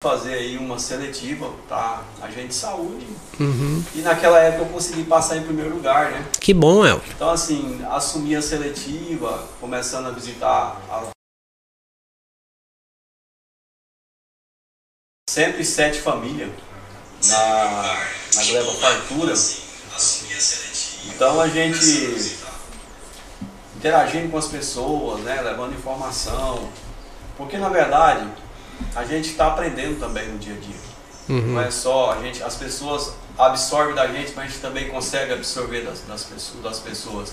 fazer 0.00 0.34
aí 0.34 0.56
uma 0.56 0.78
seletiva 0.78 1.52
para 1.68 2.04
agente 2.22 2.48
de 2.48 2.54
saúde. 2.54 3.06
Uhum. 3.40 3.84
E 3.96 4.00
naquela 4.00 4.38
época 4.38 4.62
eu 4.62 4.68
consegui 4.68 5.02
passar 5.02 5.36
em 5.36 5.42
primeiro 5.42 5.74
lugar, 5.74 6.12
né? 6.12 6.24
Que 6.40 6.54
bom, 6.54 6.86
El. 6.86 7.02
Então 7.08 7.30
assim, 7.30 7.84
assumi 7.90 8.36
a 8.36 8.42
seletiva, 8.42 9.48
começando 9.60 10.06
a 10.06 10.10
visitar 10.10 10.80
a 10.88 11.08
107 15.28 16.00
famílias 16.00 16.50
na, 17.26 18.06
na 18.36 18.44
Gleba 18.44 18.72
Fartura. 18.74 19.34
Então 21.06 21.40
a 21.40 21.48
gente 21.48 22.38
interagindo 23.76 24.30
com 24.30 24.38
as 24.38 24.46
pessoas, 24.46 25.20
né, 25.22 25.40
levando 25.42 25.74
informação. 25.74 26.70
Porque 27.36 27.56
na 27.58 27.68
verdade 27.68 28.28
a 28.94 29.04
gente 29.04 29.30
está 29.30 29.48
aprendendo 29.48 29.98
também 30.00 30.26
no 30.28 30.38
dia 30.38 30.54
a 30.54 30.58
dia. 30.58 30.76
Uhum. 31.28 31.54
Não 31.54 31.60
é 31.60 31.70
só 31.70 32.12
a 32.12 32.22
gente, 32.22 32.42
as 32.42 32.56
pessoas 32.56 33.12
absorvem 33.38 33.94
da 33.94 34.06
gente, 34.06 34.32
mas 34.34 34.46
a 34.46 34.48
gente 34.48 34.60
também 34.60 34.88
consegue 34.88 35.32
absorver 35.32 35.82
das, 35.82 36.00
das, 36.00 36.24
pessoas, 36.24 36.62
das 36.62 36.78
pessoas. 36.78 37.32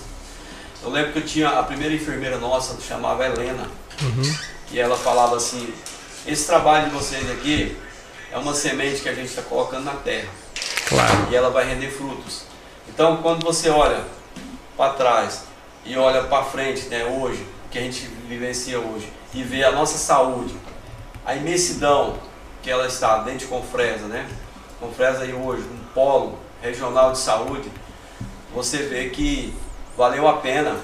Eu 0.82 0.90
lembro 0.90 1.12
que 1.12 1.18
eu 1.18 1.24
tinha 1.26 1.48
a 1.48 1.62
primeira 1.62 1.94
enfermeira 1.94 2.38
nossa, 2.38 2.76
chamava 2.80 3.24
Helena, 3.26 3.66
Uhum. 4.02 4.34
e 4.70 4.78
ela 4.78 4.94
falava 4.96 5.36
assim: 5.36 5.72
esse 6.26 6.46
trabalho 6.46 6.90
de 6.90 6.94
vocês 6.94 7.30
aqui 7.30 7.74
é 8.30 8.36
uma 8.36 8.52
semente 8.52 9.00
que 9.00 9.08
a 9.08 9.14
gente 9.14 9.28
está 9.28 9.40
colocando 9.40 9.84
na 9.84 9.94
terra 9.94 10.28
Claro. 10.86 11.28
e 11.30 11.34
ela 11.34 11.48
vai 11.50 11.66
render 11.66 11.90
frutos. 11.90 12.42
Então, 12.88 13.16
quando 13.22 13.42
você 13.42 13.70
olha 13.70 14.04
para 14.76 14.92
trás 14.92 15.44
e 15.86 15.96
olha 15.96 16.24
para 16.24 16.44
frente, 16.44 16.88
né, 16.88 17.04
hoje, 17.06 17.46
que 17.70 17.78
a 17.78 17.80
gente 17.80 18.06
vivencia 18.28 18.78
hoje, 18.78 19.10
e 19.32 19.42
vê 19.42 19.64
a 19.64 19.72
nossa 19.72 19.96
saúde, 19.96 20.54
a 21.26 21.34
imensidão 21.34 22.14
que 22.62 22.70
ela 22.70 22.86
está 22.86 23.18
dentro 23.18 23.40
de 23.40 23.46
Confresa, 23.46 24.06
né? 24.06 24.28
Confresa 24.80 25.22
aí 25.22 25.34
hoje, 25.34 25.62
um 25.62 25.92
polo 25.92 26.38
regional 26.62 27.12
de 27.12 27.18
saúde, 27.18 27.70
você 28.54 28.78
vê 28.78 29.10
que 29.10 29.52
valeu 29.96 30.28
a 30.28 30.34
pena 30.34 30.76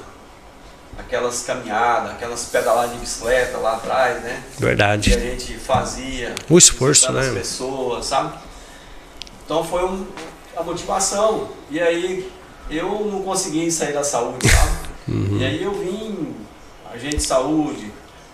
aquelas 0.98 1.42
caminhadas, 1.42 2.12
aquelas 2.12 2.44
pedaladas 2.46 2.92
de 2.92 2.98
bicicleta 2.98 3.56
lá 3.58 3.76
atrás, 3.76 4.22
né? 4.22 4.42
Que 4.56 4.64
a 4.64 4.66
Verdade. 4.66 5.10
gente 5.12 5.54
fazia. 5.54 6.34
O 6.50 6.58
esforço, 6.58 7.10
né? 7.12 7.20
as 7.20 7.34
pessoas, 7.34 8.06
sabe? 8.06 8.36
Então 9.44 9.64
foi 9.64 9.84
um, 9.84 10.06
a 10.56 10.62
motivação. 10.62 11.48
E 11.70 11.80
aí 11.80 12.30
eu 12.68 12.88
não 13.10 13.22
consegui 13.22 13.70
sair 13.70 13.92
da 13.92 14.04
saúde, 14.04 14.48
sabe? 14.48 14.72
Uhum. 15.08 15.38
E 15.38 15.44
aí 15.44 15.62
eu 15.62 15.72
vim, 15.72 16.36
agente 16.92 17.16
de 17.16 17.22
saúde, 17.22 17.92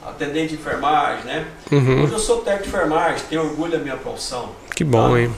atendente 0.08 0.48
de 0.48 0.60
enfermagem, 0.60 1.24
né? 1.24 1.46
Uhum. 1.70 2.04
Hoje 2.04 2.12
eu 2.12 2.18
sou 2.18 2.38
técnico 2.38 2.64
de 2.64 2.68
enfermagem, 2.76 3.24
tenho 3.28 3.42
orgulho 3.42 3.72
da 3.72 3.78
minha 3.78 3.96
profissão. 3.96 4.50
Que 4.74 4.84
bom, 4.84 5.12
tá? 5.12 5.20
hein? 5.20 5.34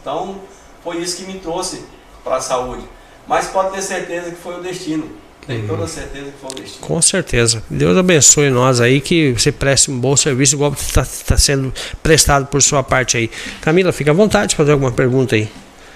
Então 0.00 0.36
foi 0.82 0.98
isso 0.98 1.16
que 1.18 1.24
me 1.32 1.38
trouxe 1.38 1.84
para 2.24 2.36
a 2.36 2.40
saúde. 2.40 2.84
Mas 3.26 3.46
pode 3.48 3.72
ter 3.74 3.82
certeza 3.82 4.30
que 4.30 4.36
foi 4.36 4.58
o 4.58 4.62
destino. 4.62 5.10
Tenho 5.46 5.62
Uhum. 5.62 5.68
toda 5.68 5.86
certeza 5.86 6.26
que 6.26 6.38
foi 6.40 6.50
o 6.50 6.54
destino. 6.54 6.86
Com 6.86 7.00
certeza. 7.02 7.62
Deus 7.70 7.96
abençoe 7.96 8.50
nós 8.50 8.80
aí, 8.80 9.00
que 9.00 9.32
você 9.32 9.52
preste 9.52 9.90
um 9.90 9.98
bom 9.98 10.16
serviço, 10.16 10.54
igual 10.56 10.72
está 10.72 11.04
sendo 11.36 11.72
prestado 12.02 12.46
por 12.46 12.60
sua 12.62 12.82
parte 12.82 13.16
aí. 13.16 13.30
Camila, 13.60 13.92
fica 13.92 14.10
à 14.10 14.14
vontade 14.14 14.50
de 14.50 14.56
fazer 14.56 14.72
alguma 14.72 14.90
pergunta 14.92 15.34
aí. 15.36 15.48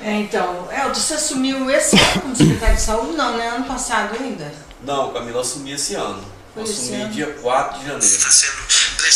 É, 0.02 0.12
então, 0.20 0.66
Elton, 0.72 0.94
você 0.94 1.14
assumiu 1.14 1.68
esse 1.70 1.96
ano 1.96 2.20
como 2.22 2.36
secretário 2.36 2.76
de 2.76 2.80
saúde? 2.82 3.12
Não, 3.16 3.36
né? 3.36 3.48
Ano 3.48 3.64
passado 3.64 4.16
ainda. 4.18 4.52
Não, 4.84 5.12
Camila, 5.12 5.36
eu 5.38 5.40
assumi 5.40 5.72
esse 5.72 5.94
ano. 5.94 6.20
Foi 6.54 6.62
assumi 6.64 7.04
dia 7.10 7.26
4 7.40 7.78
de 7.80 7.86
janeiro. 7.86 8.06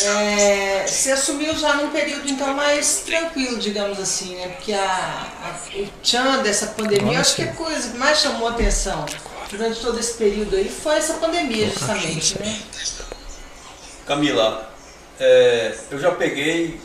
É, 0.07 0.87
você 0.87 1.13
assumiu 1.13 1.55
já 1.57 1.75
num 1.75 1.91
período 1.91 2.29
então 2.29 2.53
mais 2.55 3.03
tranquilo, 3.07 3.59
digamos 3.59 3.99
assim, 4.01 4.35
né? 4.37 4.49
Porque 4.49 4.73
a, 4.73 4.81
a- 4.83 5.61
o 5.79 5.87
tchan 6.03 6.43
dessa 6.43 6.69
pandemia, 6.69 7.15
eu 7.15 7.21
acho 7.21 7.37
que 7.37 7.43
a 7.43 7.53
coisa 7.53 7.91
que 7.91 7.97
mais 7.99 8.19
chamou 8.19 8.49
atenção 8.49 9.05
durante 9.51 9.81
todo 9.81 9.99
esse 10.01 10.15
período 10.15 10.57
aí 10.57 10.69
foi 10.69 10.97
essa 10.97 11.15
pandemia, 11.15 11.69
justamente, 11.69 12.39
né? 12.41 12.61
Camila, 14.07 14.73
é, 15.21 15.77
eu 15.91 15.99
já 15.99 16.11
peguei 16.13 16.81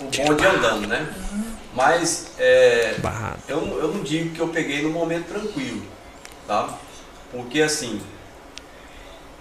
o 0.00 0.04
bonde 0.04 0.46
andando, 0.46 0.86
né? 0.88 1.06
Mas 1.74 2.26
é, 2.38 2.96
eu, 3.48 3.60
não- 3.62 3.78
eu 3.78 3.88
não 3.88 4.02
digo 4.02 4.34
que 4.34 4.40
eu 4.40 4.48
peguei 4.48 4.82
no 4.82 4.90
momento 4.90 5.26
tranquilo, 5.28 5.82
tá? 6.46 6.76
Porque 7.30 7.62
assim, 7.62 8.00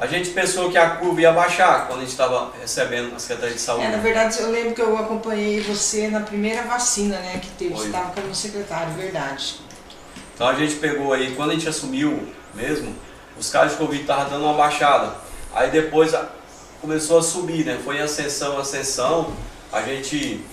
a 0.01 0.07
gente 0.07 0.31
pensou 0.31 0.72
que 0.72 0.79
a 0.79 0.95
curva 0.95 1.22
ia 1.22 1.31
baixar 1.31 1.85
quando 1.85 2.00
a 2.00 2.01
gente 2.01 2.09
estava 2.09 2.51
recebendo 2.59 3.16
a 3.16 3.19
Secretaria 3.19 3.53
de 3.53 3.62
Saúde. 3.62 3.85
É, 3.85 3.91
na 3.91 4.00
verdade, 4.00 4.39
eu 4.39 4.50
lembro 4.50 4.73
que 4.73 4.81
eu 4.81 4.97
acompanhei 4.97 5.62
você 5.62 6.07
na 6.07 6.22
primeira 6.22 6.63
vacina, 6.63 7.19
né? 7.19 7.39
Que 7.39 7.50
teve, 7.51 7.75
Foi. 7.75 7.81
você 7.81 7.85
estava 7.89 8.09
como 8.09 8.34
secretário, 8.34 8.94
verdade. 8.94 9.59
Então 10.34 10.47
a 10.47 10.56
gente 10.56 10.73
pegou 10.78 11.13
aí, 11.13 11.35
quando 11.35 11.51
a 11.51 11.53
gente 11.53 11.69
assumiu 11.69 12.28
mesmo, 12.56 12.95
os 13.38 13.51
casos 13.51 13.73
de 13.73 13.78
Covid 13.78 14.01
estavam 14.01 14.28
dando 14.28 14.44
uma 14.44 14.56
baixada. 14.56 15.13
Aí 15.53 15.69
depois 15.69 16.16
começou 16.81 17.19
a 17.19 17.22
subir, 17.22 17.63
né? 17.63 17.79
Foi 17.83 18.01
ascensão, 18.01 18.57
ascensão. 18.57 19.31
A 19.72 19.83
gente 19.83 20.44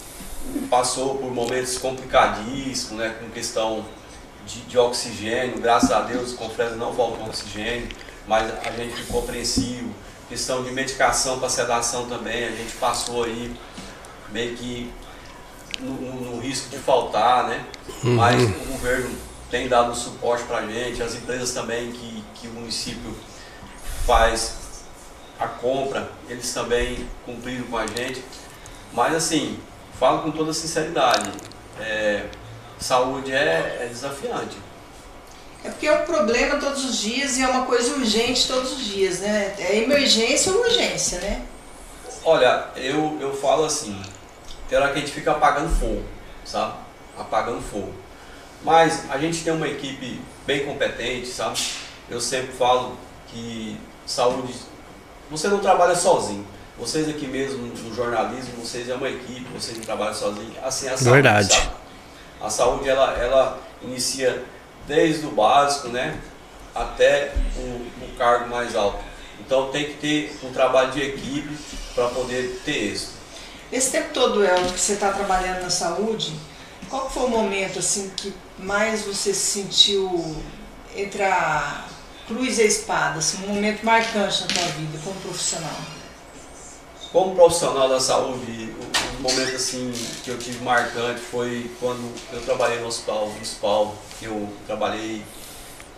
passou 0.68 1.16
por 1.16 1.32
momentos 1.32 1.78
complicadíssimos, 1.78 2.98
né? 2.98 3.16
Com 3.18 3.30
questão 3.30 3.86
de, 4.44 4.60
de 4.60 4.76
oxigênio. 4.76 5.58
Graças 5.58 5.90
a 5.90 6.02
Deus, 6.02 6.34
o 6.34 6.36
Confresa 6.36 6.76
não 6.76 6.92
faltou 6.92 7.24
oxigênio, 7.24 7.88
mas 8.28 8.52
a 8.64 8.70
gente 8.72 8.94
ficou 8.94 9.22
apreensivo. 9.22 9.92
Questão 10.28 10.62
de 10.62 10.70
medicação 10.70 11.38
para 11.38 11.48
sedação 11.48 12.06
também, 12.06 12.44
a 12.44 12.50
gente 12.50 12.72
passou 12.74 13.24
aí 13.24 13.56
meio 14.30 14.54
que 14.56 14.92
no, 15.80 15.92
no- 15.94 16.32
no 16.36 16.40
risco 16.40 16.68
de 16.68 16.76
faltar, 16.76 17.48
né? 17.48 17.64
Mas 18.02 18.42
o 18.42 18.72
governo 18.72 19.10
tem 19.50 19.66
dado 19.68 19.94
suporte 19.94 20.44
para 20.44 20.58
a 20.58 20.66
gente, 20.66 21.02
as 21.02 21.14
empresas 21.14 21.52
também 21.52 21.90
que, 21.92 22.22
que 22.34 22.46
o 22.48 22.50
município 22.52 23.16
faz 24.06 24.56
a 25.40 25.46
compra, 25.46 26.10
eles 26.28 26.52
também 26.52 27.08
cumpriram 27.24 27.64
com 27.64 27.78
a 27.78 27.86
gente. 27.86 28.22
Mas 28.92 29.14
assim, 29.14 29.58
falo 29.98 30.22
com 30.22 30.30
toda 30.30 30.52
sinceridade, 30.52 31.30
é, 31.80 32.26
saúde 32.78 33.32
é, 33.32 33.78
é 33.82 33.86
desafiante. 33.90 34.56
É 35.64 35.70
porque 35.70 35.86
é 35.86 36.00
um 36.00 36.04
problema 36.04 36.58
todos 36.58 36.84
os 36.84 36.98
dias 36.98 37.36
e 37.36 37.42
é 37.42 37.48
uma 37.48 37.66
coisa 37.66 37.94
urgente 37.94 38.46
todos 38.46 38.72
os 38.72 38.84
dias, 38.84 39.20
né? 39.20 39.54
É 39.58 39.78
emergência 39.78 40.52
ou 40.52 40.60
urgência, 40.60 41.18
né? 41.20 41.42
Olha, 42.24 42.66
eu, 42.76 43.16
eu 43.20 43.34
falo 43.36 43.64
assim, 43.64 44.00
tem 44.68 44.78
hora 44.78 44.92
que 44.92 44.98
a 44.98 45.00
gente 45.00 45.12
fica 45.12 45.32
apagando 45.32 45.68
fogo, 45.78 46.04
sabe? 46.44 46.74
Apagando 47.18 47.60
fogo. 47.60 47.92
Mas 48.62 49.10
a 49.10 49.18
gente 49.18 49.42
tem 49.42 49.52
uma 49.52 49.66
equipe 49.66 50.20
bem 50.46 50.64
competente, 50.64 51.26
sabe? 51.28 51.58
Eu 52.08 52.20
sempre 52.20 52.52
falo 52.52 52.96
que 53.28 53.76
saúde, 54.06 54.54
você 55.30 55.48
não 55.48 55.58
trabalha 55.58 55.94
sozinho. 55.94 56.46
Vocês 56.78 57.08
aqui 57.08 57.26
mesmo 57.26 57.66
no 57.66 57.94
jornalismo, 57.94 58.64
vocês 58.64 58.88
é 58.88 58.94
uma 58.94 59.08
equipe, 59.08 59.44
vocês 59.52 59.76
não 59.76 59.84
trabalham 59.84 60.14
sozinhos. 60.14 60.54
Assim 60.62 60.86
é 60.86 60.90
a 60.90 60.96
saúde, 60.96 61.10
Verdade. 61.10 61.52
sabe? 61.52 61.70
A 62.40 62.48
saúde 62.50 62.88
ela, 62.88 63.12
ela 63.14 63.58
inicia 63.82 64.44
desde 64.88 65.26
o 65.26 65.30
básico, 65.30 65.88
né? 65.88 66.18
Até 66.74 67.32
o, 67.56 68.04
o 68.04 68.16
cargo 68.16 68.48
mais 68.48 68.74
alto. 68.74 68.98
Então 69.38 69.70
tem 69.70 69.84
que 69.84 69.94
ter 69.94 70.38
um 70.42 70.52
trabalho 70.52 70.90
de 70.90 71.02
equipe 71.02 71.56
para 71.94 72.08
poder 72.08 72.60
ter 72.64 72.92
êxito. 72.92 73.12
Esse 73.70 73.92
tempo 73.92 74.12
todo, 74.14 74.44
Elton, 74.44 74.72
que 74.72 74.80
você 74.80 74.94
está 74.94 75.12
trabalhando 75.12 75.62
na 75.62 75.70
saúde, 75.70 76.34
qual 76.88 77.08
foi 77.10 77.24
o 77.24 77.28
momento 77.28 77.78
assim 77.78 78.10
que 78.16 78.34
mais 78.58 79.02
você 79.02 79.34
se 79.34 79.62
sentiu 79.62 80.36
entre 80.96 81.22
a 81.22 81.84
cruz 82.26 82.58
e 82.58 82.62
a 82.62 82.64
espada, 82.64 83.18
assim, 83.18 83.44
um 83.44 83.54
momento 83.54 83.84
marcante 83.84 84.40
na 84.42 84.46
tua 84.48 84.66
vida 84.68 84.98
como 85.04 85.20
profissional? 85.20 85.76
Como 87.12 87.34
profissional 87.34 87.88
da 87.88 88.00
saúde, 88.00 88.74
momento 89.22 89.56
assim 89.56 89.92
que 90.22 90.30
eu 90.30 90.38
tive 90.38 90.62
marcante 90.64 91.20
foi 91.20 91.70
quando 91.80 92.14
eu 92.32 92.40
trabalhei 92.42 92.80
no 92.80 92.86
hospital 92.86 93.28
municipal, 93.28 93.96
que 94.18 94.26
eu 94.26 94.48
trabalhei 94.66 95.22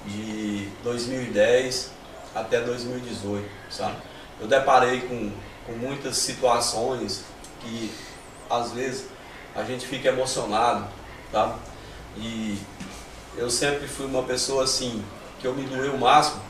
de 0.06 0.68
2010 0.82 1.90
até 2.34 2.60
2018, 2.60 3.48
sabe? 3.70 3.96
Eu 4.40 4.46
deparei 4.46 5.02
com, 5.02 5.30
com 5.66 5.72
muitas 5.72 6.16
situações 6.16 7.24
que 7.60 7.90
às 8.48 8.72
vezes 8.72 9.06
a 9.54 9.62
gente 9.64 9.86
fica 9.86 10.08
emocionado, 10.08 10.88
tá? 11.30 11.58
E 12.16 12.58
eu 13.36 13.50
sempre 13.50 13.86
fui 13.86 14.06
uma 14.06 14.22
pessoa 14.22 14.64
assim, 14.64 15.04
que 15.40 15.46
eu 15.46 15.54
me 15.54 15.64
doei 15.64 15.90
o 15.90 15.98
máximo 15.98 16.40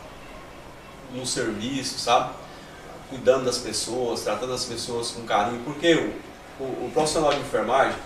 no 1.12 1.26
serviço, 1.26 1.98
sabe? 1.98 2.34
Cuidando 3.08 3.44
das 3.44 3.58
pessoas, 3.58 4.22
tratando 4.22 4.52
as 4.52 4.64
pessoas 4.64 5.10
com 5.10 5.22
carinho, 5.24 5.62
porque 5.64 5.94
o, 5.94 6.29
o, 6.60 6.86
o 6.86 6.90
profissional 6.92 7.32
de 7.32 7.40
enfermagem, 7.40 7.96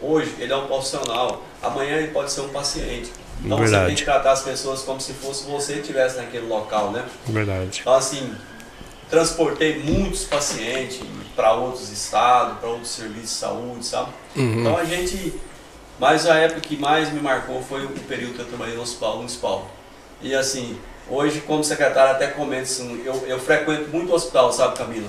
hoje, 0.00 0.34
ele 0.38 0.52
é 0.52 0.56
um 0.56 0.66
profissional, 0.66 1.42
amanhã 1.62 1.96
ele 1.96 2.08
pode 2.08 2.32
ser 2.32 2.40
um 2.40 2.48
paciente. 2.48 3.12
Então 3.44 3.56
você 3.56 3.70
Verdade. 3.70 3.86
tem 3.86 3.94
que 3.96 4.04
tratar 4.04 4.32
as 4.32 4.42
pessoas 4.42 4.82
como 4.82 5.00
se 5.00 5.12
fosse 5.12 5.48
você 5.48 5.74
que 5.74 5.80
estivesse 5.80 6.16
naquele 6.16 6.46
local, 6.46 6.90
né? 6.90 7.04
Verdade. 7.26 7.78
Então 7.80 7.94
assim, 7.94 8.34
transportei 9.08 9.78
muitos 9.78 10.24
pacientes 10.24 11.00
para 11.36 11.52
outros 11.52 11.90
estados, 11.90 12.58
para 12.58 12.68
outros 12.68 12.90
serviços 12.90 13.30
de 13.30 13.36
saúde, 13.36 13.86
sabe? 13.86 14.10
Uhum. 14.36 14.60
Então 14.60 14.76
a 14.76 14.84
gente. 14.84 15.34
Mas 16.00 16.26
a 16.26 16.36
época 16.36 16.60
que 16.60 16.76
mais 16.76 17.12
me 17.12 17.20
marcou 17.20 17.60
foi 17.62 17.84
o 17.84 17.88
período 17.88 18.34
que 18.34 18.40
eu 18.40 18.46
trabalhei 18.46 18.76
no 18.76 18.82
hospital 18.82 19.16
municipal. 19.16 19.68
E 20.22 20.34
assim, 20.34 20.78
hoje 21.08 21.40
como 21.40 21.62
secretário 21.64 22.12
até 22.12 22.28
comento 22.28 22.62
assim, 22.62 23.02
eu, 23.04 23.14
eu 23.26 23.38
frequento 23.38 23.88
muito 23.88 24.10
o 24.10 24.14
hospital, 24.14 24.52
sabe 24.52 24.76
Camila? 24.76 25.08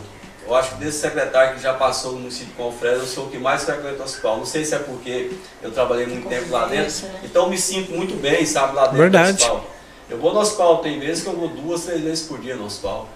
Eu 0.49 0.55
acho 0.55 0.71
que 0.71 0.75
desse 0.83 0.97
secretário 0.97 1.55
que 1.55 1.61
já 1.61 1.75
passou 1.75 2.13
no 2.13 2.21
município 2.21 2.47
de 2.47 2.53
Confresa, 2.53 3.03
eu 3.03 3.05
sou 3.05 3.27
o 3.27 3.29
que 3.29 3.37
mais 3.37 3.63
frequenta 3.63 4.01
o 4.01 4.03
hospital. 4.03 4.37
Não 4.37 4.45
sei 4.47 4.65
se 4.65 4.73
é 4.73 4.79
porque 4.79 5.31
eu 5.61 5.69
trabalhei 5.69 6.07
muito 6.07 6.27
tempo 6.27 6.49
lá 6.49 6.65
dentro, 6.65 7.05
né? 7.05 7.19
então 7.23 7.47
me 7.47 7.55
sinto 7.55 7.91
muito 7.91 8.19
bem, 8.19 8.43
sabe, 8.47 8.75
lá 8.75 8.85
dentro 8.85 8.97
Verdade. 8.97 9.33
do 9.33 9.35
hospital. 9.35 9.65
Eu 10.09 10.17
vou 10.17 10.33
no 10.33 10.39
hospital, 10.39 10.79
tem 10.79 10.99
vezes 10.99 11.21
que 11.21 11.29
eu 11.29 11.35
vou 11.35 11.49
duas, 11.49 11.83
três 11.83 12.01
vezes 12.01 12.27
por 12.27 12.39
dia 12.39 12.55
no 12.55 12.65
hospital. 12.65 13.07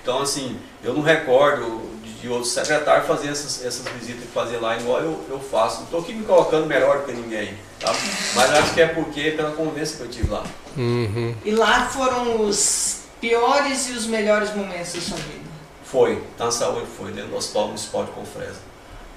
Então, 0.00 0.22
assim, 0.22 0.56
eu 0.84 0.94
não 0.94 1.02
recordo 1.02 1.82
de, 2.00 2.12
de 2.12 2.28
outros 2.28 2.52
secretários 2.52 3.08
fazer 3.08 3.30
essas, 3.30 3.64
essas 3.64 3.84
visitas 3.94 4.22
que 4.22 4.28
fazer 4.28 4.58
lá, 4.58 4.78
igual 4.78 5.00
eu, 5.00 5.20
eu 5.28 5.40
faço. 5.40 5.78
Não 5.78 5.84
estou 5.86 6.00
aqui 6.00 6.12
me 6.12 6.24
colocando 6.24 6.66
melhor 6.66 6.98
do 6.98 7.06
que 7.06 7.12
ninguém, 7.12 7.54
tá? 7.80 7.92
Mas 8.36 8.50
acho 8.52 8.72
que 8.72 8.82
é 8.82 8.86
porque 8.86 9.32
pela 9.32 9.50
convivência 9.50 9.96
que 9.96 10.02
eu 10.04 10.08
tive 10.08 10.30
lá. 10.30 10.44
Uhum. 10.76 11.34
E 11.44 11.50
lá 11.50 11.86
foram 11.86 12.40
os 12.40 13.00
piores 13.20 13.88
e 13.88 13.92
os 13.94 14.06
melhores 14.06 14.54
momentos 14.54 14.92
da 14.92 15.00
sua 15.00 15.16
vida? 15.16 15.51
Foi, 15.92 16.24
na 16.38 16.50
saúde 16.50 16.86
foi, 16.96 17.12
dentro 17.12 17.28
do 17.28 17.36
Hospital 17.36 17.66
Municipal 17.66 18.06
de 18.06 18.12
Confresa. 18.12 18.60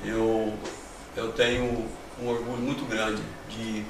Eu, 0.03 0.53
eu 1.15 1.31
tenho 1.31 1.87
um 2.21 2.27
orgulho 2.27 2.57
muito 2.57 2.83
grande 2.83 3.23
de, 3.49 3.81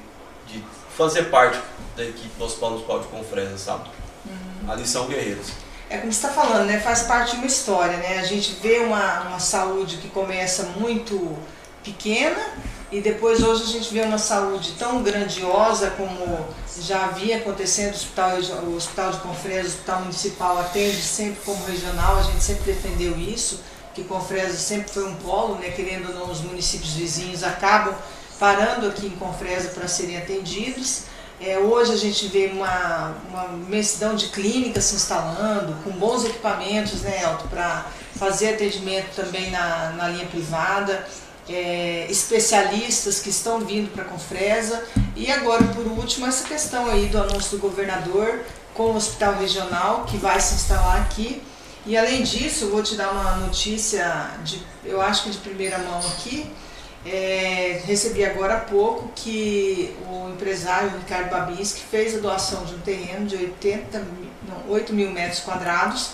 de 0.46 0.64
fazer 0.96 1.24
parte 1.24 1.60
da 1.96 2.04
equipe 2.04 2.30
do 2.38 2.44
Hospital 2.44 2.70
Municipal 2.70 3.00
de 3.00 3.08
Confresa, 3.08 3.58
sabe? 3.58 3.90
Uhum. 4.24 4.70
Ali 4.70 4.86
são 4.86 5.08
guerreiros. 5.08 5.48
É 5.90 5.98
como 5.98 6.12
você 6.12 6.26
está 6.26 6.28
falando, 6.28 6.66
né? 6.66 6.78
Faz 6.78 7.02
parte 7.02 7.32
de 7.32 7.38
uma 7.38 7.46
história, 7.46 7.96
né? 7.96 8.20
A 8.20 8.24
gente 8.24 8.52
vê 8.62 8.78
uma, 8.78 9.22
uma 9.22 9.40
saúde 9.40 9.96
que 9.96 10.08
começa 10.08 10.62
muito 10.78 11.36
pequena 11.82 12.54
e 12.92 13.00
depois 13.00 13.42
hoje 13.42 13.64
a 13.64 13.66
gente 13.66 13.92
vê 13.92 14.02
uma 14.02 14.18
saúde 14.18 14.74
tão 14.78 15.02
grandiosa 15.02 15.90
como 15.90 16.46
já 16.82 17.04
havia 17.04 17.38
acontecendo, 17.38 17.92
o 17.92 17.96
hospital, 17.96 18.38
o 18.64 18.76
hospital 18.76 19.12
de 19.12 19.18
Confresa, 19.18 19.68
o 19.68 19.72
hospital 19.72 20.00
municipal 20.00 20.58
atende 20.58 21.02
sempre 21.02 21.40
como 21.44 21.64
regional, 21.64 22.18
a 22.18 22.22
gente 22.22 22.42
sempre 22.42 22.72
defendeu 22.72 23.18
isso, 23.18 23.60
que 23.94 24.04
Confresa 24.04 24.56
sempre 24.56 24.92
foi 24.92 25.06
um 25.08 25.14
polo, 25.16 25.56
né, 25.56 25.70
querendo 25.70 26.08
ou 26.08 26.14
não, 26.14 26.30
os 26.30 26.40
municípios 26.40 26.92
vizinhos 26.92 27.42
acabam 27.42 27.94
parando 28.38 28.86
aqui 28.86 29.06
em 29.06 29.16
Confresa 29.16 29.70
para 29.70 29.88
serem 29.88 30.18
atendidos. 30.18 31.04
É, 31.40 31.58
hoje 31.58 31.92
a 31.92 31.96
gente 31.96 32.28
vê 32.28 32.50
uma, 32.52 33.14
uma 33.28 33.44
imensidão 33.66 34.14
de 34.14 34.28
clínicas 34.28 34.84
se 34.84 34.96
instalando, 34.96 35.74
com 35.84 35.90
bons 35.90 36.24
equipamentos, 36.24 37.02
né, 37.02 37.22
Elton, 37.22 37.48
para 37.48 37.86
fazer 38.14 38.54
atendimento 38.54 39.14
também 39.14 39.50
na, 39.50 39.90
na 39.90 40.08
linha 40.08 40.26
privada 40.26 41.06
é, 41.48 42.06
especialistas 42.10 43.20
que 43.20 43.30
estão 43.30 43.60
vindo 43.60 43.92
para 43.92 44.04
Confresa 44.04 44.82
e 45.16 45.32
agora, 45.32 45.64
por 45.64 45.86
último, 45.86 46.26
essa 46.26 46.46
questão 46.46 46.86
aí 46.90 47.06
do 47.08 47.18
anúncio 47.18 47.56
do 47.56 47.58
governador 47.58 48.44
com 48.74 48.90
o 48.90 48.96
hospital 48.96 49.34
regional 49.34 50.04
que 50.04 50.18
vai 50.18 50.38
se 50.38 50.54
instalar 50.54 51.00
aqui. 51.00 51.42
E 51.86 51.96
além 51.96 52.22
disso, 52.22 52.68
vou 52.68 52.82
te 52.82 52.96
dar 52.96 53.10
uma 53.10 53.36
notícia, 53.36 54.30
de, 54.44 54.60
eu 54.84 55.00
acho 55.00 55.24
que 55.24 55.30
de 55.30 55.38
primeira 55.38 55.78
mão 55.78 55.98
aqui, 56.00 56.50
é, 57.06 57.80
recebi 57.86 58.24
agora 58.24 58.56
há 58.56 58.60
pouco 58.60 59.10
que 59.14 59.96
o 60.10 60.28
empresário 60.30 60.90
Ricardo 60.90 61.30
Babinski 61.30 61.80
fez 61.80 62.16
a 62.16 62.18
doação 62.18 62.64
de 62.64 62.74
um 62.74 62.80
terreno 62.80 63.26
de 63.26 63.36
80, 63.36 63.98
não, 64.48 64.72
8 64.72 64.92
mil 64.92 65.10
metros 65.12 65.40
quadrados 65.40 66.10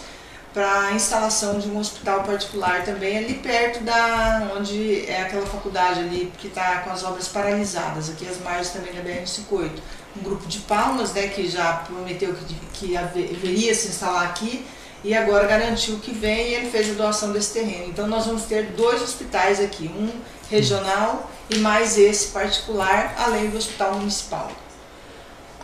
para 0.52 0.88
a 0.88 0.92
instalação 0.92 1.58
de 1.58 1.68
um 1.68 1.78
hospital 1.78 2.24
particular 2.24 2.84
também 2.84 3.18
ali 3.18 3.34
perto 3.34 3.82
da 3.82 4.52
onde 4.56 5.06
é 5.06 5.22
aquela 5.22 5.46
faculdade 5.46 6.00
ali 6.00 6.30
que 6.38 6.48
está 6.48 6.80
com 6.80 6.90
as 6.90 7.02
obras 7.02 7.28
paralisadas, 7.28 8.10
aqui 8.10 8.28
as 8.28 8.38
margens 8.40 8.70
também 8.70 8.92
da 8.92 9.02
BR-58. 9.02 9.70
Um 10.16 10.22
grupo 10.22 10.46
de 10.46 10.58
palmas 10.60 11.12
né, 11.14 11.28
que 11.28 11.48
já 11.48 11.72
prometeu 11.86 12.34
que, 12.34 12.54
que 12.74 12.96
haveria 12.96 13.74
se 13.74 13.88
instalar 13.88 14.26
aqui 14.26 14.66
e 15.02 15.14
agora 15.14 15.46
garantiu 15.46 15.98
que 15.98 16.12
vem 16.12 16.50
e 16.50 16.54
ele 16.54 16.70
fez 16.70 16.90
a 16.90 16.94
doação 16.94 17.32
desse 17.32 17.54
terreno. 17.54 17.86
Então 17.88 18.06
nós 18.06 18.26
vamos 18.26 18.42
ter 18.42 18.66
dois 18.72 19.00
hospitais 19.00 19.58
aqui, 19.58 19.88
um 19.88 20.10
regional 20.50 21.30
e 21.48 21.56
mais 21.56 21.96
esse 21.96 22.28
particular, 22.28 23.14
além 23.18 23.48
do 23.48 23.56
hospital 23.56 23.94
municipal. 23.94 24.52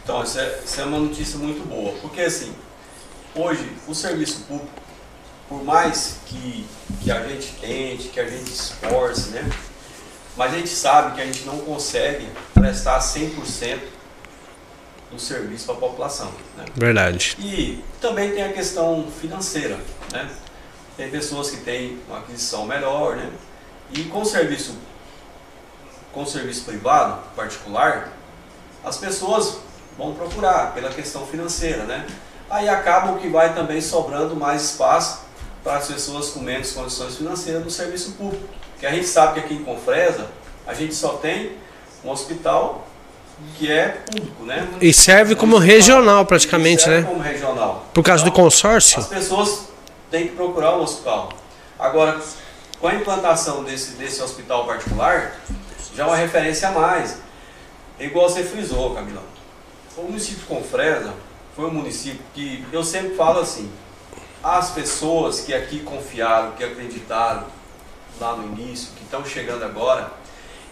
Então, 0.02 0.24
isso 0.24 0.38
é, 0.40 0.60
isso 0.64 0.80
é 0.80 0.84
uma 0.84 0.98
notícia 0.98 1.38
muito 1.38 1.68
boa, 1.68 1.92
porque 2.00 2.22
assim, 2.22 2.50
hoje 3.34 3.70
o 3.86 3.94
serviço 3.94 4.40
público, 4.40 4.70
por 5.48 5.64
mais 5.64 6.16
que, 6.26 6.66
que 7.02 7.10
a 7.10 7.26
gente 7.26 7.52
tente, 7.60 8.08
que 8.08 8.20
a 8.20 8.28
gente 8.28 8.50
esforce, 8.50 9.30
né? 9.30 9.48
Mas 10.36 10.52
a 10.52 10.56
gente 10.56 10.68
sabe 10.68 11.14
que 11.16 11.20
a 11.20 11.26
gente 11.26 11.44
não 11.44 11.58
consegue 11.58 12.28
prestar 12.54 13.00
100% 13.00 13.80
do 15.10 15.18
serviço 15.18 15.64
para 15.66 15.74
a 15.74 15.78
população. 15.78 16.32
Né? 16.56 16.64
Verdade. 16.74 17.36
E 17.40 17.82
também 18.00 18.32
tem 18.32 18.44
a 18.44 18.52
questão 18.52 19.06
financeira, 19.20 19.78
né? 20.12 20.30
Tem 20.96 21.10
pessoas 21.10 21.50
que 21.50 21.58
têm 21.58 21.98
uma 22.08 22.18
aquisição 22.18 22.66
melhor, 22.66 23.16
né? 23.16 23.30
E 23.90 24.04
com 24.04 24.22
o 24.22 24.24
serviço, 24.24 24.76
com 26.12 26.22
o 26.22 26.26
serviço 26.26 26.64
privado, 26.64 27.22
particular, 27.34 28.12
as 28.84 28.98
pessoas 28.98 29.58
vão 29.96 30.14
procurar 30.14 30.74
pela 30.74 30.90
questão 30.90 31.26
financeira, 31.26 31.84
né? 31.84 32.06
Aí 32.50 32.68
acaba 32.68 33.12
o 33.12 33.18
que 33.18 33.28
vai 33.28 33.54
também 33.54 33.80
sobrando 33.80 34.34
mais 34.34 34.64
espaço 34.64 35.20
para 35.62 35.76
as 35.76 35.86
pessoas 35.86 36.30
com 36.30 36.40
menos 36.40 36.72
condições 36.72 37.16
financeiras 37.16 37.64
no 37.64 37.70
serviço 37.70 38.12
público. 38.12 38.44
Que 38.78 38.86
a 38.86 38.90
gente 38.90 39.06
sabe 39.06 39.34
que 39.34 39.40
aqui 39.40 39.54
em 39.54 39.64
Confresa 39.64 40.26
a 40.66 40.74
gente 40.74 40.94
só 40.94 41.14
tem 41.14 41.52
um 42.04 42.10
hospital 42.10 42.86
que 43.56 43.70
é 43.70 44.02
público, 44.10 44.44
né? 44.44 44.68
E 44.80 44.92
serve 44.92 45.34
como 45.34 45.58
regional 45.58 46.24
praticamente, 46.26 46.82
serve 46.82 47.02
né? 47.02 47.08
Como 47.08 47.20
regional. 47.20 47.86
Por 47.92 48.02
causa 48.02 48.22
então, 48.22 48.32
do 48.32 48.36
consórcio? 48.36 48.98
As 48.98 49.06
pessoas 49.06 49.68
têm 50.10 50.28
que 50.28 50.34
procurar 50.34 50.76
um 50.76 50.82
hospital. 50.82 51.30
Agora, 51.78 52.20
com 52.80 52.88
a 52.88 52.94
implantação 52.94 53.62
desse, 53.62 53.92
desse 53.92 54.22
hospital 54.22 54.66
particular, 54.66 55.36
já 55.94 56.04
é 56.04 56.06
uma 56.06 56.16
referência 56.16 56.68
a 56.68 56.72
mais. 56.72 57.18
É 57.98 58.04
igual 58.04 58.28
você 58.28 58.42
frisou, 58.42 58.94
Camila. 58.94 59.22
O 59.96 60.02
município 60.02 60.38
de 60.38 60.46
Confresa 60.46 61.12
foi 61.58 61.66
um 61.66 61.72
município 61.72 62.20
que 62.32 62.64
eu 62.70 62.84
sempre 62.84 63.16
falo 63.16 63.40
assim, 63.40 63.68
as 64.44 64.70
pessoas 64.70 65.40
que 65.40 65.52
aqui 65.52 65.80
confiaram, 65.80 66.52
que 66.52 66.62
acreditaram 66.62 67.46
lá 68.20 68.36
no 68.36 68.44
início, 68.44 68.90
que 68.96 69.02
estão 69.02 69.24
chegando 69.26 69.64
agora, 69.64 70.12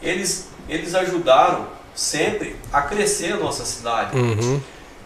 eles, 0.01 0.51
eles 0.69 0.95
ajudaram 0.95 1.67
sempre 1.93 2.55
a 2.73 2.83
crescer 2.83 3.33
a 3.33 3.37
nossa 3.37 3.65
cidade. 3.65 4.17
Uhum. 4.17 4.63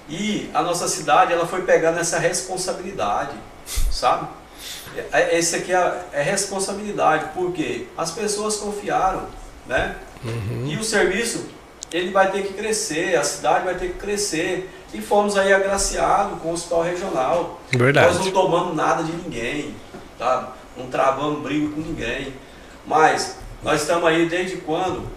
E 0.06 0.50
a 0.52 0.60
nossa 0.60 0.86
cidade 0.86 1.32
ela 1.32 1.46
foi 1.46 1.62
pegando 1.62 1.98
essa 1.98 2.18
responsabilidade, 2.18 3.32
sabe? 3.90 4.28
É, 5.10 5.38
esse 5.38 5.56
aqui 5.56 5.72
é, 5.72 6.04
é 6.12 6.22
responsabilidade, 6.22 7.30
porque 7.32 7.86
as 7.96 8.10
pessoas 8.10 8.56
confiaram, 8.58 9.26
né? 9.66 9.96
Uhum. 10.22 10.66
E 10.66 10.76
o 10.76 10.84
serviço 10.84 11.48
ele 11.90 12.10
vai 12.10 12.30
ter 12.30 12.42
que 12.42 12.52
crescer, 12.52 13.16
a 13.16 13.24
cidade 13.24 13.64
vai 13.64 13.76
ter 13.76 13.92
que 13.92 13.98
crescer. 13.98 14.68
E 14.92 15.00
fomos 15.00 15.36
aí 15.36 15.52
agraciados 15.52 16.40
com 16.40 16.48
o 16.48 16.52
hospital 16.52 16.82
regional. 16.82 17.60
Verdade. 17.70 18.14
Nós 18.14 18.24
não 18.24 18.32
tomamos 18.32 18.76
nada 18.76 19.04
de 19.04 19.12
ninguém, 19.12 19.74
tá? 20.18 20.54
não 20.76 20.88
travamos 20.88 21.42
briga 21.42 21.72
com 21.74 21.80
ninguém. 21.80 22.34
Mas 22.86 23.36
nós 23.62 23.82
estamos 23.82 24.08
aí 24.08 24.28
desde 24.28 24.56
quando? 24.58 25.08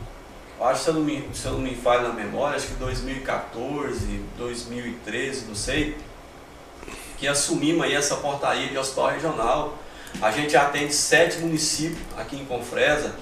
Acho 0.62 0.80
que 0.80 0.84
se 0.84 0.90
eu 0.90 0.94
não 0.94 1.02
me, 1.02 1.30
se 1.34 1.46
eu 1.46 1.54
não 1.54 1.60
me 1.60 1.76
falho 1.76 2.08
na 2.08 2.14
memória, 2.14 2.56
acho 2.56 2.68
que 2.68 2.74
2014, 2.76 4.22
2013, 4.38 5.46
não 5.48 5.56
sei, 5.56 5.98
que 7.18 7.28
assumimos 7.28 7.84
aí 7.84 7.94
essa 7.94 8.16
portaria 8.18 8.68
de 8.68 8.78
hospital 8.78 9.10
regional. 9.10 9.78
A 10.22 10.32
gente 10.32 10.56
atende 10.56 10.94
sete 10.94 11.40
municípios 11.40 12.00
aqui 12.16 12.38
em 12.40 12.46
Confresa. 12.46 13.16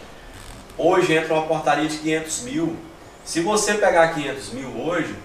Hoje 0.78 1.14
entra 1.14 1.34
uma 1.34 1.48
portaria 1.48 1.88
de 1.88 1.98
500 1.98 2.42
mil. 2.42 2.76
Se 3.24 3.40
você 3.40 3.76
pegar 3.76 4.14
500 4.14 4.50
mil 4.50 4.82
hoje, 4.82 5.16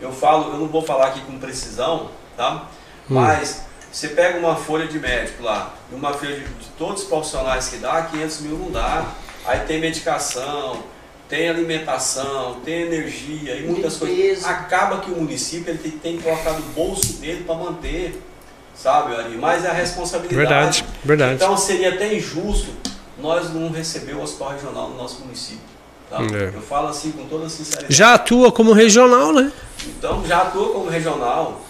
eu 0.00 0.12
falo, 0.12 0.52
eu 0.52 0.58
não 0.58 0.68
vou 0.68 0.82
falar 0.82 1.08
aqui 1.08 1.20
com 1.20 1.38
precisão, 1.38 2.10
tá? 2.36 2.68
Hum. 3.10 3.14
Mas 3.14 3.64
você 3.90 4.08
pega 4.08 4.38
uma 4.38 4.56
folha 4.56 4.86
de 4.86 4.98
médico 4.98 5.42
lá, 5.42 5.74
e 5.90 5.94
uma 5.94 6.12
folha 6.12 6.36
de, 6.36 6.44
de, 6.44 6.66
todos 6.78 7.02
os 7.02 7.08
profissionais 7.08 7.68
que 7.68 7.76
dá, 7.78 8.02
500 8.02 8.40
mil 8.40 8.58
não 8.58 8.70
dá. 8.70 9.06
Aí 9.44 9.60
tem 9.60 9.80
medicação, 9.80 10.82
tem 11.28 11.48
alimentação, 11.48 12.60
tem 12.64 12.82
energia 12.82 13.54
e 13.56 13.66
muitas 13.66 13.96
coisas. 13.96 14.44
Acaba 14.44 15.00
que 15.00 15.10
o 15.10 15.16
município 15.16 15.70
ele 15.70 15.78
tem, 15.78 15.90
tem 15.92 16.16
que 16.18 16.22
colocar 16.22 16.52
no 16.52 16.62
bolso 16.72 17.14
dele 17.14 17.44
para 17.44 17.54
manter, 17.54 18.22
sabe, 18.74 19.14
Ari? 19.16 19.36
Mas 19.36 19.64
é 19.64 19.68
a 19.68 19.72
responsabilidade. 19.72 20.36
Verdade, 20.36 20.84
verdade. 21.04 21.34
Então 21.34 21.56
seria 21.56 21.94
até 21.94 22.14
injusto 22.14 22.70
nós 23.18 23.52
não 23.52 23.70
receber 23.70 24.14
o 24.14 24.22
hospital 24.22 24.50
regional 24.50 24.88
no 24.88 24.96
nosso 24.96 25.20
município. 25.20 25.69
Tá? 26.10 26.18
É. 26.22 26.52
Eu 26.54 26.60
falo 26.60 26.88
assim 26.88 27.12
com 27.12 27.26
toda 27.26 27.48
sinceridade. 27.48 27.94
Já 27.94 28.14
atua 28.14 28.50
como 28.50 28.72
regional, 28.72 29.32
né? 29.32 29.52
Então 29.86 30.26
já 30.26 30.42
atua 30.42 30.72
como 30.72 30.90
regional. 30.90 31.60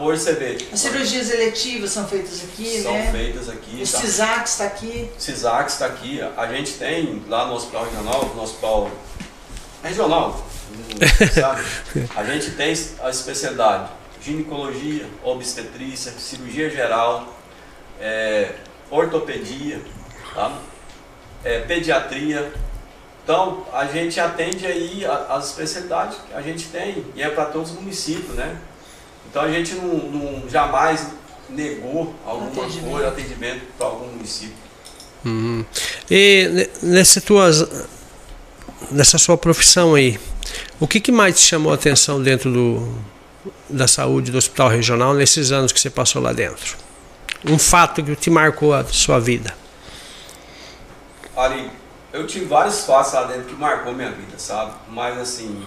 Hoje 0.00 0.22
você 0.22 0.32
vê. 0.32 0.58
As 0.72 0.80
cirurgias 0.80 1.30
eletivas 1.30 1.90
são 1.90 2.06
feitas 2.06 2.42
aqui, 2.42 2.82
são 2.82 2.92
né? 2.92 3.12
feitas 3.12 3.48
aqui. 3.48 3.76
O 3.76 3.78
tá? 3.80 3.98
CISAC 3.98 4.48
está 4.48 4.64
aqui. 4.64 5.10
CISAC 5.18 5.70
está 5.70 5.86
aqui. 5.86 6.20
A 6.36 6.46
gente 6.46 6.72
tem 6.72 7.22
lá 7.28 7.46
no 7.46 7.54
hospital 7.54 7.84
regional, 7.84 8.32
no 8.34 8.42
hospital 8.42 8.90
regional, 9.82 10.46
sabe? 11.32 11.64
A 12.16 12.24
gente 12.24 12.52
tem 12.52 12.74
a 13.02 13.10
especialidade 13.10 13.90
ginecologia, 14.20 15.06
obstetrícia, 15.22 16.12
cirurgia 16.12 16.68
geral, 16.68 17.32
é, 18.00 18.52
ortopedia, 18.90 19.80
tá? 20.34 20.58
é, 21.44 21.60
pediatria. 21.60 22.52
Então, 23.28 23.66
a 23.74 23.84
gente 23.84 24.18
atende 24.18 24.64
aí 24.64 25.04
as 25.04 25.48
especialidades 25.50 26.16
que 26.16 26.32
a 26.34 26.40
gente 26.40 26.68
tem 26.68 27.04
e 27.14 27.20
é 27.20 27.28
para 27.28 27.44
todos 27.44 27.72
os 27.72 27.76
municípios, 27.78 28.34
né? 28.34 28.56
Então, 29.28 29.42
a 29.42 29.50
gente 29.52 29.74
não, 29.74 29.86
não 29.98 30.48
jamais 30.48 31.08
negou 31.50 32.14
alguma 32.24 32.50
Atendimento. 32.50 32.90
coisa, 32.90 33.08
atendimento 33.08 33.60
para 33.76 33.86
algum 33.86 34.06
município. 34.06 34.56
Uhum. 35.26 35.62
E 36.10 36.48
ne- 36.50 36.68
nessa 36.90 37.20
tuas, 37.20 37.68
nessa 38.90 39.18
sua 39.18 39.36
profissão 39.36 39.94
aí, 39.94 40.18
o 40.80 40.88
que, 40.88 40.98
que 40.98 41.12
mais 41.12 41.34
te 41.38 41.42
chamou 41.42 41.70
a 41.72 41.74
atenção 41.74 42.22
dentro 42.22 42.50
do, 42.50 42.94
da 43.68 43.86
saúde 43.86 44.30
do 44.32 44.38
hospital 44.38 44.70
regional 44.70 45.12
nesses 45.12 45.52
anos 45.52 45.70
que 45.70 45.78
você 45.78 45.90
passou 45.90 46.22
lá 46.22 46.32
dentro? 46.32 46.78
Um 47.44 47.58
fato 47.58 48.02
que 48.02 48.16
te 48.16 48.30
marcou 48.30 48.72
a 48.72 48.86
sua 48.86 49.20
vida. 49.20 49.54
Ali, 51.36 51.70
eu 52.18 52.26
tive 52.26 52.46
vários 52.46 52.84
fatos 52.84 53.12
lá 53.12 53.24
dentro 53.24 53.44
que 53.44 53.54
marcou 53.54 53.94
minha 53.94 54.10
vida, 54.10 54.36
sabe? 54.38 54.72
Mas 54.90 55.18
assim, 55.18 55.62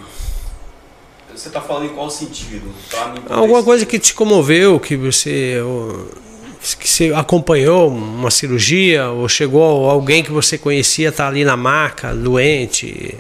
você 1.32 1.50
tá 1.50 1.62
falando 1.62 1.86
em 1.86 1.96
qual 1.96 2.10
sentido? 2.10 2.74
Alguma 3.30 3.64
coisa 3.64 3.86
que 3.86 3.98
te 3.98 4.14
comoveu, 4.14 4.80
que 4.80 4.98
você, 4.98 5.62
ou, 5.62 6.10
que 6.78 6.88
você 6.88 7.14
acompanhou 7.14 7.88
uma 7.88 8.30
cirurgia, 8.30 9.10
ou 9.10 9.30
chegou 9.30 9.90
alguém 9.90 10.24
que 10.24 10.32
você 10.32 10.58
conhecia 10.58 11.10
estar 11.10 11.28
ali 11.28 11.46
na 11.46 11.56
maca, 11.56 12.14
doente? 12.14 13.18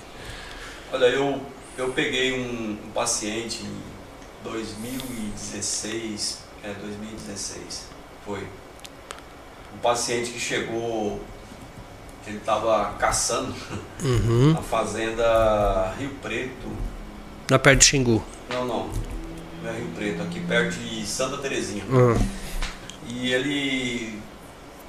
Olha, 0.92 1.06
eu, 1.06 1.40
eu 1.78 1.88
peguei 1.90 2.34
um, 2.38 2.78
um 2.86 2.92
paciente 2.94 3.64
em 3.64 4.50
2016, 4.50 6.40
é 6.66 6.74
2016, 6.74 7.88
foi. 8.26 8.42
Um 9.74 9.80
paciente 9.82 10.32
que 10.32 10.40
chegou, 10.40 11.22
ele 12.28 12.38
estava 12.38 12.94
caçando 13.00 13.54
Uhum. 14.04 14.54
na 14.56 14.62
fazenda 14.62 15.94
Rio 16.00 16.12
Preto, 16.22 16.68
Na 17.50 17.60
perto 17.60 17.80
de 17.80 17.86
Xingu. 17.86 18.24
não, 18.50 18.66
não, 18.66 18.90
não 19.64 19.70
é 19.70 19.74
Rio 19.78 19.88
Preto, 19.96 20.22
aqui 20.24 20.40
perto 20.42 20.76
de 20.78 21.06
Santa 21.06 21.38
Terezinha. 21.38 21.84
Uhum. 21.90 22.18
E 23.08 23.34
ele 23.34 24.21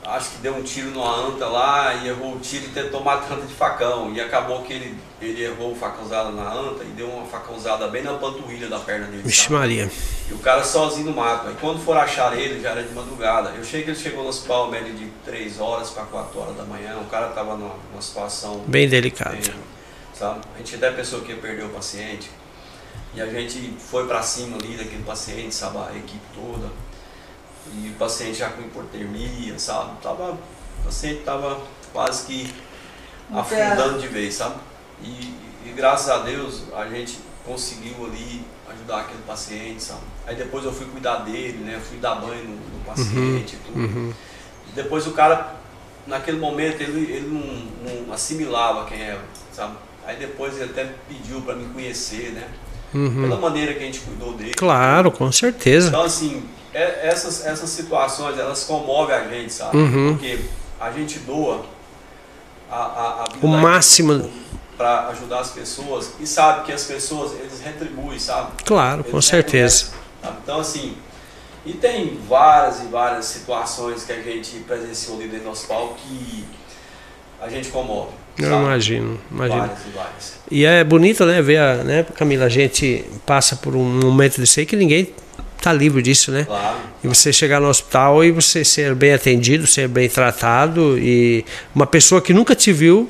acho 0.04 0.30
que 0.30 0.36
deu 0.38 0.54
um 0.56 0.62
tiro 0.62 0.90
numa 0.90 1.14
anta 1.28 1.46
lá 1.46 1.94
e 1.94 2.08
errou 2.08 2.34
o 2.34 2.40
tiro 2.40 2.66
e 2.66 2.68
tentou 2.70 3.02
matar 3.02 3.32
a 3.32 3.34
anta 3.36 3.46
de 3.46 3.54
facão. 3.54 4.12
E 4.12 4.20
acabou 4.20 4.62
que 4.62 4.72
ele, 4.72 4.98
ele 5.20 5.44
errou 5.44 5.72
o 5.72 5.76
facãozada 5.76 6.30
na 6.30 6.52
anta 6.52 6.82
e 6.84 6.88
deu 6.88 7.08
uma 7.08 7.24
facãozada 7.26 7.86
bem 7.88 8.02
na 8.02 8.14
panturrilha 8.14 8.68
da 8.68 8.78
perna 8.80 9.06
dele. 9.06 9.22
Vixe? 9.22 9.50
Maria. 9.52 9.90
E 10.28 10.34
o 10.34 10.38
cara 10.38 10.64
sozinho 10.64 11.06
no 11.06 11.12
mato. 11.16 11.48
Aí 11.48 11.56
quando 11.60 11.78
for 11.84 11.96
achar 11.96 12.36
ele, 12.36 12.60
já 12.60 12.70
era 12.70 12.82
de 12.82 12.92
madrugada. 12.94 13.50
Eu 13.50 13.64
cheguei 13.64 13.84
que 13.84 13.90
ele 13.90 13.98
chegou 13.98 14.22
no 14.24 14.28
hospital 14.30 14.70
médio 14.70 14.92
de 14.94 15.06
3 15.24 15.60
horas 15.60 15.90
para 15.90 16.04
4 16.04 16.40
horas 16.40 16.56
da 16.56 16.64
manhã. 16.64 16.98
O 16.98 17.06
cara 17.06 17.28
tava 17.28 17.56
numa, 17.56 17.74
numa 17.90 18.02
situação 18.02 18.58
Bem 18.66 18.88
delicado. 18.88 19.32
bem, 19.32 19.54
sabe? 20.14 20.40
A 20.54 20.58
gente 20.58 20.74
até 20.76 20.90
pensou 20.90 21.20
que 21.20 21.30
ia 21.32 21.38
perder 21.38 21.64
o 21.64 21.68
paciente. 21.68 22.30
E 23.14 23.20
a 23.20 23.26
gente 23.26 23.74
foi 23.78 24.06
para 24.06 24.22
cima 24.22 24.56
ali 24.56 24.74
daquele 24.76 25.02
paciente, 25.02 25.54
sabe? 25.54 25.76
A 25.78 25.96
equipe 25.96 26.22
toda. 26.34 26.68
E 27.74 27.88
o 27.88 27.92
paciente 27.98 28.38
já 28.38 28.50
com 28.50 28.62
hipotermia, 28.62 29.58
sabe? 29.58 29.92
Tava, 30.02 30.32
o 30.32 30.84
paciente 30.84 31.22
tava 31.22 31.60
quase 31.92 32.26
que 32.26 32.54
afundando 33.32 33.98
de 33.98 34.08
vez, 34.08 34.34
sabe? 34.34 34.56
E, 35.02 35.34
e 35.66 35.72
graças 35.74 36.08
a 36.10 36.18
Deus 36.18 36.64
a 36.74 36.86
gente 36.86 37.18
conseguiu 37.46 38.06
ali 38.06 38.44
ajudar 38.72 39.00
aquele 39.00 39.22
paciente, 39.26 39.82
sabe? 39.82 40.02
Aí 40.26 40.36
depois 40.36 40.64
eu 40.64 40.72
fui 40.72 40.86
cuidar 40.86 41.18
dele, 41.18 41.58
né? 41.64 41.80
Fui 41.82 41.98
dar 41.98 42.16
banho 42.16 42.44
no, 42.44 42.54
no 42.54 42.84
paciente 42.84 43.54
e 43.54 43.58
tudo. 43.66 43.78
Uhum. 43.78 44.12
E 44.68 44.72
depois 44.72 45.06
o 45.06 45.12
cara, 45.12 45.56
naquele 46.06 46.38
momento, 46.38 46.80
ele, 46.80 47.10
ele 47.12 47.28
não, 47.28 48.04
não 48.06 48.12
assimilava 48.12 48.84
quem 48.86 49.00
era, 49.00 49.20
sabe? 49.52 49.76
Aí 50.06 50.16
depois 50.16 50.56
ele 50.56 50.70
até 50.70 50.92
pediu 51.08 51.40
para 51.42 51.54
me 51.54 51.72
conhecer, 51.72 52.32
né? 52.32 52.48
Uhum. 52.94 53.22
Pela 53.22 53.36
maneira 53.36 53.72
que 53.72 53.80
a 53.80 53.86
gente 53.86 54.00
cuidou 54.00 54.34
dele. 54.34 54.52
Claro, 54.54 55.10
com 55.10 55.30
certeza. 55.32 55.88
Então, 55.88 56.02
assim, 56.02 56.42
é- 56.74 57.08
essas, 57.08 57.44
essas 57.46 57.70
situações, 57.70 58.38
elas 58.38 58.64
comovem 58.64 59.14
a 59.14 59.28
gente, 59.28 59.52
sabe? 59.52 59.76
Uhum. 59.76 60.12
Porque 60.16 60.38
a 60.80 60.90
gente 60.90 61.18
doa 61.20 61.64
a, 62.70 62.76
a, 62.76 63.24
a 63.24 63.32
vida 63.32 63.46
O 63.46 63.48
máximo. 63.48 64.30
para 64.76 65.08
ajudar 65.08 65.40
as 65.40 65.50
pessoas 65.50 66.12
e 66.18 66.26
sabe 66.26 66.64
que 66.64 66.72
as 66.72 66.84
pessoas, 66.84 67.32
eles 67.38 67.60
retribuem, 67.60 68.18
sabe? 68.18 68.52
Claro, 68.64 69.04
com 69.04 69.10
Eles 69.16 69.24
certeza. 69.26 69.84
reconhecem, 69.84 70.02
sabe? 70.22 70.36
Então, 70.42 70.60
assim, 70.60 70.96
e 71.64 71.72
tem 71.74 72.18
várias 72.28 72.80
e 72.80 72.84
várias 72.86 73.26
situações 73.26 74.02
que 74.04 74.12
a 74.12 74.20
gente 74.20 74.56
presenciou 74.66 75.16
ali 75.18 75.28
dentro 75.28 75.44
do 75.46 75.50
hospital 75.50 75.94
que 75.96 76.44
a 77.40 77.48
gente 77.48 77.68
comove. 77.68 78.10
Eu 78.38 78.48
sabe? 78.48 78.62
imagino, 78.64 79.20
imagino. 79.30 79.60
Várias 79.60 79.78
e 79.86 79.90
várias. 79.90 80.32
E 80.50 80.64
é 80.64 80.82
bonito, 80.82 81.24
né, 81.26 81.42
ver, 81.42 81.58
a, 81.58 81.74
né, 81.84 82.02
Camila, 82.16 82.46
a 82.46 82.48
gente 82.48 83.04
passa 83.26 83.56
por 83.56 83.76
um 83.76 83.84
momento 84.00 84.40
desse 84.40 84.60
aí 84.60 84.66
que 84.66 84.74
ninguém 84.74 85.14
tá 85.62 85.72
livre 85.72 86.02
disso, 86.02 86.30
né? 86.30 86.44
Claro. 86.44 86.76
E 87.02 87.08
você 87.08 87.32
chegar 87.32 87.60
no 87.60 87.68
hospital 87.68 88.24
e 88.24 88.30
você 88.30 88.64
ser 88.64 88.94
bem 88.94 89.12
atendido, 89.12 89.66
ser 89.66 89.88
bem 89.88 90.08
tratado 90.08 90.98
e 90.98 91.44
uma 91.74 91.86
pessoa 91.86 92.20
que 92.20 92.32
nunca 92.32 92.54
te 92.54 92.72
viu, 92.72 93.08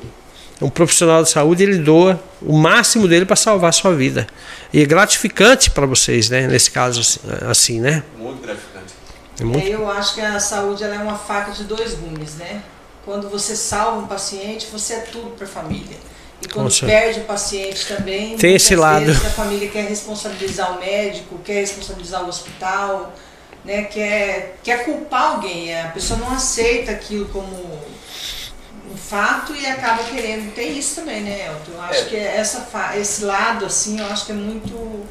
um 0.61 0.69
profissional 0.69 1.23
de 1.23 1.29
saúde, 1.29 1.63
ele 1.63 1.77
doa 1.77 2.21
o 2.41 2.57
máximo 2.57 3.07
dele 3.07 3.25
para 3.25 3.35
salvar 3.35 3.69
a 3.69 3.73
sua 3.73 3.93
vida. 3.93 4.27
E 4.71 4.81
é 4.81 4.85
gratificante 4.85 5.69
para 5.69 5.85
vocês, 5.85 6.29
né, 6.29 6.47
nesse 6.47 6.71
caso 6.71 7.01
assim, 7.01 7.19
assim, 7.49 7.79
né? 7.81 8.03
Muito 8.17 8.41
gratificante. 8.41 8.93
É 9.39 9.43
muito 9.43 9.67
É, 9.67 9.73
eu 9.73 9.89
acho 9.89 10.15
que 10.15 10.21
a 10.21 10.39
saúde 10.39 10.83
ela 10.83 10.95
é 10.95 10.99
uma 10.99 11.17
faca 11.17 11.51
de 11.51 11.63
dois 11.63 11.93
gumes, 11.93 12.35
né? 12.35 12.61
Quando 13.05 13.29
você 13.29 13.55
salva 13.55 13.99
um 13.99 14.07
paciente, 14.07 14.67
você 14.71 14.93
é 14.93 14.99
tudo 14.99 15.31
para 15.35 15.45
a 15.45 15.49
família. 15.49 15.97
E 16.43 16.47
quando 16.47 16.69
certeza. 16.71 17.01
perde 17.01 17.19
o 17.21 17.23
paciente 17.23 17.87
também, 17.87 18.37
Tem 18.37 18.55
esse 18.55 18.75
lado. 18.75 19.09
a 19.11 19.29
família 19.29 19.69
quer 19.69 19.85
responsabilizar 19.87 20.75
o 20.75 20.79
médico, 20.79 21.37
quer 21.43 21.61
responsabilizar 21.61 22.23
o 22.23 22.27
hospital, 22.27 23.13
né? 23.63 23.83
quer, 23.83 24.57
quer 24.63 24.83
culpar 24.85 25.33
alguém. 25.35 25.79
A 25.79 25.87
pessoa 25.89 26.19
não 26.19 26.29
aceita 26.31 26.91
aquilo 26.91 27.25
como 27.29 27.47
um 28.91 28.97
fato 28.97 29.55
e 29.55 29.65
acaba 29.65 30.03
querendo. 30.03 30.53
Tem 30.53 30.77
isso 30.77 30.95
também, 30.95 31.21
né, 31.21 31.47
Elton? 31.47 31.71
Eu 31.73 31.81
acho 31.81 32.01
É. 32.01 32.05
que 32.05 32.15
essa, 32.17 32.67
esse 32.97 33.23
lado, 33.23 33.65
assim, 33.65 33.99
eu 33.99 34.05
acho 34.07 34.25
que 34.25 34.31
é 34.31 34.35
muito. 34.35 35.05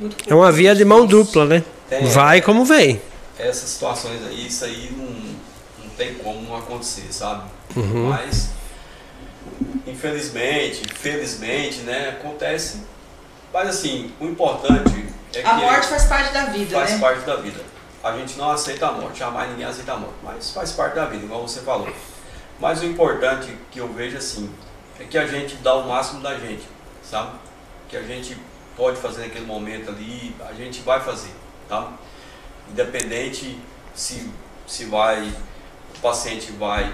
muito 0.00 0.16
é 0.28 0.34
uma 0.34 0.50
via 0.50 0.74
de 0.74 0.84
mão 0.84 1.06
dupla, 1.06 1.44
né? 1.46 1.62
Tem 1.88 2.04
Vai 2.06 2.40
como 2.40 2.64
vem. 2.64 3.00
essas 3.38 3.68
situações 3.70 4.20
aí, 4.26 4.46
isso 4.46 4.64
aí 4.64 4.90
não, 4.96 5.84
não 5.84 5.90
tem 5.96 6.14
como 6.14 6.40
não 6.42 6.56
acontecer, 6.56 7.06
sabe? 7.10 7.44
Uhum. 7.76 8.08
Mas, 8.08 8.48
infelizmente, 9.86 10.82
felizmente, 10.94 11.80
né, 11.80 12.10
acontece. 12.10 12.82
Mas 13.52 13.68
assim, 13.68 14.12
o 14.20 14.26
importante 14.26 15.06
é 15.34 15.42
que 15.42 15.48
A 15.48 15.54
morte 15.54 15.86
faz 15.86 16.04
parte 16.04 16.32
da 16.32 16.46
vida, 16.46 16.76
faz 16.76 16.92
né? 16.92 16.98
parte 16.98 17.20
da 17.24 17.36
vida. 17.36 17.60
A 18.02 18.16
gente 18.16 18.36
não 18.36 18.50
aceita 18.50 18.88
a 18.88 18.92
morte, 18.92 19.18
jamais 19.20 19.50
ninguém 19.50 19.64
aceita 19.64 19.92
a 19.92 19.96
morte, 19.96 20.16
mas 20.22 20.50
faz 20.50 20.72
parte 20.72 20.94
da 20.94 21.04
vida, 21.04 21.24
igual 21.24 21.46
você 21.46 21.60
falou. 21.60 21.88
Mas 22.58 22.80
o 22.82 22.84
importante 22.84 23.56
que 23.70 23.78
eu 23.78 23.92
vejo 23.92 24.16
assim, 24.16 24.52
é 24.98 25.04
que 25.04 25.16
a 25.16 25.26
gente 25.26 25.56
dá 25.56 25.74
o 25.74 25.88
máximo 25.88 26.20
da 26.20 26.36
gente, 26.38 26.62
sabe? 27.02 27.32
Que 27.88 27.96
a 27.96 28.02
gente 28.02 28.36
pode 28.76 28.96
fazer 28.96 29.22
naquele 29.22 29.46
momento 29.46 29.90
ali, 29.90 30.34
a 30.48 30.52
gente 30.52 30.80
vai 30.80 31.00
fazer, 31.00 31.32
tá? 31.68 31.92
Independente 32.70 33.58
se, 33.94 34.30
se 34.66 34.86
vai, 34.86 35.32
o 35.96 36.00
paciente 36.00 36.52
vai 36.52 36.92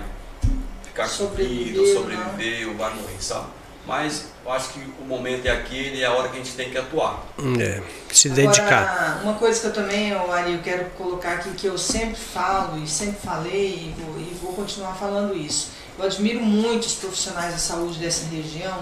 ficar 0.98 1.04
com 1.04 1.08
Sobreviver 1.08 2.36
vida, 2.36 2.66
ou 2.66 2.72
ou 2.72 2.76
vai 2.76 2.94
morrer, 2.94 3.16
sabe? 3.20 3.46
Mas 3.86 4.26
eu 4.44 4.52
acho 4.52 4.70
que 4.70 4.80
o 5.00 5.04
momento 5.04 5.46
é 5.46 5.50
aquele, 5.50 6.02
é 6.02 6.06
a 6.06 6.12
hora 6.12 6.28
que 6.28 6.34
a 6.34 6.42
gente 6.42 6.54
tem 6.54 6.70
que 6.70 6.76
atuar. 6.76 7.24
É, 7.58 7.80
se 8.12 8.28
dedicar. 8.28 8.82
Agora, 8.82 9.20
uma 9.22 9.34
coisa 9.34 9.60
que 9.60 9.66
eu 9.66 9.72
também, 9.72 10.12
Ari, 10.12 10.52
eu 10.52 10.58
quero 10.58 10.90
colocar 10.90 11.34
aqui, 11.34 11.50
que 11.52 11.66
eu 11.66 11.78
sempre 11.78 12.16
falo 12.16 12.82
e 12.82 12.86
sempre 12.86 13.18
falei 13.24 13.94
e 13.94 13.94
vou, 13.98 14.20
e 14.20 14.34
vou 14.42 14.52
continuar 14.52 14.94
falando 14.94 15.34
isso. 15.34 15.70
Eu 15.98 16.04
admiro 16.04 16.40
muito 16.40 16.84
os 16.84 16.94
profissionais 16.96 17.52
da 17.52 17.58
saúde 17.58 17.98
dessa 17.98 18.26
região, 18.26 18.78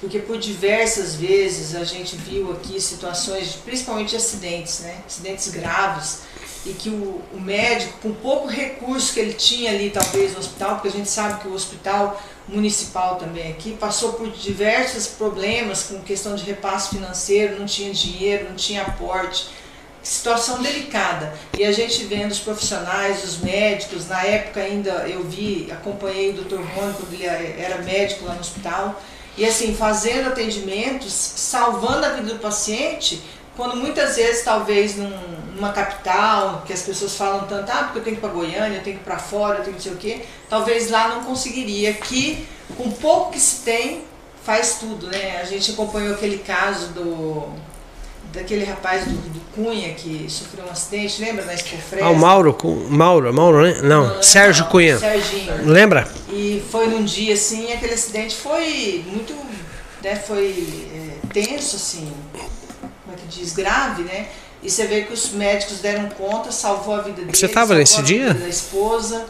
porque 0.00 0.20
por 0.20 0.38
diversas 0.38 1.16
vezes 1.16 1.74
a 1.74 1.82
gente 1.82 2.14
viu 2.14 2.52
aqui 2.52 2.80
situações, 2.80 3.52
de, 3.52 3.58
principalmente 3.58 4.10
de 4.10 4.16
acidentes, 4.16 4.80
né? 4.80 4.98
Acidentes 5.06 5.48
graves, 5.48 6.20
e 6.66 6.74
que 6.74 6.88
o, 6.88 7.22
o 7.32 7.40
médico, 7.40 7.98
com 8.02 8.12
pouco 8.12 8.48
recurso 8.48 9.14
que 9.14 9.20
ele 9.20 9.32
tinha 9.32 9.70
ali, 9.70 9.90
talvez, 9.90 10.32
no 10.32 10.40
hospital, 10.40 10.74
porque 10.74 10.88
a 10.88 10.92
gente 10.92 11.08
sabe 11.08 11.40
que 11.40 11.48
o 11.48 11.52
hospital 11.52 12.20
municipal 12.48 13.16
também 13.16 13.50
aqui 13.52 13.72
passou 13.72 14.14
por 14.14 14.30
diversos 14.30 15.06
problemas 15.06 15.84
com 15.84 16.00
questão 16.00 16.34
de 16.34 16.44
repasse 16.44 16.96
financeiro, 16.96 17.58
não 17.58 17.66
tinha 17.66 17.92
dinheiro, 17.92 18.48
não 18.48 18.56
tinha 18.56 18.82
aporte, 18.82 19.48
situação 20.02 20.62
delicada. 20.62 21.34
E 21.56 21.64
a 21.64 21.72
gente 21.72 22.04
vendo 22.04 22.30
os 22.32 22.40
profissionais, 22.40 23.24
os 23.24 23.38
médicos, 23.38 24.08
na 24.08 24.22
época 24.24 24.60
ainda 24.60 24.90
eu 25.08 25.22
vi, 25.22 25.68
acompanhei 25.70 26.30
o 26.30 26.34
Dr. 26.34 26.56
Rony 26.56 26.94
quando 26.94 27.12
ele 27.12 27.26
era 27.26 27.78
médico 27.82 28.24
lá 28.24 28.34
no 28.34 28.40
hospital, 28.40 29.00
e 29.36 29.44
assim, 29.44 29.74
fazendo 29.74 30.28
atendimentos, 30.28 31.12
salvando 31.12 32.06
a 32.06 32.10
vida 32.10 32.34
do 32.34 32.40
paciente, 32.40 33.22
quando 33.56 33.76
muitas 33.76 34.16
vezes, 34.16 34.44
talvez 34.44 34.96
num, 34.96 35.10
numa 35.54 35.72
capital, 35.72 36.62
que 36.66 36.72
as 36.72 36.82
pessoas 36.82 37.16
falam 37.16 37.46
tanto, 37.46 37.70
ah, 37.72 37.84
porque 37.84 37.98
eu 37.98 38.04
tenho 38.04 38.16
que 38.16 38.20
ir 38.20 38.28
para 38.28 38.34
Goiânia, 38.34 38.78
eu 38.78 38.82
tenho 38.82 38.96
que 38.96 39.02
ir 39.02 39.04
para 39.04 39.18
fora, 39.18 39.58
eu 39.58 39.64
tenho 39.64 39.76
que 39.76 39.88
não 39.88 39.98
sei 39.98 40.14
o 40.14 40.18
quê, 40.18 40.24
talvez 40.48 40.90
lá 40.90 41.08
não 41.08 41.24
conseguiria. 41.24 41.90
Aqui, 41.90 42.46
com 42.76 42.90
pouco 42.90 43.32
que 43.32 43.40
se 43.40 43.64
tem, 43.64 44.04
faz 44.44 44.76
tudo, 44.78 45.08
né? 45.08 45.40
A 45.40 45.44
gente 45.44 45.72
acompanhou 45.72 46.14
aquele 46.14 46.38
caso 46.38 46.88
do 46.88 47.66
daquele 48.32 48.64
rapaz 48.64 49.04
do, 49.06 49.12
do 49.12 49.40
Cunha 49.54 49.94
que 49.94 50.26
sofreu 50.28 50.66
um 50.66 50.70
acidente, 50.70 51.22
lembra 51.22 51.44
na 51.46 51.54
Expofresco? 51.54 52.06
Ah, 52.06 52.10
o 52.10 52.16
Mauro, 52.16 52.56
Mauro, 52.90 53.32
Mauro, 53.32 53.62
né? 53.62 53.80
Não, 53.82 54.14
não 54.14 54.22
Sérgio 54.22 54.64
não, 54.64 54.70
Cunha. 54.70 54.98
Serginho. 54.98 55.64
Lembra? 55.64 56.06
E 56.30 56.62
foi 56.70 56.86
num 56.88 57.02
dia 57.02 57.32
assim, 57.32 57.72
aquele 57.72 57.94
acidente 57.94 58.36
foi 58.36 59.02
muito, 59.06 59.34
né, 60.02 60.16
foi 60.16 60.78
é, 60.92 61.32
tenso 61.32 61.76
assim, 61.76 62.12
que 62.34 62.55
diz, 63.28 63.52
grave, 63.52 64.02
né? 64.02 64.28
E 64.62 64.70
você 64.70 64.86
vê 64.86 65.02
que 65.02 65.12
os 65.12 65.30
médicos 65.30 65.78
deram 65.78 66.08
conta, 66.10 66.50
salvou 66.50 66.94
a 66.94 67.00
vida 67.00 67.22
dele. 67.22 67.36
Você 67.36 67.46
estava 67.46 67.74
nesse 67.74 68.02
dia? 68.02 68.34
Da 68.34 68.48
esposa. 68.48 69.26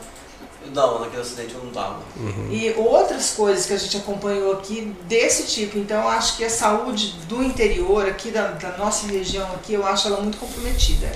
Não, 0.74 1.00
naquele 1.00 1.22
acidente 1.22 1.54
eu 1.54 1.60
não 1.60 1.68
estava. 1.68 2.00
Uhum. 2.16 2.48
E 2.50 2.72
outras 2.76 3.30
coisas 3.30 3.66
que 3.66 3.72
a 3.72 3.76
gente 3.76 3.96
acompanhou 3.96 4.52
aqui 4.52 4.94
desse 5.02 5.46
tipo. 5.46 5.78
Então, 5.78 6.08
acho 6.08 6.36
que 6.36 6.44
a 6.44 6.50
saúde 6.50 7.12
do 7.28 7.42
interior, 7.42 8.06
aqui 8.06 8.30
da, 8.30 8.48
da 8.48 8.76
nossa 8.76 9.06
região, 9.06 9.46
aqui, 9.54 9.74
eu 9.74 9.86
acho 9.86 10.08
ela 10.08 10.20
muito 10.20 10.38
comprometida. 10.38 11.10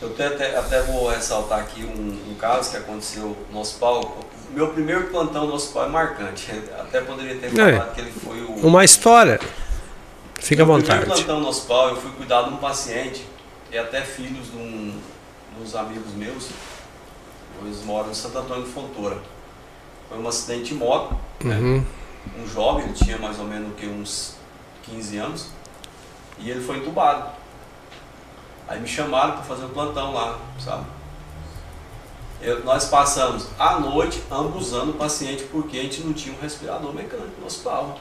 Eu 0.00 0.10
até, 0.10 0.56
até 0.56 0.82
vou 0.82 1.08
ressaltar 1.08 1.60
aqui 1.60 1.82
um, 1.82 2.30
um 2.30 2.34
caso 2.34 2.70
que 2.70 2.76
aconteceu 2.76 3.36
no 3.50 3.60
hospital. 3.60 4.18
Meu 4.50 4.68
primeiro 4.68 5.08
plantão 5.08 5.46
no 5.46 5.54
hospital 5.54 5.86
é 5.86 5.88
marcante. 5.88 6.50
Até 6.78 7.00
poderia 7.02 7.36
ter 7.36 7.50
falado 7.50 7.90
é, 7.90 7.94
que 7.94 8.00
ele 8.00 8.12
foi 8.12 8.40
o. 8.42 8.66
Uma 8.66 8.84
história. 8.84 9.38
Fica 10.38 10.62
à 10.62 10.66
vontade. 10.66 10.88
Meu 10.88 11.00
primeiro 11.00 11.24
plantão 11.24 11.40
no 11.40 11.48
hospital, 11.48 11.88
eu 11.90 11.96
fui 11.96 12.10
cuidar 12.12 12.42
de 12.42 12.54
um 12.54 12.56
paciente 12.56 13.24
e 13.70 13.78
até 13.78 14.02
filhos 14.02 14.50
de, 14.50 14.56
um, 14.56 14.98
de 15.56 15.62
uns 15.62 15.74
amigos 15.74 16.12
meus 16.14 16.48
eles 17.66 17.82
moram 17.84 18.10
em 18.10 18.14
Santo 18.14 18.38
Antônio 18.38 18.64
de 18.64 18.70
Fontoura. 18.70 19.18
Foi 20.08 20.18
um 20.18 20.28
acidente 20.28 20.72
de 20.72 20.74
moto, 20.74 21.16
né? 21.42 21.56
uhum. 21.56 21.78
né? 21.78 21.84
Um 22.38 22.46
jovem, 22.46 22.84
ele 22.84 22.92
tinha 22.92 23.18
mais 23.18 23.38
ou 23.38 23.44
menos 23.44 23.74
que, 23.76 23.86
uns 23.86 24.36
15 24.84 25.16
anos, 25.18 25.46
e 26.38 26.50
ele 26.50 26.60
foi 26.60 26.78
entubado. 26.78 27.30
Aí 28.66 28.80
me 28.80 28.88
chamaram 28.88 29.32
para 29.32 29.42
fazer 29.42 29.64
um 29.64 29.70
plantão 29.70 30.12
lá, 30.12 30.38
sabe? 30.58 30.84
Eu, 32.40 32.64
nós 32.64 32.84
passamos 32.84 33.48
a 33.58 33.80
noite 33.80 34.22
ambusando 34.30 34.92
o 34.92 34.94
paciente 34.94 35.44
porque 35.50 35.78
a 35.78 35.82
gente 35.82 36.02
não 36.02 36.12
tinha 36.12 36.34
um 36.34 36.40
respirador 36.40 36.94
mecânico 36.94 37.40
no 37.40 37.46
hospital. 37.46 37.98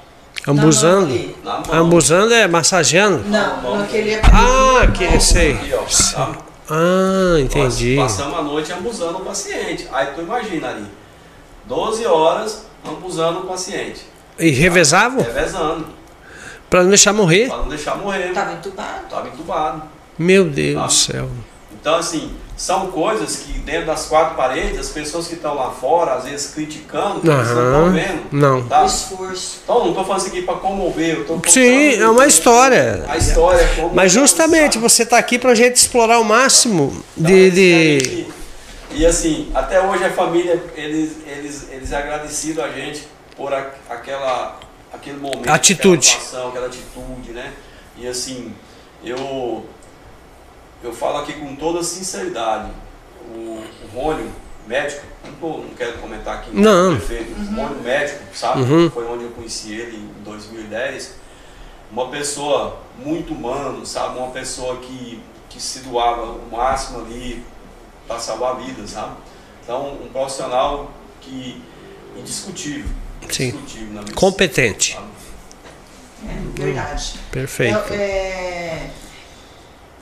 Ambusando? 0.48 1.36
Ambusando 1.72 2.34
é 2.34 2.48
massageando? 2.48 3.24
Não, 3.27 3.77
naquele 3.77 4.16
Ah, 4.16 4.88
que 4.96 5.20
sei. 5.20 5.58
Ah, 6.70 7.39
entendi. 7.39 7.96
Nós 7.96 8.13
passamos 8.13 8.39
a 8.39 8.42
noite 8.42 8.72
ambusando 8.74 9.18
o 9.20 9.22
paciente. 9.22 9.88
Aí 9.92 10.08
tu 10.08 10.22
imagina 10.22 10.70
ali, 10.70 10.86
12 11.66 12.06
horas 12.06 12.66
ambusando 12.86 13.39
o 13.39 13.44
paciente. 13.44 14.06
E 14.39 14.50
revezavam? 14.50 15.22
Revezando. 15.24 15.88
Para 16.70 16.84
não 16.84 16.89
deixar 16.89 17.13
morrer? 17.13 17.48
Para 17.48 17.58
não 17.58 17.70
deixar 17.70 17.96
morrer. 17.96 18.30
Estava 18.30 18.54
entubado. 18.54 19.04
Estava 19.04 19.27
entubado. 19.27 19.84
Meu 20.18 20.46
Deus 20.46 20.75
tá? 20.80 20.86
do 20.86 20.94
céu. 20.94 21.30
Então, 21.72 21.96
assim, 21.96 22.32
são 22.57 22.87
coisas 22.87 23.35
que 23.35 23.53
dentro 23.59 23.85
das 23.85 24.07
quatro 24.07 24.35
paredes, 24.35 24.79
as 24.79 24.89
pessoas 24.89 25.27
que 25.27 25.35
estão 25.35 25.53
lá 25.53 25.69
fora, 25.69 26.15
às 26.15 26.23
vezes 26.23 26.51
criticando, 26.55 27.21
que 27.21 27.29
eles 27.29 27.47
não 27.49 27.65
estão 27.65 27.91
vendo. 27.91 28.23
Não. 28.31 28.67
Tá? 28.67 28.83
esforço. 28.83 29.59
Então, 29.63 29.79
não 29.81 29.89
estou 29.89 30.03
falando 30.03 30.21
isso 30.21 30.29
aqui 30.29 30.41
para 30.41 30.55
comover. 30.55 31.17
Eu 31.17 31.25
tô 31.25 31.39
Sim, 31.47 31.93
é 31.93 32.09
uma 32.09 32.25
história. 32.25 33.05
A 33.07 33.15
história 33.15 33.61
é 33.61 33.75
como. 33.75 33.93
Mas 33.93 34.11
justamente 34.11 34.79
você 34.79 35.03
está 35.03 35.20
aqui 35.20 35.37
para 35.37 35.51
a 35.51 35.55
gente 35.55 35.75
explorar 35.75 36.20
o 36.20 36.24
máximo 36.24 37.03
de. 37.15 37.51
de... 37.51 38.27
E 38.89 39.05
assim, 39.05 39.51
até 39.53 39.79
hoje 39.79 40.03
a 40.03 40.09
família, 40.09 40.59
eles, 40.75 41.17
eles, 41.27 41.67
eles 41.70 41.91
é 41.91 41.98
agradecidos 41.98 42.63
a 42.63 42.70
gente 42.70 43.07
por 43.35 43.53
a, 43.53 43.67
aquela, 43.87 44.59
aquele 44.91 45.17
momento. 45.17 45.48
Atitude. 45.48 46.07
Aquela, 46.07 46.25
situação, 46.25 46.50
aquela 46.50 46.65
atitude, 46.65 47.31
né? 47.33 47.53
E 47.96 48.07
assim, 48.07 48.51
eu 49.03 49.63
eu 50.83 50.94
falo 50.94 51.18
aqui 51.18 51.33
com 51.33 51.55
toda 51.55 51.83
sinceridade. 51.83 52.72
O, 53.33 53.63
o 53.83 53.90
Rônio, 53.94 54.31
médico, 54.66 55.05
não, 55.42 55.57
não 55.59 55.70
quero 55.70 55.98
comentar 55.98 56.40
aqui, 56.40 56.51
não. 56.53 56.98
perfeito, 56.98 57.31
uhum. 57.37 57.46
o 57.46 57.61
Rônio 57.61 57.83
médico, 57.83 58.24
sabe? 58.33 58.61
Uhum. 58.61 58.90
Foi 58.90 59.05
onde 59.05 59.24
eu 59.25 59.31
conheci 59.31 59.74
ele 59.74 59.98
em 59.98 60.24
2010. 60.24 61.16
Uma 61.92 62.09
pessoa 62.09 62.79
muito 63.03 63.33
humana, 63.33 63.85
sabe? 63.85 64.18
Uma 64.18 64.29
pessoa 64.31 64.77
que, 64.77 65.22
que 65.50 65.61
se 65.61 65.79
doava 65.79 66.24
o 66.24 66.50
máximo 66.51 67.00
ali 67.00 67.44
para 68.07 68.20
salvar 68.20 68.57
vidas, 68.57 68.92
sabe? 68.92 69.16
Então, 69.63 69.94
um 70.01 70.09
profissional 70.09 70.92
que 71.22 71.61
indiscutível. 72.16 72.90
Sim. 73.29 73.50
Indiscutível 73.50 74.03
Competente. 74.16 74.98
É, 76.25 76.61
verdade. 76.61 77.20
Perfeito. 77.31 77.77
Então, 77.77 77.96
é 77.96 78.90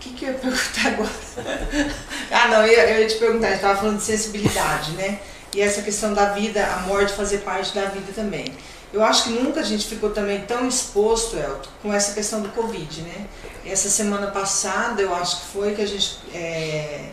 que, 0.05 0.13
que 0.13 0.25
eu 0.25 0.33
ia 0.33 0.37
perguntar 0.37 0.87
agora? 0.87 1.09
ah, 2.31 2.47
não, 2.49 2.65
eu, 2.65 2.73
eu 2.73 3.01
ia 3.01 3.07
te 3.07 3.15
perguntar, 3.15 3.47
gente 3.47 3.55
estava 3.57 3.79
falando 3.79 3.97
de 3.97 4.03
sensibilidade, 4.03 4.91
né? 4.91 5.19
E 5.55 5.61
essa 5.61 5.81
questão 5.81 6.13
da 6.13 6.33
vida, 6.33 6.65
a 6.65 6.79
morte 6.81 7.13
fazer 7.13 7.39
parte 7.39 7.73
da 7.73 7.85
vida 7.85 8.11
também. 8.13 8.53
Eu 8.93 9.03
acho 9.03 9.25
que 9.25 9.29
nunca 9.31 9.61
a 9.61 9.63
gente 9.63 9.87
ficou 9.87 10.11
também 10.11 10.41
tão 10.41 10.67
exposto, 10.67 11.37
Elton, 11.37 11.69
com 11.81 11.93
essa 11.93 12.13
questão 12.13 12.41
do 12.41 12.49
Covid, 12.49 13.01
né? 13.01 13.25
Essa 13.65 13.89
semana 13.89 14.27
passada, 14.27 15.01
eu 15.01 15.13
acho 15.15 15.41
que 15.41 15.47
foi 15.47 15.73
que 15.73 15.81
a 15.81 15.87
gente 15.87 16.19
é, 16.33 17.05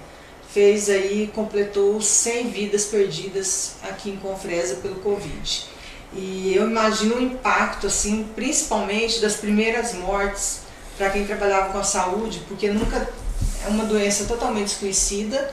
fez 0.50 0.90
aí, 0.90 1.30
completou 1.34 2.00
100 2.00 2.50
vidas 2.50 2.84
perdidas 2.84 3.76
aqui 3.82 4.10
em 4.10 4.16
Confresa 4.16 4.76
pelo 4.76 4.96
Covid. 4.96 5.66
E 6.12 6.52
eu 6.54 6.68
imagino 6.68 7.16
o 7.16 7.22
impacto, 7.22 7.86
assim, 7.86 8.28
principalmente 8.34 9.20
das 9.20 9.36
primeiras 9.36 9.94
mortes 9.94 10.61
para 10.96 11.10
quem 11.10 11.24
trabalhava 11.24 11.72
com 11.72 11.78
a 11.78 11.84
saúde, 11.84 12.42
porque 12.48 12.70
nunca 12.70 13.08
é 13.64 13.68
uma 13.68 13.84
doença 13.84 14.24
totalmente 14.24 14.68
desconhecida, 14.68 15.50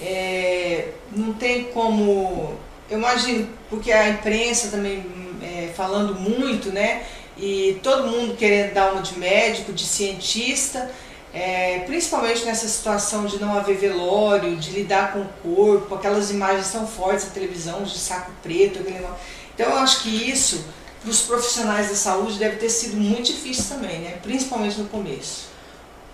é, 0.00 0.88
não 1.14 1.32
tem 1.32 1.64
como. 1.64 2.56
Eu 2.90 2.98
imagino, 2.98 3.48
porque 3.70 3.92
a 3.92 4.08
imprensa 4.08 4.68
também 4.68 5.04
é, 5.42 5.72
falando 5.74 6.14
muito, 6.18 6.70
né? 6.70 7.04
E 7.38 7.80
todo 7.82 8.08
mundo 8.08 8.36
querendo 8.36 8.74
dar 8.74 8.92
uma 8.92 9.00
de 9.00 9.18
médico, 9.18 9.72
de 9.72 9.84
cientista, 9.84 10.90
é, 11.32 11.78
principalmente 11.86 12.44
nessa 12.44 12.68
situação 12.68 13.24
de 13.24 13.40
não 13.40 13.56
haver 13.56 13.76
velório, 13.76 14.56
de 14.56 14.70
lidar 14.70 15.12
com 15.12 15.20
o 15.20 15.28
corpo, 15.42 15.94
aquelas 15.94 16.30
imagens 16.30 16.70
tão 16.70 16.86
fortes 16.86 17.24
na 17.26 17.30
televisão 17.30 17.82
de 17.84 17.98
saco 17.98 18.30
preto. 18.42 18.80
Aquele... 18.80 19.06
Então 19.54 19.70
eu 19.70 19.78
acho 19.78 20.02
que 20.02 20.30
isso 20.30 20.62
para 21.02 21.10
os 21.10 21.22
profissionais 21.22 21.88
da 21.88 21.96
saúde 21.96 22.38
deve 22.38 22.56
ter 22.56 22.70
sido 22.70 22.96
muito 22.96 23.26
difícil 23.26 23.76
também, 23.76 24.00
né? 24.00 24.18
principalmente 24.22 24.78
no 24.78 24.88
começo. 24.88 25.46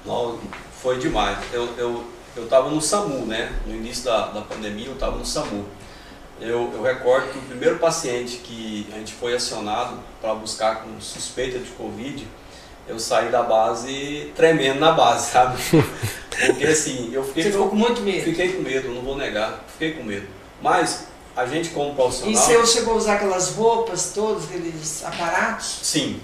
Não, 0.04 0.40
foi 0.82 0.98
demais. 0.98 1.38
Eu 1.52 1.68
eu 1.76 2.04
eu 2.36 2.44
estava 2.44 2.70
no 2.70 2.80
SAMU, 2.80 3.26
né? 3.26 3.52
No 3.66 3.74
início 3.74 4.04
da, 4.04 4.28
da 4.28 4.40
pandemia 4.42 4.86
eu 4.86 4.94
estava 4.94 5.16
no 5.16 5.26
SAMU. 5.26 5.64
Eu, 6.40 6.70
eu 6.72 6.82
recordo 6.82 7.32
que 7.32 7.38
o 7.38 7.42
primeiro 7.42 7.78
paciente 7.78 8.36
que 8.38 8.86
a 8.92 8.98
gente 8.98 9.12
foi 9.12 9.34
acionado 9.34 9.98
para 10.20 10.34
buscar 10.34 10.82
com 10.82 11.00
suspeita 11.00 11.58
de 11.58 11.70
Covid, 11.72 12.26
eu 12.86 12.98
saí 12.98 13.28
da 13.28 13.42
base 13.42 14.32
tremendo 14.36 14.78
na 14.78 14.92
base, 14.92 15.30
sabe? 15.32 15.60
Porque 16.46 16.64
assim, 16.64 17.10
eu 17.12 17.24
fiquei. 17.24 17.42
Você 17.42 17.50
ficou 17.50 17.68
com 17.68 17.76
muito 17.76 18.00
medo? 18.02 18.24
Fiquei 18.24 18.52
com 18.52 18.62
medo, 18.62 18.88
não 18.88 19.02
vou 19.02 19.16
negar, 19.16 19.64
fiquei 19.72 19.94
com 19.94 20.04
medo. 20.04 20.28
Mas 20.62 21.08
a 21.38 21.46
gente 21.46 21.70
como 21.70 21.94
profissional... 21.94 22.32
E 22.32 22.36
você 22.36 22.66
chegou 22.66 22.94
a 22.94 22.96
usar 22.96 23.14
aquelas 23.14 23.54
roupas, 23.54 24.10
todos 24.12 24.46
aqueles 24.46 25.04
aparatos? 25.04 25.78
Sim, 25.84 26.20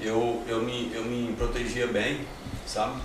eu, 0.00 0.42
eu, 0.48 0.62
me, 0.62 0.90
eu 0.94 1.04
me 1.04 1.34
protegia 1.34 1.86
bem, 1.86 2.26
sabe? 2.66 2.98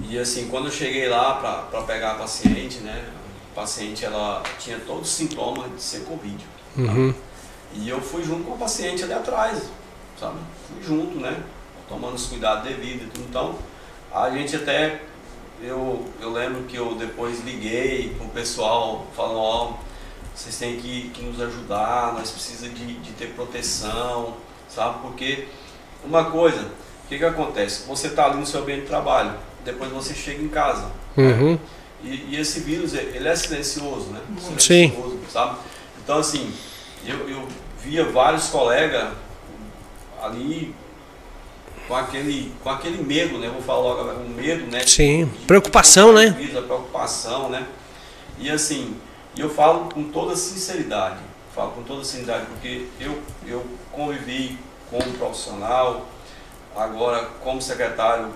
E 0.00 0.18
assim, 0.18 0.48
quando 0.48 0.66
eu 0.66 0.72
cheguei 0.72 1.08
lá 1.08 1.36
para 1.70 1.82
pegar 1.82 2.12
a 2.12 2.14
paciente, 2.16 2.78
né? 2.78 3.08
A 3.52 3.60
paciente, 3.60 4.04
ela 4.04 4.42
tinha 4.58 4.80
todos 4.80 5.08
os 5.08 5.14
sintomas 5.14 5.70
de 5.70 5.80
ser 5.80 6.00
Covid. 6.00 6.44
Tá? 6.74 6.82
Uhum. 6.82 7.14
E 7.74 7.88
eu 7.88 8.00
fui 8.00 8.24
junto 8.24 8.42
com 8.42 8.54
a 8.54 8.56
paciente 8.56 9.04
ali 9.04 9.12
atrás, 9.12 9.62
sabe? 10.18 10.38
Fui 10.66 10.82
junto, 10.82 11.20
né? 11.20 11.40
Tomando 11.88 12.14
os 12.14 12.26
cuidados 12.26 12.64
devidos 12.64 13.06
e 13.06 13.10
tudo. 13.10 13.26
Então, 13.28 13.54
a 14.12 14.28
gente 14.28 14.56
até... 14.56 15.02
Eu, 15.62 16.04
eu 16.20 16.32
lembro 16.32 16.64
que 16.64 16.76
eu 16.76 16.96
depois 16.96 17.44
liguei 17.44 18.12
pro 18.18 18.26
pessoal 18.30 19.06
falando, 19.14 19.38
ó, 19.38 19.74
vocês 20.34 20.56
têm 20.58 20.76
que, 20.76 21.10
que 21.10 21.22
nos 21.22 21.40
ajudar, 21.40 22.12
nós 22.14 22.30
precisamos 22.30 22.78
de, 22.78 22.94
de 22.94 23.12
ter 23.12 23.28
proteção, 23.34 24.34
sabe? 24.68 24.98
Porque 25.02 25.46
uma 26.04 26.24
coisa, 26.30 26.60
o 26.62 27.08
que, 27.08 27.18
que 27.18 27.24
acontece? 27.24 27.86
Você 27.86 28.08
está 28.08 28.26
ali 28.26 28.36
no 28.38 28.46
seu 28.46 28.60
ambiente 28.60 28.82
de 28.82 28.86
trabalho, 28.88 29.32
depois 29.64 29.90
você 29.92 30.12
chega 30.14 30.42
em 30.42 30.48
casa. 30.48 30.90
Uhum. 31.16 31.58
E, 32.02 32.30
e 32.30 32.36
esse 32.38 32.60
vírus, 32.60 32.92
ele 32.94 33.26
é 33.28 33.36
silencioso, 33.36 34.06
né? 34.10 34.20
Sim. 34.58 34.88
Silencioso, 34.88 35.18
sabe? 35.32 35.56
Então, 36.02 36.18
assim, 36.18 36.52
eu, 37.06 37.28
eu 37.28 37.48
via 37.82 38.04
vários 38.04 38.48
colegas 38.48 39.12
ali 40.22 40.74
com 41.86 41.94
aquele, 41.94 42.52
com 42.62 42.70
aquele 42.70 43.02
medo, 43.02 43.38
né? 43.38 43.48
Vou 43.48 43.62
falar 43.62 43.80
logo, 43.80 44.10
o 44.10 44.28
medo, 44.30 44.66
né? 44.70 44.80
Sim. 44.86 45.26
De- 45.26 45.46
Preocupação, 45.46 46.14
de- 46.14 46.14
né? 46.26 46.58
A 46.58 46.62
preocupação, 46.62 47.48
né? 47.50 47.66
E 48.38 48.50
assim, 48.50 48.96
eu 49.40 49.50
falo 49.50 49.88
com 49.90 50.04
toda 50.04 50.36
sinceridade, 50.36 51.18
falo 51.54 51.72
com 51.72 51.82
toda 51.82 52.04
sinceridade, 52.04 52.46
porque 52.46 52.88
eu, 53.00 53.20
eu 53.46 53.64
convivi 53.92 54.58
como 54.90 55.12
profissional, 55.14 56.06
agora 56.76 57.24
como 57.42 57.60
secretário, 57.60 58.28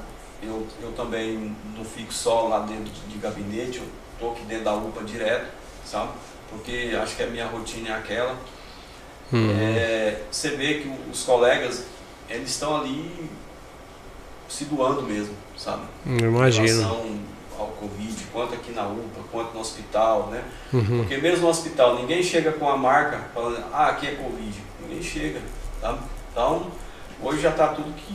eu, 0.43 0.67
eu 0.81 0.93
também 0.93 1.55
não 1.77 1.85
fico 1.85 2.13
só 2.13 2.49
lá 2.49 2.61
dentro 2.61 2.85
de, 2.85 3.01
de 3.01 3.19
gabinete, 3.19 3.79
eu 3.79 3.87
estou 4.15 4.33
aqui 4.33 4.43
dentro 4.43 4.65
da 4.65 4.75
UPA 4.75 5.03
direto, 5.05 5.49
sabe? 5.85 6.11
Porque 6.51 6.97
acho 7.01 7.17
que 7.17 7.23
a 7.23 7.27
minha 7.27 7.47
rotina 7.47 7.91
é 7.91 7.93
aquela. 7.93 8.37
Uhum. 9.33 9.51
É, 9.61 10.23
você 10.31 10.51
vê 10.51 10.81
que 10.81 10.93
os 11.11 11.23
colegas, 11.23 11.85
eles 12.29 12.51
estão 12.51 12.77
ali 12.77 13.31
se 14.49 14.65
doando 14.65 15.03
mesmo, 15.03 15.35
sabe? 15.57 15.83
Em 16.73 16.87
relação 16.87 17.19
ao 17.59 17.67
Covid, 17.67 18.15
quanto 18.33 18.55
aqui 18.55 18.73
na 18.73 18.87
UPA, 18.87 19.21
quanto 19.33 19.55
no 19.55 19.61
hospital, 19.61 20.29
né? 20.31 20.43
Uhum. 20.73 20.99
Porque 20.99 21.17
mesmo 21.19 21.43
no 21.45 21.49
hospital, 21.49 21.97
ninguém 21.97 22.23
chega 22.23 22.53
com 22.53 22.69
a 22.69 22.77
marca 22.77 23.21
falando, 23.35 23.59
ah, 23.73 23.89
aqui 23.89 24.07
é 24.07 24.11
Covid. 24.13 24.55
Ninguém 24.83 25.03
chega, 25.03 25.41
tá? 25.81 25.99
Então, 26.33 26.67
hoje 27.23 27.41
já 27.43 27.51
está 27.51 27.69
tudo 27.69 27.93
que 27.95 28.15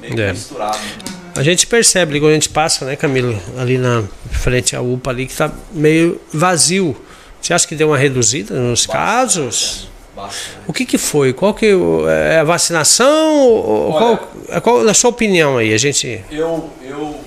meio 0.00 0.20
É. 0.20 0.32
misturado. 0.32 0.76
né? 0.78 1.16
A 1.36 1.42
gente 1.42 1.66
percebe 1.66 2.12
ali 2.12 2.20
quando 2.20 2.30
a 2.30 2.34
gente 2.34 2.48
passa, 2.48 2.84
né, 2.84 2.96
Camilo, 2.96 3.38
ali 3.58 3.76
na 3.78 4.02
frente 4.30 4.74
à 4.76 4.80
UPA 4.80 5.10
ali, 5.10 5.26
que 5.26 5.34
tá 5.36 5.50
meio 5.72 6.20
vazio. 6.32 6.96
Você 7.40 7.52
acha 7.52 7.66
que 7.66 7.74
deu 7.74 7.88
uma 7.88 7.98
reduzida 7.98 8.54
nos 8.54 8.86
casos? 8.86 9.88
Bastante. 10.14 10.56
O 10.66 10.72
que 10.72 10.86
que 10.86 10.96
foi? 10.96 11.32
Qual 11.34 11.52
que 11.52 11.66
é 12.08 12.38
a 12.40 12.44
vacinação? 12.44 13.52
Olha- 13.52 13.98
qual, 14.16 14.32
é 14.48 14.60
qual, 14.60 14.82
na 14.82 14.94
sua 14.94 15.10
opinião 15.10 15.58
aí, 15.58 15.74
a 15.74 15.78
gente... 15.78 16.24
Eu, 16.30 16.70
eu, 16.82 17.20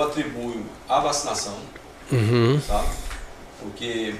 eu 0.00 0.08
atribuo 0.08 0.62
a 0.88 1.00
vacinação, 1.00 1.54
Uhum. 2.12 2.60
sabe? 2.66 2.88
Porque 3.60 4.14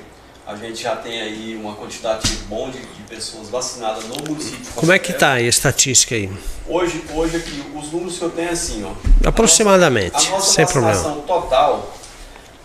a 0.47 0.55
gente 0.57 0.83
já 0.83 0.95
tem 0.97 1.21
aí 1.21 1.57
uma 1.61 1.75
quantidade 1.75 2.29
bom 2.49 2.71
de, 2.71 2.79
de 2.79 3.03
pessoas 3.09 3.49
vacinadas 3.49 4.05
no 4.05 4.14
município. 4.29 4.66
Como 4.75 4.93
é 4.93 4.99
que 4.99 5.12
tá 5.12 5.33
aí 5.33 5.47
a 5.47 5.49
estatística 5.49 6.14
aí? 6.14 6.31
Hoje, 6.69 7.05
hoje 7.14 7.37
aqui, 7.37 7.64
os 7.75 7.90
números 7.93 8.19
que 8.19 8.23
eu 8.25 8.31
tenho 8.31 8.49
é 8.49 8.53
assim, 8.53 8.85
ó. 8.85 9.29
Aproximadamente, 9.29 10.14
A 10.29 10.31
nossa 10.31 10.53
sem 10.55 10.66
problema. 10.66 11.23
total, 11.27 11.93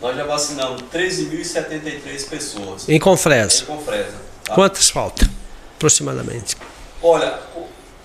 nós 0.01 0.15
já 0.15 0.23
vacinamos 0.25 0.81
13.073 0.93 2.29
pessoas. 2.29 2.87
Em 2.89 2.99
Confresa, 2.99 3.63
Em 3.63 3.65
Confresa. 3.65 4.13
tá? 4.43 4.53
quantas 4.53 4.89
faltam? 4.89 5.27
Aproximadamente. 5.77 6.55
Olha, 7.01 7.39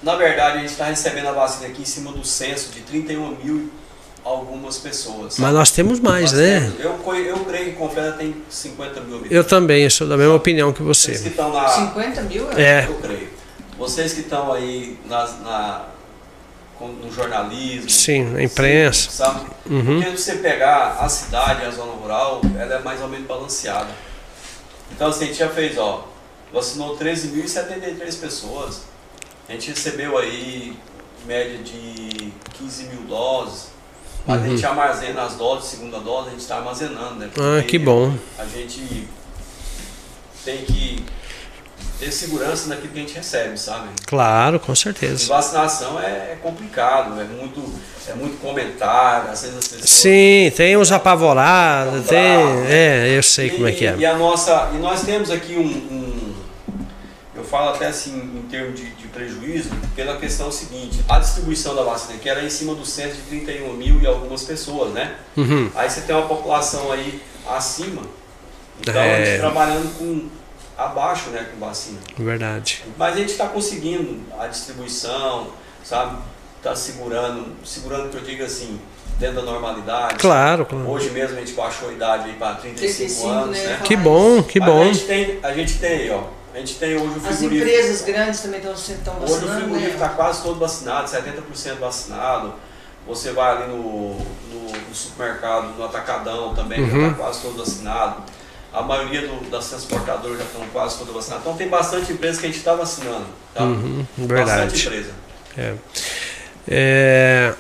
na 0.03 0.17
verdade 0.17 0.59
a 0.59 0.61
gente 0.61 0.71
está 0.73 0.85
recebendo 0.87 1.29
a 1.29 1.33
vacina 1.33 1.67
aqui 1.67 1.83
em 1.83 1.87
cima 1.87 2.13
do 2.13 2.25
censo 2.25 2.71
de 2.71 2.81
31 2.81 3.37
mil 3.37 3.71
algumas 4.25 4.79
pessoas. 4.79 5.39
Mas 5.39 5.53
nós 5.55 5.71
temos 5.71 5.99
mais, 6.01 6.33
Nós 6.33 6.41
né? 6.41 6.61
temos- 6.77 6.81
Eu, 6.81 7.25
eu 7.25 7.39
creio 7.45 7.65
que 7.71 7.77
Confresa 7.77 8.13
tem 8.13 8.35
50 8.51 9.01
mil 9.01 9.15
habitantes. 9.17 9.37
Eu 9.37 9.45
também, 9.45 9.83
eu 9.85 9.91
sou 9.91 10.07
da 10.09 10.17
mesma 10.17 10.35
opinião 10.35 10.73
que 10.73 10.83
Vocês 10.83 11.19
que 11.19 11.23
você. 11.25 11.29
estão 11.31 11.53
na... 11.53 11.69
50 11.69 12.23
mil? 12.23 12.51
É, 12.53 12.85
Eu 12.87 12.95
creio. 12.97 13.29
Vocês 13.79 14.13
que 14.13 14.21
estão 14.21 14.53
aí 14.53 14.99
nas- 15.07 15.41
na, 15.41 15.87
no 16.81 17.11
jornalismo. 17.13 17.89
sim, 17.91 18.25
na 18.25 18.43
imprensa. 18.43 19.11
Sabe? 19.11 19.47
Uhum. 19.67 20.01
Porque 20.03 20.17
você 20.17 20.37
pegar 20.37 20.99
a 21.01 21.09
cidade 21.09 21.63
e 21.63 21.67
a 21.67 21.71
zona 21.71 21.93
rural, 21.93 22.41
ela 22.59 22.75
é 22.75 22.79
mais 22.81 23.01
ou 23.01 23.09
menos 23.09 23.27
balanceada. 23.27 23.89
Então 24.93 25.09
assim, 25.09 25.25
a 25.25 25.27
gente 25.29 25.39
já 25.39 25.49
fez, 25.49 25.79
ó, 25.79 26.07
vacinou 26.53 26.97
13.073 26.99 28.17
pessoas. 28.21 28.83
A 29.49 29.53
gente 29.53 29.71
recebeu 29.71 30.17
aí 30.19 30.77
média 31.27 31.59
de 31.59 32.33
15 32.59 32.85
mil 32.85 33.03
doses. 33.03 33.69
Mas 34.27 34.43
a 34.45 34.47
gente 34.49 34.65
armazena 34.67 35.23
as 35.23 35.35
doses, 35.35 35.71
segunda 35.71 35.99
dose, 35.99 36.29
a 36.29 36.31
gente 36.31 36.41
está 36.41 36.57
armazenando, 36.57 37.15
né? 37.17 37.31
Uhum. 37.37 37.43
Ah, 37.45 37.57
Porque 37.57 37.63
que 37.71 37.79
bom. 37.79 38.15
A 38.39 38.45
gente 38.45 39.09
tem 40.45 40.59
que 40.65 41.05
ter 41.99 42.11
segurança 42.13 42.69
naquilo 42.69 42.93
que 42.93 42.99
a 42.99 43.03
gente 43.03 43.15
recebe, 43.15 43.59
sabe? 43.59 43.89
Claro, 44.07 44.59
com 44.59 44.73
E 44.73 44.77
certeza. 44.77 45.27
vacinação 45.29 46.01
é, 46.01 46.33
é 46.33 46.39
complicado, 46.43 47.21
é 47.21 47.25
muito, 47.25 47.63
é 48.09 48.15
muito 48.15 48.39
comentário, 48.41 49.31
às 49.31 49.43
vezes 49.43 49.57
as 49.59 49.69
pessoas. 49.69 49.91
Sim, 49.91 50.51
tem 50.57 50.77
uns 50.77 50.91
apavorados, 50.93 52.07
tem. 52.07 52.19
É, 52.69 53.15
eu 53.17 53.23
sei 53.23 53.51
como 53.51 53.67
é 53.69 53.73
que 53.73 53.85
E, 53.85 53.87
é. 53.87 53.97
e 53.99 54.07
a 54.07 54.17
nossa, 54.17 54.71
e 54.75 54.79
nós 54.79 55.03
temos 55.03 55.31
aqui 55.31 55.57
um, 55.57 55.63
um- 55.67 56.35
eu 57.37 57.45
falo 57.45 57.71
até 57.71 57.87
assim 57.87 58.13
em 58.17 58.43
termos 58.51 58.79
de 58.81 58.87
prejuízo, 59.11 59.71
pela 59.95 60.17
questão 60.17 60.51
seguinte, 60.51 61.01
a 61.09 61.19
distribuição 61.19 61.75
da 61.75 61.83
vacina 61.83 62.15
aqui 62.15 62.29
era 62.29 62.43
em 62.45 62.51
cima 62.51 62.75
do 62.75 62.85
centro 62.87 63.17
de 63.17 63.23
31 63.23 63.73
mil 63.75 64.01
e 64.01 64.07
algumas 64.07 64.43
pessoas, 64.43 64.93
né? 64.93 65.15
Uhum. 65.37 65.71
Aí 65.75 65.89
você 65.91 66.01
tem 66.03 66.15
uma 66.17 66.27
população 66.27 66.91
aí 66.93 67.21
acima, 67.49 68.03
então 68.81 68.95
a 68.95 69.05
É. 69.05 69.25
gente 69.27 69.41
trabalhando 69.41 69.99
com 69.99 70.29
abaixo, 70.79 71.31
né, 71.31 71.47
com 71.53 71.65
vacina. 71.65 71.99
Verdade. 72.17 72.83
Mas 72.97 73.15
a 73.15 73.19
gente 73.19 73.33
está 73.33 73.47
conseguindo 73.49 74.21
a 74.39 74.47
distribuição, 74.47 75.49
sabe? 75.85 76.17
Está 76.57 76.75
segurando, 76.75 77.47
segurando 77.65 78.11
que 78.11 78.17
eu 78.17 78.23
digo 78.23 78.45
assim, 78.45 78.81
dentro 79.19 79.37
da 79.37 79.43
normalidade. 79.43 80.15
Claro, 80.17 80.65
claro. 80.65 80.89
Hoje 80.91 81.11
mesmo 81.11 81.37
a 81.37 81.41
gente 81.41 81.53
baixou 81.53 81.91
a 81.91 81.93
idade 81.93 82.31
aí 82.31 82.37
para 82.37 82.55
35 82.55 82.97
35, 82.97 83.29
anos, 83.31 83.59
né? 83.59 83.67
né? 83.67 83.81
Que 83.85 83.97
bom, 83.97 84.43
que 84.43 84.59
Mas 84.61 84.69
bom. 84.69 84.81
A 84.81 84.85
gente 84.87 85.05
tem, 85.05 85.39
a 85.43 85.53
gente 85.53 85.79
tem 85.79 85.91
aí, 85.91 86.11
ó. 86.11 86.23
A 86.55 86.59
gente 86.59 86.75
tem 86.77 86.97
hoje 86.97 87.19
o 87.25 87.29
As 87.29 87.43
empresas 87.43 88.03
grandes 88.03 88.41
também 88.41 88.59
estão 88.61 88.75
estão 88.75 89.15
Hoje 89.19 89.25
o 89.25 89.27
vacinando, 89.37 89.61
frigorífico 89.61 89.93
está 89.95 90.09
né? 90.09 90.15
quase 90.17 90.43
todo 90.43 90.59
vacinado, 90.59 91.09
70% 91.09 91.79
vacinado. 91.79 92.55
Você 93.07 93.33
vai 93.33 93.57
ali 93.57 93.73
no, 93.73 94.15
no, 94.19 94.73
no 94.89 94.95
supermercado, 94.95 95.77
no 95.79 95.85
atacadão 95.85 96.55
também, 96.55 96.87
já 96.89 96.97
Uhum. 96.97 97.11
está 97.11 97.23
quase 97.23 97.41
todo 97.41 97.57
vacinado. 97.59 98.23
A 98.73 98.83
maioria 98.83 99.23
do- 99.23 99.51
das 99.51 99.69
transportadoras 99.69 100.39
já 100.39 100.45
estão 100.45 100.61
quase 100.73 100.99
todas 100.99 101.15
vacinadas. 101.15 101.43
Então 101.45 101.57
tem 101.57 101.69
bastante 101.69 102.13
empresa 102.13 102.41
que 102.41 102.47
a 102.47 102.49
gente 102.49 102.59
está 102.59 102.75
vacinando. 102.75 103.27
Tá? 103.55 103.63
Uhum, 103.65 104.05
Bastante 104.17 104.27
verdade. 104.35 104.87
empresa. 104.87 105.11
É. 105.57 105.75
É, 106.69 107.55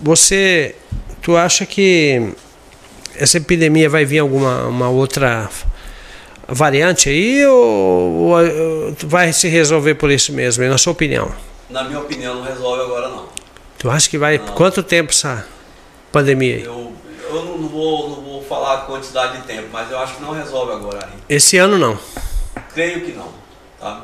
você, 0.00 0.74
tu 1.20 1.36
acha 1.36 1.64
que 1.66 2.32
essa 3.16 3.36
epidemia 3.36 3.88
vai 3.88 4.04
vir 4.04 4.18
alguma 4.18 4.64
uma 4.66 4.88
outra 4.88 5.48
variante 6.52 7.08
aí 7.08 7.44
ou, 7.46 8.30
ou 8.30 8.96
vai 9.04 9.32
se 9.32 9.48
resolver 9.48 9.94
por 9.94 10.10
isso 10.10 10.32
mesmo, 10.32 10.64
na 10.64 10.78
sua 10.78 10.92
opinião? 10.92 11.32
Na 11.70 11.84
minha 11.84 12.00
opinião, 12.00 12.36
não 12.36 12.42
resolve 12.42 12.82
agora 12.82 13.08
não. 13.08 13.28
Tu 13.78 13.90
acha 13.90 14.08
que 14.08 14.18
vai 14.18 14.38
Não. 14.38 14.46
quanto 14.54 14.82
tempo 14.82 15.10
essa 15.10 15.46
pandemia 16.12 16.56
aí? 16.56 16.62
Eu, 16.62 16.92
eu 17.28 17.44
não, 17.44 17.58
não 17.58 17.68
vou, 17.68 18.10
não 18.10 18.22
vou 18.22 18.44
falar 18.44 18.74
a 18.74 18.80
quantidade 18.82 19.38
de 19.38 19.42
tempo, 19.44 19.68
mas 19.72 19.90
eu 19.90 19.98
acho 19.98 20.16
que 20.16 20.22
não 20.22 20.32
resolve 20.32 20.72
agora 20.72 21.04
ainda. 21.06 21.22
Esse 21.28 21.56
ano 21.56 21.78
não. 21.78 21.98
Creio 22.74 23.00
que 23.04 23.12
não. 23.12 23.28
Tá? 23.80 24.02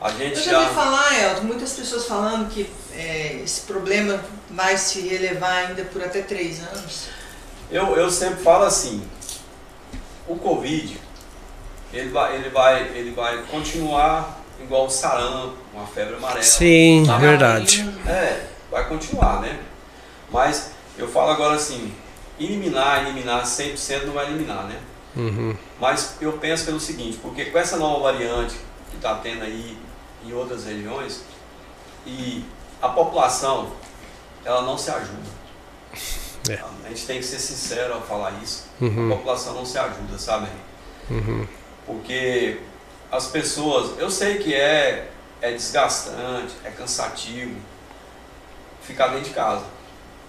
A 0.00 0.10
gente 0.12 0.38
Eu 0.38 0.44
já 0.44 0.60
ouvi 0.60 0.74
falar, 0.74 1.22
Elton, 1.22 1.42
muitas 1.42 1.74
pessoas 1.74 2.06
falando 2.06 2.48
que 2.48 2.68
é, 2.96 3.40
esse 3.44 3.60
problema 3.62 4.18
vai 4.50 4.76
se 4.78 5.06
elevar 5.12 5.66
ainda 5.66 5.84
por 5.84 6.02
até 6.02 6.22
três 6.22 6.60
anos. 6.60 7.08
Eu, 7.70 7.94
eu 7.96 8.10
sempre 8.10 8.42
falo 8.42 8.64
assim, 8.64 9.02
o 10.26 10.36
Covid, 10.36 10.98
ele 11.92 12.10
vai, 12.10 12.36
ele 12.36 12.50
vai, 12.50 12.82
ele 12.94 13.10
vai 13.12 13.42
continuar 13.50 14.40
igual 14.60 14.86
o 14.86 14.90
sarampo, 14.90 15.56
uma 15.72 15.86
febre 15.86 16.16
amarela. 16.16 16.42
Sim, 16.42 17.04
tá? 17.06 17.18
verdade. 17.18 17.88
É, 18.06 18.46
vai 18.70 18.86
continuar, 18.88 19.40
né? 19.40 19.58
Mas 20.30 20.72
eu 20.96 21.08
falo 21.08 21.30
agora 21.30 21.54
assim, 21.54 21.92
eliminar, 22.38 23.04
eliminar 23.04 23.42
100% 23.42 24.04
não 24.04 24.12
vai 24.12 24.26
eliminar, 24.26 24.64
né? 24.64 24.78
Uhum. 25.16 25.56
Mas 25.80 26.16
eu 26.20 26.34
penso 26.34 26.64
pelo 26.66 26.78
seguinte, 26.78 27.18
porque 27.20 27.46
com 27.46 27.58
essa 27.58 27.76
nova 27.76 28.12
variante 28.12 28.56
que 28.90 28.96
está 28.96 29.16
tendo 29.16 29.42
aí 29.42 29.76
em 30.24 30.32
outras 30.32 30.64
regiões, 30.64 31.22
e 32.06 32.44
a 32.80 32.88
população, 32.88 33.72
ela 34.44 34.62
não 34.62 34.78
se 34.78 34.90
ajuda. 34.90 35.40
É. 36.48 36.60
A 36.84 36.88
gente 36.88 37.06
tem 37.06 37.18
que 37.18 37.26
ser 37.26 37.38
sincero 37.38 37.94
ao 37.94 38.02
falar 38.02 38.32
isso. 38.42 38.66
Uhum. 38.80 39.12
A 39.12 39.16
população 39.16 39.54
não 39.54 39.66
se 39.66 39.78
ajuda, 39.78 40.18
sabe? 40.18 40.48
Uhum. 41.10 41.46
Porque 41.90 42.58
as 43.10 43.26
pessoas, 43.26 43.98
eu 43.98 44.08
sei 44.10 44.38
que 44.38 44.54
é, 44.54 45.08
é 45.42 45.50
desgastante, 45.52 46.54
é 46.64 46.70
cansativo 46.70 47.56
ficar 48.82 49.08
dentro 49.08 49.24
de 49.24 49.30
casa, 49.30 49.64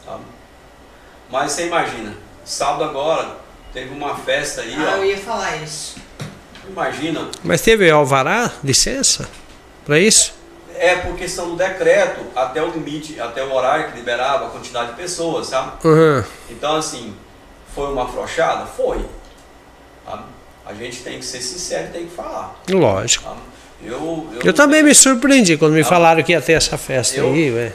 sabe? 0.06 0.24
Mas 1.30 1.52
você 1.52 1.68
imagina, 1.68 2.16
sábado 2.44 2.84
agora 2.86 3.38
teve 3.74 3.94
uma 3.94 4.16
festa 4.16 4.62
aí, 4.62 4.74
Ah, 4.76 4.96
eu 4.98 5.02
ó. 5.02 5.04
ia 5.04 5.18
falar 5.18 5.56
isso. 5.58 5.98
Imagina, 6.68 7.30
Mas 7.44 7.62
teve 7.62 7.90
alvará, 7.90 8.52
licença 8.64 9.30
para 9.86 10.00
isso? 10.00 10.34
é 10.76 10.96
por 10.96 11.16
questão 11.16 11.50
do 11.52 11.56
decreto, 11.56 12.22
até 12.36 12.62
o 12.62 12.72
limite, 12.72 13.20
até 13.20 13.44
o 13.44 13.54
horário 13.54 13.92
que 13.92 13.98
liberava 13.98 14.48
a 14.48 14.50
quantidade 14.50 14.92
de 14.92 14.96
pessoas, 14.96 15.48
sabe? 15.48 15.74
Uhum. 15.88 16.24
Então, 16.50 16.76
assim, 16.78 17.16
foi 17.76 17.92
uma 17.94 18.06
afrouxada? 18.06 18.66
Foi. 18.66 19.06
Sabe? 20.04 20.24
A 20.72 20.84
gente 20.84 20.98
tem 21.02 21.20
que 21.20 21.26
ser 21.26 21.42
sincero 21.42 21.88
e 21.90 21.92
tem 21.92 22.06
que 22.08 22.16
falar. 22.16 22.60
Lógico. 22.70 23.24
sabe? 23.26 23.40
Eu, 23.84 24.28
eu, 24.34 24.40
Eu 24.44 24.54
também 24.54 24.84
me 24.84 24.94
surpreendi 24.94 25.58
quando 25.58 25.74
me 25.74 25.82
Não. 25.82 25.90
falaram 25.90 26.22
que 26.24 26.32
ia 26.32 26.42
ter 26.42 26.54
essa 26.54 26.78
festa 26.78 27.18
Eu- 27.18 27.32
aí, 27.34 27.50
velho. 27.50 27.74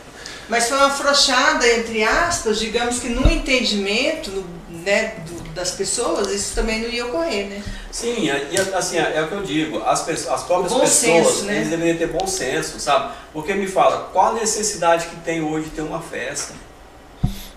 Mas 0.49 0.69
foi 0.69 0.77
uma 0.77 0.87
afrouxada, 0.87 1.67
entre 1.67 2.05
aspas, 2.05 2.61
digamos 2.61 3.01
que 3.01 3.09
no 3.09 3.29
entendimento 3.31 4.31
no- 4.31 4.47
né, 4.85 5.15
do- 5.27 5.43
das 5.53 5.73
pessoas, 5.73 6.31
isso 6.31 6.55
também 6.55 6.81
não 6.83 6.89
ia 6.89 7.05
ocorrer, 7.07 7.47
né? 7.49 7.63
Sim, 7.91 8.31
é- 8.31 8.47
e 8.53 8.57
assim, 8.77 8.99
é, 8.99 9.15
é 9.17 9.23
o 9.23 9.27
que 9.27 9.35
eu 9.35 9.43
digo, 9.43 9.83
as, 9.85 10.03
pessoas, 10.03 10.35
as 10.35 10.43
próprias 10.45 10.73
pessoas, 10.73 10.91
senso, 11.27 11.45
né? 11.47 11.57
eles 11.57 11.71
deveriam 11.71 11.97
ter 11.97 12.07
bom 12.07 12.25
senso, 12.29 12.79
sabe? 12.79 13.13
Porque 13.33 13.55
me 13.55 13.67
fala, 13.67 14.09
qual 14.13 14.29
a 14.29 14.35
necessidade 14.35 15.07
que 15.07 15.17
tem 15.17 15.43
hoje 15.43 15.65
de 15.65 15.71
ter 15.73 15.83
uma 15.83 16.01
festa? 16.01 16.53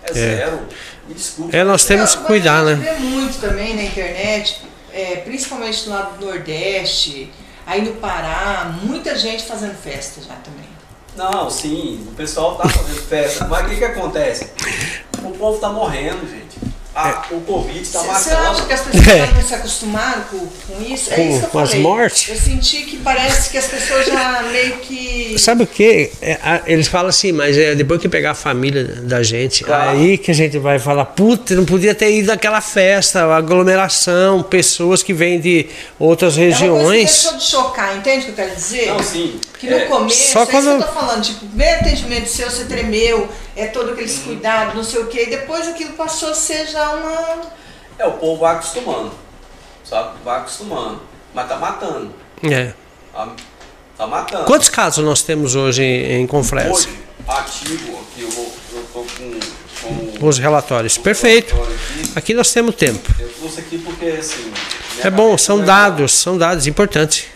É, 0.04 0.14
zero. 0.14 0.62
Me 1.08 1.14
desculpe. 1.14 1.56
É, 1.56 1.64
nós 1.64 1.84
temos 1.86 2.12
que 2.12 2.16
Agora, 2.18 2.28
cuidar, 2.28 2.62
a 2.66 2.74
gente 2.74 2.80
né? 2.84 2.94
vê 2.96 3.00
muito 3.02 3.40
também 3.40 3.76
na 3.76 3.84
internet, 3.84 4.62
é, 5.00 5.16
principalmente 5.18 5.86
do 5.86 5.92
lado 5.92 6.18
do 6.18 6.26
Nordeste, 6.26 7.32
aí 7.66 7.82
no 7.82 7.94
Pará, 7.94 8.76
muita 8.84 9.18
gente 9.18 9.44
fazendo 9.44 9.76
festa 9.76 10.22
já 10.22 10.36
também. 10.36 10.68
Não, 11.16 11.50
sim, 11.50 12.06
o 12.12 12.16
pessoal 12.16 12.56
tá 12.56 12.68
fazendo 12.68 13.02
festa, 13.02 13.48
mas 13.48 13.66
o 13.66 13.70
que 13.70 13.78
que 13.78 13.86
acontece? 13.86 14.52
O 15.24 15.32
povo 15.32 15.60
tá 15.60 15.70
morrendo, 15.70 16.30
gente. 16.30 16.58
Ah, 17.02 17.24
O 17.32 17.42
Covid 17.42 17.88
tá 17.88 18.00
Você 18.00 18.10
acha 18.32 18.36
matando. 18.42 18.68
que 18.68 18.74
as 18.74 18.82
pessoas 18.82 19.08
É. 19.08 19.42
se 19.48 19.54
acostumaram 19.56 20.22
com, 20.24 20.40
com 20.40 20.84
isso? 20.94 21.12
É 21.14 21.16
Com- 21.16 21.30
isso 21.30 21.40
que 21.40 21.46
eu 21.46 21.50
com 21.50 21.60
as 21.60 21.70
falei. 21.70 21.84
mortes? 21.84 22.30
Eu 22.30 22.36
senti 22.36 22.78
que 22.84 22.98
parece 22.98 23.50
que 23.50 23.58
as 23.58 23.66
pessoas 23.68 24.06
já 24.06 24.42
meio 24.52 24.78
que. 24.78 25.36
Sabe 25.40 25.64
o 25.64 25.68
que? 25.68 26.12
eles 26.66 26.88
falam 26.88 27.08
assim, 27.10 27.32
mas 27.32 27.58
é 27.58 27.74
depois 27.76 28.02
que 28.02 28.10
pegar 28.10 28.32
a 28.32 28.36
família 28.36 28.84
da 28.84 29.24
gente, 29.24 29.64
Claro. 29.64 29.92
aí 29.92 30.18
que 30.18 30.32
a 30.32 30.34
gente 30.34 30.58
vai 30.60 30.78
falar, 30.80 31.06
puta, 31.06 31.56
não 31.56 31.66
podia 31.66 31.96
ter 31.96 32.12
ido 32.12 32.28
naquela 32.28 32.62
festa, 32.62 33.24
aglomeração, 33.34 34.44
pessoas 34.44 35.02
que 35.04 35.14
vêm 35.14 35.40
de 35.40 35.68
outras 35.98 36.38
É 36.38 36.42
uma 36.42 36.48
coisa 36.48 36.58
que 36.58 36.64
regiões. 36.66 37.06
deixou 37.24 37.38
de 37.38 37.44
chocar, 37.44 37.98
entende 37.98 38.20
o 38.20 38.24
que 38.26 38.30
eu 38.32 38.36
quero 38.46 38.56
dizer? 38.56 38.88
Não, 38.88 39.04
sim. 39.04 39.40
Que 39.60 39.70
no 39.70 39.76
é, 39.78 39.80
começo, 39.86 40.32
só 40.32 40.40
é 40.40 40.44
isso 40.44 40.52
quando- 40.52 40.78
que 40.78 40.84
eu 40.84 40.88
tô 40.88 40.94
falando, 40.94 41.22
tipo, 41.24 41.46
o 41.46 41.48
primeiro 41.50 41.80
atendimento 41.82 42.28
seu, 42.30 42.50
você 42.50 42.64
tremeu, 42.66 43.28
é 43.56 43.66
todo 43.68 43.92
aqueles 43.92 44.18
cuidados, 44.20 44.74
não 44.76 44.84
sei 44.84 45.02
o 45.02 45.08
quê, 45.08 45.24
e 45.28 45.30
depois 45.30 45.68
aquilo 45.68 45.92
passou 45.94 46.30
a 46.30 46.34
ser 46.34 46.66
já 46.68 46.89
uma. 46.94 47.42
é, 47.98 48.06
o 48.08 48.12
povo 48.14 48.42
vai 48.42 48.56
acostumando, 48.56 49.12
sabe? 49.84 50.18
Vai 50.24 50.40
acostumando, 50.40 51.02
mas 51.34 51.48
tá 51.48 51.58
matando, 51.58 52.14
É. 52.44 52.74
tá, 53.14 53.30
tá 53.98 54.08
matando. 54.08 54.46
Quantos 54.46 54.70
casos 54.70 55.04
nós 55.04 55.22
temos 55.22 55.56
hoje 55.56 55.84
em, 55.84 56.22
em 56.22 56.28
Confresa? 56.28 56.72
Hoje, 56.72 56.90
ativo, 57.28 58.00
aqui 58.00 58.22
eu, 58.22 58.30
vou, 58.32 58.54
eu 58.74 58.86
tô 58.94 59.00
com, 59.04 60.20
com 60.20 60.28
Os 60.28 60.38
relatórios. 60.38 60.98
Perfeito. 60.98 61.54
relatório 61.54 61.80
aqui. 62.02 62.12
Aqui 62.16 62.34
nós 62.34 62.52
temos 62.52 62.76
tempo. 62.76 63.14
Eu 63.20 63.30
trouxe 63.30 63.60
aqui 63.62 63.78
porque, 63.80 64.06
assim... 64.06 64.52
É 65.02 65.10
bom, 65.10 65.38
são 65.38 65.62
é 65.62 65.66
dados, 65.66 66.12
são 66.14 66.38
dados 66.38 66.68
importantes. 66.68 67.28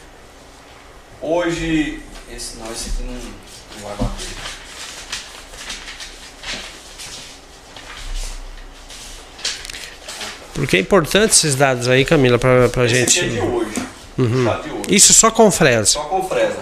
Hoje, 1.21 2.01
esse 2.29 2.57
não, 2.57 2.69
esse 2.71 2.89
aqui 2.89 3.03
não 3.03 3.87
vai 3.87 3.95
bater. 3.95 4.33
Porque 10.53 10.77
é 10.77 10.79
importante 10.79 11.31
esses 11.31 11.55
dados 11.55 11.87
aí, 11.87 12.05
Camila, 12.05 12.37
pra 12.37 12.85
esse 12.85 12.95
gente. 12.95 13.19
aqui 13.19 13.27
é 13.29 13.31
de 13.31 13.39
hoje. 13.47 13.73
Uhum. 14.17 14.45
Tá 14.45 14.57
de 14.57 14.69
hoje. 14.69 14.81
Isso 14.89 15.13
só 15.13 15.31
Confresa. 15.31 15.85
Só 15.85 16.01
com 16.01 16.27
fresa. 16.27 16.57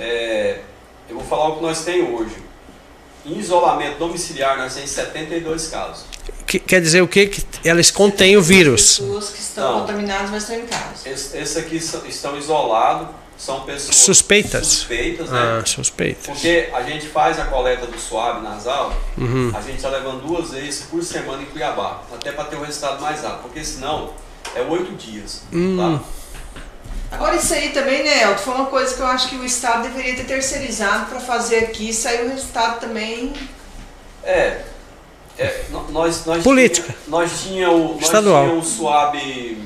É, 0.00 0.58
eu 1.08 1.16
vou 1.16 1.24
falar 1.24 1.48
o 1.48 1.56
que 1.56 1.62
nós 1.62 1.84
temos 1.84 2.20
hoje. 2.20 2.36
Em 3.24 3.38
isolamento 3.38 3.98
domiciliar, 3.98 4.56
nós 4.58 4.74
temos 4.74 4.90
72 4.90 5.68
casos. 5.68 6.04
Que- 6.46 6.58
quer 6.58 6.80
dizer 6.80 7.02
o 7.02 7.08
quê? 7.08 7.26
Que 7.26 7.44
eles 7.64 7.90
contêm 7.90 8.36
o 8.36 8.42
vírus. 8.42 8.98
Pessoas 8.98 9.28
que 9.30 9.38
estão 9.40 9.72
Não. 9.72 9.80
contaminadas, 9.80 10.30
mas 10.30 10.42
estão 10.42 10.56
em 10.58 10.66
casa. 10.66 11.08
Esse, 11.08 11.36
esse 11.36 11.58
aqui 11.58 11.76
estão 11.76 12.36
isolados, 12.36 13.08
são 13.44 13.62
pessoas 13.62 13.96
Suspeitas? 13.96 14.66
suspeitas 14.68 15.30
né? 15.30 15.38
Ah, 15.60 15.66
suspeita. 15.66 16.20
Porque 16.30 16.70
a 16.72 16.82
gente 16.82 17.08
faz 17.08 17.40
a 17.40 17.46
coleta 17.46 17.86
do 17.86 17.98
suave 17.98 18.40
nasal, 18.40 18.94
Uhum. 19.18 19.50
a 19.52 19.60
gente 19.60 19.76
está 19.76 19.88
levando 19.88 20.24
duas 20.24 20.50
vezes 20.52 20.84
por 20.84 21.02
semana 21.02 21.42
em 21.42 21.46
Cuiabá, 21.46 22.02
até 22.14 22.30
para 22.30 22.44
ter 22.44 22.56
o 22.56 22.62
resultado 22.62 23.02
mais 23.02 23.20
rápido, 23.22 23.42
porque 23.42 23.64
senão 23.64 24.10
é 24.54 24.60
oito 24.62 24.92
dias. 24.92 25.42
Hum. 25.52 25.76
Tá? 25.76 27.16
Agora 27.16 27.34
isso 27.36 27.52
aí 27.52 27.70
também, 27.70 28.04
né, 28.04 28.22
Elton, 28.22 28.38
foi 28.38 28.54
uma 28.54 28.66
coisa 28.66 28.94
que 28.94 29.00
eu 29.00 29.06
acho 29.06 29.28
que 29.28 29.36
o 29.36 29.44
Estado 29.44 29.82
deveria 29.82 30.14
ter 30.14 30.24
terceirizado 30.24 31.06
para 31.06 31.18
fazer 31.20 31.58
aqui 31.64 31.88
e 31.90 31.92
sair 31.92 32.24
o 32.24 32.30
resultado 32.30 32.78
também. 32.80 33.32
É, 34.24 34.62
é, 35.36 35.64
nós, 35.90 36.24
nós 36.24 36.42
Política. 36.44 36.86
Tinha, 36.92 36.98
nós 37.08 37.42
tínhamos 37.42 37.90
nós 37.96 38.02
Estadual. 38.02 38.44
tinha 38.46 38.58
o 38.58 38.64
suave 38.64 39.58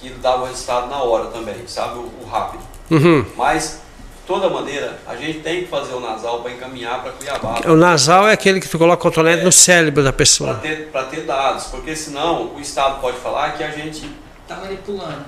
que 0.00 0.10
dava 0.10 0.42
o 0.42 0.46
resultado 0.46 0.88
na 0.88 1.02
hora 1.02 1.26
também, 1.26 1.66
sabe? 1.66 1.98
O, 1.98 2.02
o 2.22 2.28
rápido. 2.30 2.62
Uhum. 2.90 3.24
Mas, 3.36 3.80
de 4.20 4.26
toda 4.26 4.48
maneira, 4.48 4.98
a 5.06 5.14
gente 5.16 5.40
tem 5.40 5.62
que 5.64 5.68
fazer 5.68 5.92
o 5.94 6.00
nasal 6.00 6.40
para 6.40 6.52
encaminhar 6.52 7.02
para 7.02 7.12
Cuiabá. 7.12 7.60
O 7.66 7.76
nasal 7.76 8.28
é 8.28 8.32
aquele 8.32 8.60
que 8.60 8.68
tu 8.68 8.78
coloca 8.78 9.00
o 9.00 9.02
cotonete 9.10 9.42
É. 9.42 9.44
no 9.44 9.52
cérebro 9.52 10.02
da 10.04 10.10
Para 10.12 10.18
pessoa. 10.18 10.54
ter, 10.56 10.88
pra 10.90 11.04
ter 11.04 11.22
dados, 11.22 11.64
porque 11.64 11.94
senão 11.96 12.54
o 12.54 12.60
Estado 12.60 13.00
pode 13.00 13.18
falar 13.18 13.52
que 13.56 13.62
a 13.64 13.70
gente 13.70 14.08
Tá 14.46 14.56
manipulando. 14.56 15.24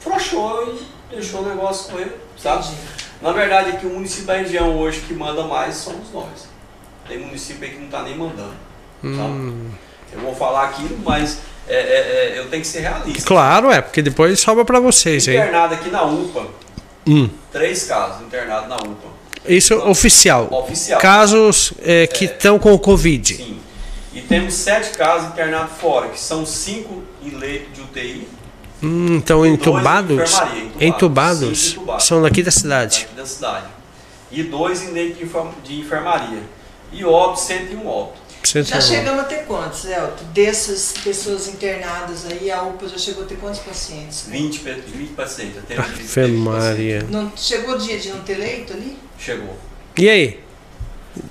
frouxou 0.00 0.74
e 1.10 1.14
deixou 1.14 1.42
o 1.42 1.48
negócio 1.48 1.92
correr, 1.92 2.16
sabe? 2.36 2.64
Entendi. 2.64 2.76
Na 3.22 3.32
verdade, 3.32 3.70
é 3.70 3.72
que 3.76 3.86
o 3.86 3.90
município 3.90 4.26
da 4.26 4.34
região 4.34 4.76
hoje 4.78 5.00
que 5.00 5.14
manda 5.14 5.44
mais 5.44 5.76
somos 5.76 6.12
nós. 6.12 6.48
Tem 7.08 7.18
município 7.18 7.64
aí 7.64 7.70
que 7.70 7.78
não 7.78 7.86
está 7.86 8.02
nem 8.02 8.16
mandando, 8.16 8.54
Hum. 9.02 9.16
sabe? 9.16 9.84
Eu 10.12 10.20
vou 10.20 10.34
falar 10.34 10.64
aquilo, 10.64 10.98
mas 11.04 11.38
é, 11.68 11.74
é, 11.74 12.34
é, 12.34 12.38
eu 12.38 12.46
tenho 12.48 12.62
que 12.62 12.68
ser 12.68 12.80
realista. 12.80 13.26
Claro, 13.26 13.70
é, 13.70 13.80
porque 13.80 14.02
depois 14.02 14.38
sobra 14.40 14.64
pra 14.64 14.80
vocês. 14.80 15.26
Internado 15.26 15.74
aqui 15.74 15.90
na 15.90 16.04
UPA, 16.04 16.46
Hum. 17.06 17.28
três 17.52 17.84
casos 17.84 18.22
internados 18.22 18.68
na 18.68 18.76
UPA. 18.76 19.08
Isso 19.46 19.74
oficial. 19.88 20.48
Oficial. 20.50 20.98
Casos 21.00 21.72
é, 21.82 22.06
que 22.06 22.24
estão 22.24 22.58
com 22.58 22.72
o 22.72 22.78
Covid. 22.78 23.34
Sim. 23.36 23.58
E 24.14 24.20
temos 24.22 24.54
sete 24.54 24.96
casos 24.96 25.28
internados 25.28 25.72
fora, 25.80 26.08
que 26.08 26.18
são 26.20 26.46
cinco 26.46 27.02
em 27.22 27.30
leito 27.30 27.70
de 27.72 27.80
UTI, 27.82 28.28
Hum, 28.82 29.16
então 29.16 29.44
entubados? 29.46 30.30
entubados. 30.30 30.62
Entubados? 30.80 31.72
Entubados. 31.72 32.04
São 32.04 32.22
daqui 32.22 32.42
da 32.42 32.50
cidade. 32.50 33.00
daqui 33.02 33.14
da 33.16 33.26
cidade. 33.26 33.66
E 34.30 34.42
dois 34.42 34.82
em 34.82 34.92
leito 34.92 35.24
de 35.64 35.80
enfermaria. 35.80 36.42
E 36.92 37.04
óbito, 37.04 37.40
101 37.40 37.86
óbito. 37.86 38.18
Já 38.44 38.62
109. 38.80 38.82
chegamos 38.86 39.20
a 39.20 39.24
ter 39.24 39.44
quantos, 39.46 39.84
Elton? 39.86 40.24
Dessas 40.34 40.92
pessoas 41.02 41.48
internadas 41.48 42.26
aí, 42.30 42.50
a 42.50 42.62
UPA 42.62 42.88
já 42.88 42.98
chegou 42.98 43.24
a 43.24 43.26
ter 43.26 43.36
quantos 43.36 43.60
pacientes? 43.60 44.24
20, 44.28 44.58
pe- 44.60 44.82
20 44.86 45.08
pacientes. 45.14 45.58
Até 45.58 46.26
Maria. 46.28 47.02
Não, 47.10 47.32
chegou 47.36 47.74
o 47.74 47.78
dia 47.78 47.98
de 47.98 48.10
não 48.10 48.20
ter 48.20 48.34
leito 48.36 48.72
ali? 48.74 48.98
Chegou. 49.18 49.58
E 49.96 50.08
aí? 50.08 50.40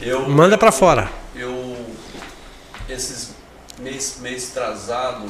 Eu, 0.02 0.28
Manda 0.28 0.56
eu- 0.56 0.60
pra 0.60 0.72
fora. 0.72 1.10
Eu, 1.36 1.76
esses 2.90 3.30
mês, 3.80 4.18
mês 4.22 4.50
atrasado, 4.52 5.26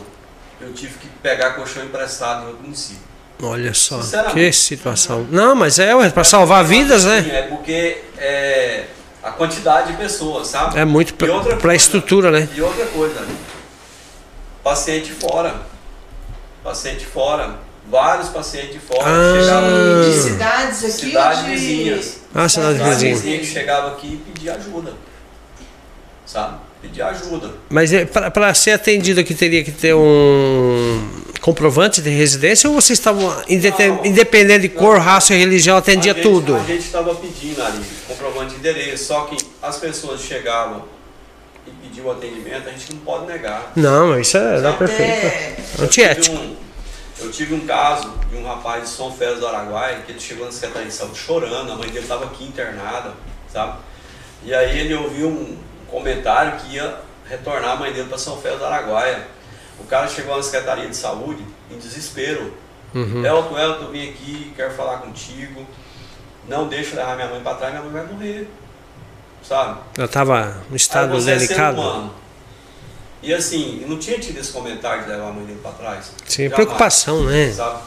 eu 0.61 0.71
tive 0.73 0.97
que 0.99 1.07
pegar 1.21 1.51
colchão 1.53 1.83
emprestado 1.83 2.43
em 2.43 2.47
outro 2.47 2.63
município. 2.63 3.01
Olha 3.41 3.73
só, 3.73 3.99
que 4.31 4.51
situação. 4.53 5.27
Não, 5.29 5.53
mas 5.53 5.77
é 5.79 5.93
ué, 5.93 6.09
pra 6.09 6.23
salvar 6.23 6.63
vidas, 6.63 7.01
Sim, 7.01 7.07
né? 7.09 7.39
É 7.39 7.41
porque 7.43 7.97
é 8.17 8.85
a 9.23 9.31
quantidade 9.31 9.91
de 9.91 9.97
pessoas, 9.97 10.47
sabe? 10.47 10.77
É 10.77 10.85
muito 10.85 11.13
pra, 11.13 11.31
outra 11.33 11.51
pra 11.55 11.61
coisa- 11.61 11.75
estrutura, 11.77 12.29
né? 12.31 12.49
E 12.55 12.61
outra 12.61 12.85
coisa, 12.87 13.25
paciente 14.63 15.11
fora. 15.11 15.55
Paciente 16.63 17.05
fora. 17.05 17.55
Vários 17.89 18.29
pacientes 18.29 18.71
de 18.73 18.79
fora 18.79 19.03
Ah. 19.05 19.39
chegavam 19.41 20.09
De 20.09 20.17
cidades 20.21 20.83
aqui 20.85 20.91
Cidades 20.93 21.43
de... 21.43 21.51
vizinhas. 21.51 22.17
Ah, 22.33 22.47
cidade 22.47 22.79
Vários 22.79 22.99
vizinha. 23.01 23.39
que 23.39 23.45
chegavam 23.45 23.91
aqui 23.91 24.07
e 24.07 24.31
pediam 24.31 24.55
ajuda. 24.55 24.93
Sabe? 26.25 26.55
Pedir 26.81 27.01
ajuda. 27.01 27.51
Mas 27.69 27.91
é, 27.91 28.05
para 28.05 28.53
ser 28.53 28.71
atendido 28.71 29.19
aqui 29.19 29.33
teria 29.33 29.63
que 29.63 29.71
ter 29.71 29.93
um 29.93 31.09
comprovante 31.41 32.01
de 32.01 32.09
residência 32.09 32.69
ou 32.69 32.75
vocês 32.75 32.97
estavam, 32.97 33.29
independente 33.49 34.61
de 34.61 34.69
cor, 34.69 34.95
Não. 34.97 35.03
raça 35.03 35.33
e 35.33 35.37
religião, 35.37 35.75
atendia 35.75 36.13
a 36.13 36.15
gente, 36.15 36.23
tudo? 36.23 36.55
A 36.55 36.59
gente 36.59 36.79
estava 36.85 37.13
pedindo 37.15 37.61
ali 37.61 37.81
endereço, 38.69 39.05
só 39.05 39.25
que 39.25 39.37
as 39.61 39.77
pessoas 39.77 40.21
chegavam 40.21 40.85
e 41.67 41.71
pediam 41.71 42.09
atendimento, 42.11 42.67
a 42.67 42.71
gente 42.71 42.93
não 42.93 42.99
pode 43.01 43.25
negar. 43.25 43.71
Não, 43.75 44.17
isso 44.19 44.37
é 44.37 44.57
Até- 44.57 44.71
perfeito. 44.77 45.61
Eu 45.81 45.87
tive 45.87 46.07
Antiético. 46.09 46.35
um- 46.37 46.55
eu 47.19 47.31
tive 47.31 47.53
um 47.55 47.65
caso 47.65 48.09
de 48.29 48.37
um 48.37 48.45
rapaz 48.45 48.83
de 48.83 48.89
São 48.89 49.11
Félix 49.13 49.39
do 49.39 49.47
Araguaia, 49.47 49.99
que 50.05 50.11
ele 50.11 50.19
chegou 50.19 50.45
na 50.45 50.51
Secretaria 50.51 50.87
de 50.87 50.93
Saúde 50.93 51.17
chorando, 51.17 51.71
a 51.71 51.75
mãe 51.75 51.87
dele 51.87 51.99
estava 51.99 52.25
aqui 52.25 52.43
internada, 52.45 53.13
sabe? 53.51 53.77
E 54.43 54.53
aí 54.53 54.79
ele 54.79 54.93
ouviu 54.95 55.27
um 55.29 55.57
comentário 55.89 56.59
que 56.59 56.75
ia 56.75 56.95
retornar 57.29 57.71
a 57.71 57.75
mãe 57.75 57.91
dele 57.93 58.07
para 58.09 58.17
São 58.17 58.37
Félix 58.41 58.59
do 58.59 58.65
Araguaia. 58.65 59.27
O 59.79 59.85
cara 59.85 60.07
chegou 60.07 60.35
na 60.35 60.43
Secretaria 60.43 60.87
de 60.87 60.95
Saúde 60.95 61.45
em 61.71 61.77
desespero. 61.77 62.53
Uhum. 62.93 63.25
Elton, 63.25 63.57
Elton, 63.57 63.83
eu 63.85 63.91
vim 63.91 64.09
aqui, 64.09 64.53
quero 64.55 64.71
falar 64.73 64.97
contigo. 64.97 65.65
Não 66.47 66.67
deixa 66.67 66.95
levar 66.95 67.15
minha 67.15 67.27
mãe 67.29 67.41
para 67.41 67.55
trás, 67.55 67.73
minha 67.73 67.83
mãe 67.85 67.91
vai 68.03 68.13
morrer. 68.13 68.49
Sabe? 69.43 69.79
Ela 69.97 70.05
estava 70.05 70.57
em 70.71 70.75
estado 70.75 71.13
Aí 71.15 71.21
é 71.21 71.23
delicado. 71.37 71.81
humano. 71.81 72.13
E 73.21 73.33
assim, 73.33 73.83
não 73.87 73.97
tinha 73.97 74.19
tido 74.19 74.37
esse 74.37 74.51
comentário 74.51 75.03
de 75.03 75.09
levar 75.09 75.29
a 75.29 75.31
mãe 75.33 75.45
dele 75.45 75.59
para 75.61 75.71
trás. 75.71 76.11
Sim, 76.25 76.43
Jamais, 76.43 76.55
preocupação, 76.55 77.23
né? 77.23 77.51
Sabe? 77.51 77.79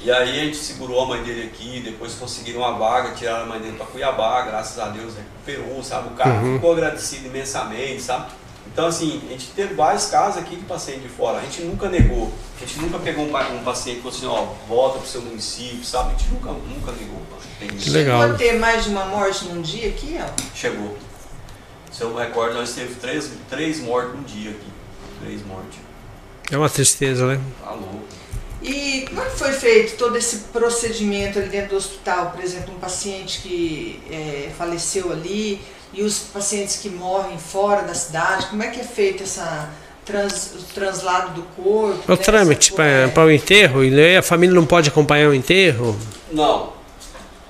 E 0.00 0.10
aí 0.12 0.40
a 0.40 0.44
gente 0.44 0.56
segurou 0.56 1.02
a 1.02 1.06
mãe 1.06 1.22
dele 1.24 1.50
aqui, 1.52 1.80
depois 1.84 2.14
conseguiram 2.14 2.60
uma 2.60 2.72
vaga, 2.78 3.10
tiraram 3.14 3.42
a 3.42 3.46
mãe 3.46 3.60
dele 3.60 3.76
para 3.76 3.86
Cuiabá, 3.86 4.42
graças 4.42 4.78
a 4.78 4.86
Deus 4.88 5.14
recuperou, 5.16 5.82
sabe? 5.82 6.08
O 6.08 6.10
cara 6.12 6.30
Uhum. 6.30 6.54
ficou 6.54 6.72
agradecido 6.72 7.26
imensamente, 7.26 8.00
sabe? 8.02 8.30
Então 8.78 8.86
assim, 8.86 9.20
a 9.26 9.32
gente 9.32 9.48
teve 9.56 9.74
vários 9.74 10.06
casos 10.06 10.38
aqui 10.40 10.54
de 10.54 10.62
paciente 10.62 11.00
de 11.00 11.08
fora, 11.08 11.38
a 11.38 11.40
gente 11.40 11.62
nunca 11.62 11.88
negou, 11.88 12.32
a 12.56 12.60
gente 12.64 12.78
nunca 12.78 12.96
pegou 13.00 13.24
um, 13.24 13.32
pa- 13.32 13.48
um 13.48 13.64
paciente 13.64 13.98
e 13.98 14.02
falou 14.02 14.16
assim, 14.16 14.26
ó, 14.26 14.54
volta 14.68 15.00
pro 15.00 15.08
seu 15.08 15.20
município, 15.20 15.82
sabe? 15.82 16.14
A 16.14 16.16
gente 16.16 16.30
nunca, 16.32 16.52
nunca 16.52 16.92
negou. 16.92 17.20
Isso. 17.76 17.90
Legal. 17.90 18.20
Chegou 18.20 18.34
a 18.36 18.38
ter 18.38 18.52
mais 18.60 18.84
de 18.84 18.90
uma 18.90 19.04
morte 19.06 19.46
num 19.46 19.60
dia 19.60 19.88
aqui, 19.88 20.16
ó. 20.20 20.28
Chegou. 20.54 20.96
Se 21.90 22.02
eu 22.02 22.10
me 22.10 22.20
recordo, 22.20 22.54
nós 22.54 22.72
teve 22.72 22.94
três, 22.94 23.28
três 23.50 23.80
mortes 23.80 24.14
num 24.14 24.22
dia 24.22 24.52
aqui. 24.52 24.68
Três 25.24 25.44
mortes. 25.44 25.80
É 26.48 26.56
uma 26.56 26.70
tristeza, 26.70 27.26
né? 27.26 27.40
Tá 27.60 27.72
louco. 27.72 28.04
E 28.62 29.06
como 29.08 29.22
é 29.22 29.24
que 29.24 29.36
foi 29.38 29.52
feito 29.54 29.96
todo 29.96 30.16
esse 30.16 30.36
procedimento 30.52 31.40
ali 31.40 31.48
dentro 31.48 31.70
do 31.70 31.76
hospital? 31.78 32.30
Por 32.30 32.44
exemplo, 32.44 32.72
um 32.74 32.78
paciente 32.78 33.40
que 33.40 34.00
é, 34.08 34.52
faleceu 34.56 35.10
ali 35.10 35.60
e 35.98 36.02
os 36.04 36.20
pacientes 36.20 36.76
que 36.76 36.88
morrem 36.88 37.36
fora 37.38 37.82
da 37.82 37.92
cidade, 37.92 38.46
como 38.46 38.62
é 38.62 38.68
que 38.68 38.78
é 38.80 38.84
feito 38.84 39.24
essa 39.24 39.68
trans, 40.04 40.52
o 40.54 40.62
translado 40.72 41.32
do 41.32 41.42
corpo? 41.60 42.04
O 42.06 42.10
né? 42.12 42.16
trâmite 42.16 42.72
é, 42.80 43.08
para 43.08 43.24
o 43.24 43.32
enterro, 43.32 43.82
e 43.84 44.16
a 44.16 44.22
família 44.22 44.54
não 44.54 44.64
pode 44.64 44.90
acompanhar 44.90 45.28
o 45.28 45.34
enterro. 45.34 45.98
Não. 46.30 46.72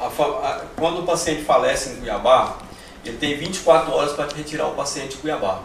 A 0.01 0.07
a- 0.07 0.63
quando 0.77 1.01
o 1.01 1.03
paciente 1.03 1.43
falece 1.45 1.91
em 1.91 1.97
Cuiabá, 1.97 2.57
ele 3.05 3.19
tem 3.19 3.37
24 3.37 3.93
horas 3.93 4.13
para 4.13 4.35
retirar 4.35 4.69
o 4.69 4.75
paciente 4.75 5.11
de 5.11 5.17
Cuiabá. 5.19 5.61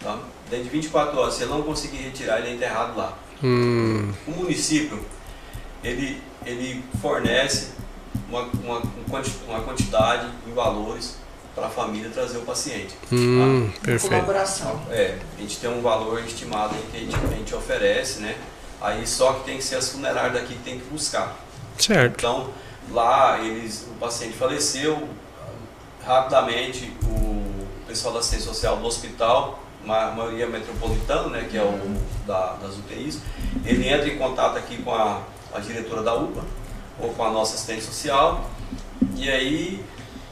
Tá? 0.00 0.16
Dentro 0.48 0.66
de 0.66 0.70
24 0.70 1.18
horas, 1.18 1.34
se 1.34 1.42
ele 1.42 1.50
não 1.50 1.62
conseguir 1.62 1.96
retirar, 1.96 2.38
ele 2.38 2.50
é 2.50 2.54
enterrado 2.54 2.96
lá. 2.96 3.12
Hum, 3.42 4.12
O 4.28 4.30
município, 4.30 5.04
ele, 5.82 6.22
ele 6.46 6.84
fornece 7.02 7.70
uma, 8.28 8.42
uma, 8.62 8.78
um 8.78 9.48
uma 9.48 9.60
quantidade 9.62 10.28
em 10.46 10.52
valores 10.54 11.19
para 11.54 11.66
a 11.66 11.70
família 11.70 12.10
trazer 12.10 12.38
o 12.38 12.42
paciente. 12.42 12.94
hum, 13.12 13.64
uma 13.64 13.72
perfeito. 13.82 14.12
colaboração. 14.12 14.80
É, 14.90 15.18
a 15.36 15.40
gente 15.40 15.58
tem 15.58 15.68
um 15.70 15.80
valor 15.82 16.22
estimado 16.24 16.74
que 16.90 16.96
a 16.96 17.00
gente, 17.00 17.14
a 17.16 17.36
gente 17.36 17.54
oferece, 17.54 18.20
né? 18.20 18.36
Aí 18.80 19.06
só 19.06 19.34
que 19.34 19.44
tem 19.44 19.56
que 19.58 19.64
ser 19.64 19.76
as 19.76 19.88
funerárias 19.90 20.32
daqui 20.34 20.54
que 20.54 20.62
tem 20.62 20.78
que 20.78 20.86
buscar. 20.86 21.36
Certo. 21.78 22.14
Então, 22.18 22.48
lá 22.90 23.38
eles, 23.40 23.86
o 23.90 23.94
paciente 23.98 24.34
faleceu, 24.36 25.08
rapidamente 26.04 26.92
o 27.04 27.42
pessoal 27.86 28.14
da 28.14 28.20
assistência 28.20 28.46
social 28.46 28.76
do 28.78 28.86
hospital, 28.86 29.58
ma- 29.84 30.10
maioria 30.12 30.46
metropolitana, 30.46 31.28
né, 31.28 31.48
que 31.50 31.56
é 31.58 31.62
o 31.62 31.78
da, 32.26 32.54
das 32.54 32.76
UTIs, 32.76 33.18
ele 33.64 33.88
entra 33.88 34.08
em 34.08 34.16
contato 34.16 34.56
aqui 34.56 34.80
com 34.82 34.94
a, 34.94 35.20
a 35.54 35.58
diretora 35.58 36.02
da 36.02 36.14
UPA 36.14 36.42
ou 36.98 37.12
com 37.12 37.24
a 37.24 37.30
nossa 37.30 37.54
assistente 37.54 37.82
social 37.84 38.48
e 39.16 39.28
aí 39.30 39.84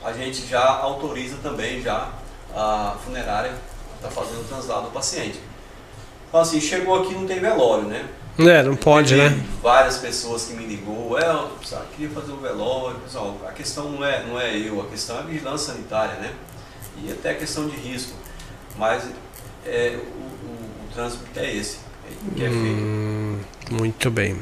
a 0.04 0.12
gente 0.12 0.46
já 0.46 0.64
autoriza 0.64 1.36
também 1.42 1.80
já 1.80 2.12
a 2.54 2.96
funerária 3.04 3.52
está 3.96 4.10
fazendo 4.10 4.40
o 4.40 4.44
translado 4.44 4.86
do 4.86 4.90
paciente. 4.90 5.40
Então 6.28 6.40
assim, 6.40 6.60
chegou 6.60 7.02
aqui 7.02 7.14
não 7.14 7.26
tem 7.26 7.40
velório, 7.40 7.84
né? 7.84 8.08
É, 8.38 8.62
não 8.62 8.76
pode, 8.76 9.16
né? 9.16 9.36
Várias 9.60 9.98
pessoas 9.98 10.44
que 10.44 10.54
me 10.54 10.64
ligou, 10.64 11.18
é, 11.18 11.28
eu 11.28 11.50
sabe, 11.64 11.86
queria 11.96 12.10
fazer 12.10 12.30
o 12.30 12.36
velório, 12.36 13.00
pessoal, 13.00 13.36
a 13.46 13.50
questão 13.50 13.90
não 13.90 14.04
é, 14.04 14.24
não 14.24 14.40
é 14.40 14.56
eu, 14.56 14.80
a 14.80 14.86
questão 14.86 15.16
é 15.16 15.20
a 15.20 15.22
vigilância 15.22 15.72
sanitária, 15.72 16.14
né? 16.20 16.32
E 17.02 17.10
até 17.10 17.30
a 17.30 17.34
questão 17.34 17.66
de 17.68 17.76
risco. 17.76 18.12
Mas 18.76 19.04
é, 19.66 19.98
o, 19.98 20.46
o, 20.46 20.86
o 20.86 20.94
trânsito 20.94 21.24
é 21.34 21.52
esse, 21.52 21.78
que 22.36 22.44
é 22.44 22.48
feito. 22.48 22.80
Hum, 22.80 23.40
muito 23.72 24.10
bem. 24.10 24.40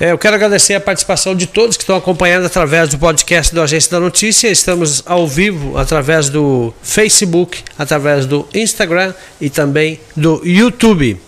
É, 0.00 0.10
eu 0.10 0.18
quero 0.18 0.34
agradecer 0.34 0.74
a 0.74 0.80
participação 0.80 1.36
de 1.36 1.46
todos 1.46 1.76
que 1.76 1.84
estão 1.84 1.94
acompanhando 1.96 2.46
através 2.46 2.88
do 2.88 2.98
podcast 2.98 3.54
do 3.54 3.62
Agência 3.62 3.92
da 3.92 4.00
Notícia. 4.00 4.48
Estamos 4.48 5.04
ao 5.06 5.28
vivo 5.28 5.78
através 5.78 6.28
do 6.28 6.74
Facebook, 6.82 7.62
através 7.78 8.26
do 8.26 8.48
Instagram 8.52 9.14
e 9.40 9.48
também 9.48 10.00
do 10.16 10.42
YouTube. 10.44 11.20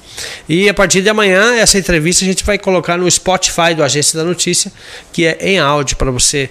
E 0.48 0.68
a 0.68 0.74
partir 0.74 1.00
de 1.00 1.08
amanhã, 1.08 1.54
essa 1.54 1.78
entrevista 1.78 2.24
a 2.24 2.28
gente 2.28 2.42
vai 2.42 2.58
colocar 2.58 2.96
no 2.96 3.08
Spotify 3.08 3.72
do 3.72 3.84
Agência 3.84 4.18
da 4.18 4.24
Notícia, 4.24 4.72
que 5.12 5.24
é 5.24 5.38
em 5.40 5.60
áudio 5.60 5.96
para 5.96 6.10
você 6.10 6.50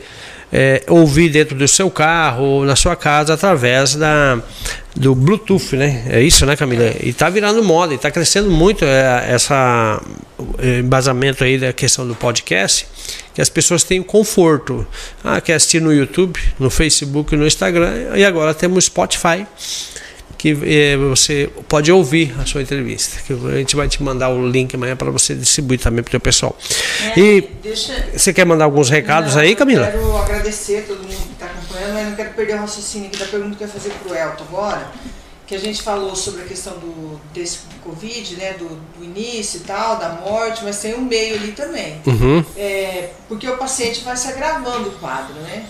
é, 0.51 0.83
ouvir 0.87 1.29
dentro 1.29 1.55
do 1.55 1.67
seu 1.67 1.89
carro 1.89 2.43
ou 2.43 2.65
na 2.65 2.75
sua 2.75 2.95
casa 2.95 3.33
através 3.33 3.95
da, 3.95 4.39
do 4.95 5.13
Bluetooth, 5.13 5.75
né? 5.75 6.05
É 6.09 6.21
isso, 6.21 6.45
né, 6.45 6.55
Camila? 6.55 6.93
E 7.01 7.11
tá 7.13 7.29
virando 7.29 7.63
moda 7.63 7.93
e 7.93 7.97
tá 7.97 8.09
crescendo 8.11 8.49
muito 8.49 8.85
é, 8.85 9.25
essa 9.29 10.01
é, 10.59 10.79
embasamento 10.79 11.43
aí 11.43 11.57
da 11.57 11.73
questão 11.73 12.07
do 12.07 12.15
podcast, 12.15 12.87
que 13.33 13.41
as 13.41 13.49
pessoas 13.49 13.83
têm 13.83 14.01
conforto. 14.01 14.87
Ah, 15.23 15.41
quer 15.41 15.55
assistir 15.55 15.81
no 15.81 15.93
YouTube, 15.93 16.39
no 16.59 16.69
Facebook, 16.69 17.35
no 17.35 17.45
Instagram 17.45 18.15
e 18.15 18.23
agora 18.23 18.53
temos 18.53 18.85
Spotify 18.85 19.45
que 20.45 20.51
eh, 20.63 20.95
você 20.95 21.49
pode 21.67 21.91
ouvir 21.91 22.35
a 22.39 22.45
sua 22.45 22.61
entrevista. 22.61 23.19
Que 23.25 23.33
a 23.33 23.57
gente 23.57 23.75
vai 23.75 23.87
te 23.87 24.03
mandar 24.03 24.29
o 24.29 24.47
link 24.47 24.75
amanhã 24.75 24.95
para 24.95 25.09
você 25.09 25.33
distribuir 25.33 25.79
também 25.79 26.03
para 26.03 26.15
o 26.15 26.19
pessoal. 26.19 26.55
É, 27.15 27.19
E 27.19 27.41
deixa, 27.63 28.09
você 28.15 28.31
quer 28.31 28.45
mandar 28.45 28.65
alguns 28.65 28.87
recados 28.87 29.33
Não, 29.33 29.41
aí, 29.41 29.55
Camila? 29.55 29.87
Eu 29.87 29.91
quero 29.91 30.17
agradecer 30.17 30.77
a 30.77 30.81
todo 30.83 30.99
mundo 30.99 31.15
que 31.15 31.33
está 31.33 31.47
acompanhando, 31.47 31.93
mas 31.95 32.07
não 32.09 32.15
quero 32.15 32.33
perder 32.33 32.53
o 32.57 32.59
raciocínio 32.59 33.07
aqui 33.07 33.17
da 33.17 33.25
pergunta 33.25 33.55
que 33.55 33.63
eu 33.63 33.67
ia 33.67 33.73
fazer 33.73 33.89
para 33.89 34.11
o 34.11 34.15
Elton 34.15 34.43
agora, 34.43 34.91
que 35.47 35.55
a 35.55 35.59
gente 35.59 35.81
falou 35.81 36.15
sobre 36.15 36.43
a 36.43 36.45
questão 36.45 36.73
do, 36.73 37.19
desse 37.33 37.61
Covid, 37.83 38.35
né, 38.35 38.53
do, 38.53 38.67
do 38.67 39.03
início 39.03 39.61
e 39.61 39.61
tal, 39.61 39.97
da 39.97 40.09
morte, 40.09 40.63
mas 40.63 40.77
tem 40.77 40.93
um 40.93 41.01
meio 41.01 41.37
ali 41.37 41.53
também. 41.53 41.99
Uhum. 42.05 42.45
É, 42.55 43.09
porque 43.27 43.49
o 43.49 43.57
paciente 43.57 44.03
vai 44.03 44.15
se 44.15 44.27
agravando 44.27 44.89
o 44.89 44.91
quadro, 44.91 45.33
né? 45.41 45.65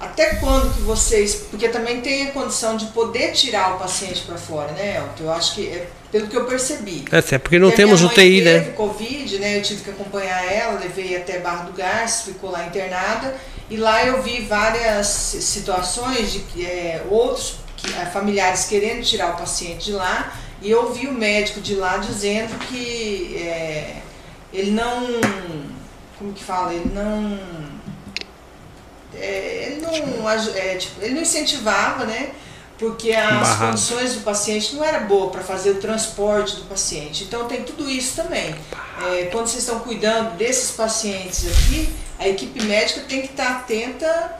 Até 0.00 0.36
quando 0.36 0.74
que 0.74 0.80
vocês. 0.80 1.34
Porque 1.50 1.68
também 1.68 2.00
tem 2.00 2.28
a 2.28 2.30
condição 2.32 2.74
de 2.74 2.86
poder 2.86 3.32
tirar 3.32 3.76
o 3.76 3.78
paciente 3.78 4.22
para 4.22 4.38
fora, 4.38 4.72
né, 4.72 4.96
Elton? 4.96 5.24
Eu 5.24 5.32
acho 5.32 5.54
que, 5.54 5.68
é, 5.68 5.86
pelo 6.10 6.26
que 6.26 6.36
eu 6.36 6.46
percebi. 6.46 7.04
Até 7.12 7.38
porque 7.38 7.58
não 7.58 7.68
Porque 7.68 7.82
temos 7.82 8.02
UTI, 8.02 8.42
teve 8.42 8.42
né? 8.42 8.72
Covid, 8.72 9.38
né? 9.38 9.58
Eu 9.58 9.62
tive 9.62 9.84
que 9.84 9.90
acompanhar 9.90 10.50
ela, 10.50 10.80
levei 10.80 11.14
até 11.16 11.38
Barra 11.38 11.64
do 11.64 11.74
Garças, 11.74 12.24
ficou 12.24 12.50
lá 12.50 12.64
internada. 12.66 13.36
E 13.68 13.76
lá 13.76 14.04
eu 14.04 14.22
vi 14.22 14.40
várias 14.40 15.06
situações 15.06 16.32
de 16.32 16.64
é, 16.64 17.04
outros 17.10 17.56
que, 17.76 17.92
é, 17.92 18.06
familiares 18.06 18.64
querendo 18.64 19.04
tirar 19.04 19.34
o 19.34 19.36
paciente 19.36 19.84
de 19.84 19.92
lá. 19.92 20.32
E 20.62 20.70
eu 20.70 20.92
vi 20.92 21.08
o 21.08 21.12
médico 21.12 21.60
de 21.60 21.74
lá 21.74 21.98
dizendo 21.98 22.58
que 22.66 23.36
é, 23.36 23.96
ele 24.50 24.70
não. 24.70 25.06
Como 26.18 26.32
que 26.32 26.42
fala? 26.42 26.72
Ele 26.72 26.90
não. 26.92 27.38
É, 29.14 29.66
ele 29.66 29.80
não, 29.80 30.30
é, 30.30 30.76
tipo, 30.76 31.02
ele 31.02 31.14
não 31.14 31.22
incentivava, 31.22 32.04
né? 32.04 32.32
Porque 32.78 33.12
as 33.12 33.30
Barrado. 33.30 33.66
condições 33.72 34.14
do 34.14 34.20
paciente 34.22 34.74
não 34.74 34.82
era 34.82 35.00
boa 35.00 35.30
para 35.30 35.42
fazer 35.42 35.72
o 35.72 35.74
transporte 35.80 36.56
do 36.56 36.62
paciente. 36.62 37.24
Então 37.24 37.46
tem 37.46 37.62
tudo 37.62 37.88
isso 37.90 38.16
também. 38.16 38.54
É, 39.02 39.26
quando 39.26 39.48
vocês 39.48 39.62
estão 39.62 39.80
cuidando 39.80 40.36
desses 40.36 40.70
pacientes 40.70 41.46
aqui, 41.46 41.92
a 42.18 42.26
equipe 42.26 42.62
médica 42.64 43.00
tem 43.02 43.20
que 43.20 43.28
estar 43.28 43.58
atenta. 43.58 44.38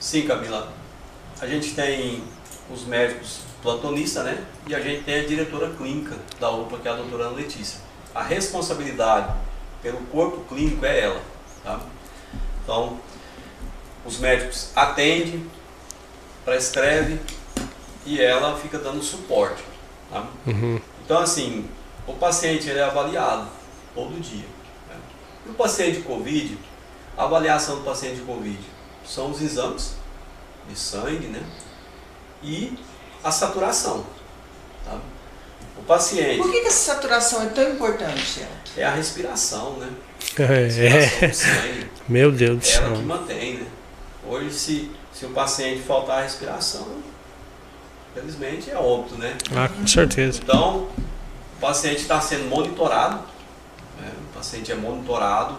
Sim, 0.00 0.22
Camila. 0.22 0.72
A 1.40 1.46
gente 1.46 1.72
tem 1.72 2.24
os 2.68 2.84
médicos 2.84 3.40
plantonistas, 3.62 4.24
né? 4.24 4.44
E 4.66 4.74
a 4.74 4.80
gente 4.80 5.04
tem 5.04 5.20
a 5.20 5.26
diretora 5.26 5.70
clínica 5.70 6.16
da 6.40 6.50
UPA, 6.50 6.78
que 6.78 6.88
é 6.88 6.90
a 6.90 6.96
doutora 6.96 7.24
Ana 7.24 7.36
Letícia. 7.36 7.78
A 8.14 8.22
responsabilidade 8.22 9.32
pelo 9.82 9.98
corpo 10.06 10.42
clínico 10.48 10.84
é 10.84 11.00
ela, 11.00 11.20
tá? 11.62 11.80
Então, 12.62 12.98
os 14.04 14.18
médicos 14.18 14.70
atendem, 14.76 15.46
prescreve 16.44 17.18
e 18.06 18.20
ela 18.20 18.56
fica 18.58 18.78
dando 18.78 19.02
suporte, 19.02 19.62
tá? 20.10 20.26
Uhum. 20.46 20.80
Então, 21.04 21.18
assim, 21.18 21.68
o 22.06 22.12
paciente 22.14 22.68
ele 22.68 22.78
é 22.78 22.84
avaliado 22.84 23.48
todo 23.94 24.20
dia. 24.20 24.44
Né? 24.88 24.96
E 25.46 25.50
o 25.50 25.54
paciente 25.54 25.98
de 25.98 26.02
Covid, 26.02 26.58
a 27.16 27.24
avaliação 27.24 27.76
do 27.76 27.82
paciente 27.84 28.16
de 28.16 28.22
Covid 28.22 28.58
são 29.06 29.30
os 29.30 29.40
exames 29.40 29.94
de 30.68 30.78
sangue, 30.78 31.26
né? 31.26 31.42
E 32.42 32.76
a 33.22 33.30
saturação. 33.30 34.04
Tá? 34.84 34.98
O 35.78 35.82
paciente 35.82 36.38
Por 36.38 36.50
que, 36.50 36.60
que 36.60 36.66
essa 36.68 36.94
saturação 36.94 37.42
é 37.42 37.46
tão 37.46 37.70
importante, 37.72 38.40
Elton? 38.40 38.50
é 38.76 38.84
a 38.84 38.90
respiração, 38.94 39.76
né? 39.78 39.88
É, 40.38 40.44
Respiração 40.44 41.28
do 41.28 41.34
sangue. 41.34 41.90
meu 42.08 42.32
Deus 42.32 42.58
do 42.60 42.66
É 42.66 42.72
ela 42.74 42.90
que 42.90 42.96
céu. 42.96 43.02
mantém, 43.06 43.54
né? 43.54 43.66
Hoje, 44.28 44.52
se, 44.52 44.90
se 45.12 45.26
o 45.26 45.30
paciente 45.30 45.82
faltar 45.82 46.18
a 46.18 46.22
respiração, 46.22 46.86
felizmente 48.14 48.70
é 48.70 48.76
óbito, 48.76 49.16
né? 49.16 49.36
Ah, 49.54 49.68
com 49.68 49.86
certeza. 49.86 50.40
Então, 50.42 50.88
o 51.56 51.60
paciente 51.60 51.98
está 51.98 52.20
sendo 52.20 52.48
monitorado, 52.48 53.20
né? 54.00 54.10
o 54.30 54.34
paciente 54.34 54.72
é 54.72 54.74
monitorado 54.74 55.58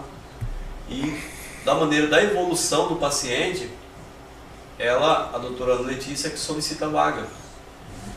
e 0.89 1.19
da 1.63 1.73
maneira 1.73 2.07
da 2.07 2.23
evolução 2.23 2.87
do 2.87 2.95
paciente, 2.95 3.69
ela, 4.77 5.31
a 5.33 5.37
doutora 5.37 5.75
Letícia, 5.75 6.29
que 6.29 6.37
solicita 6.37 6.85
a 6.85 6.89
vaga. 6.89 7.27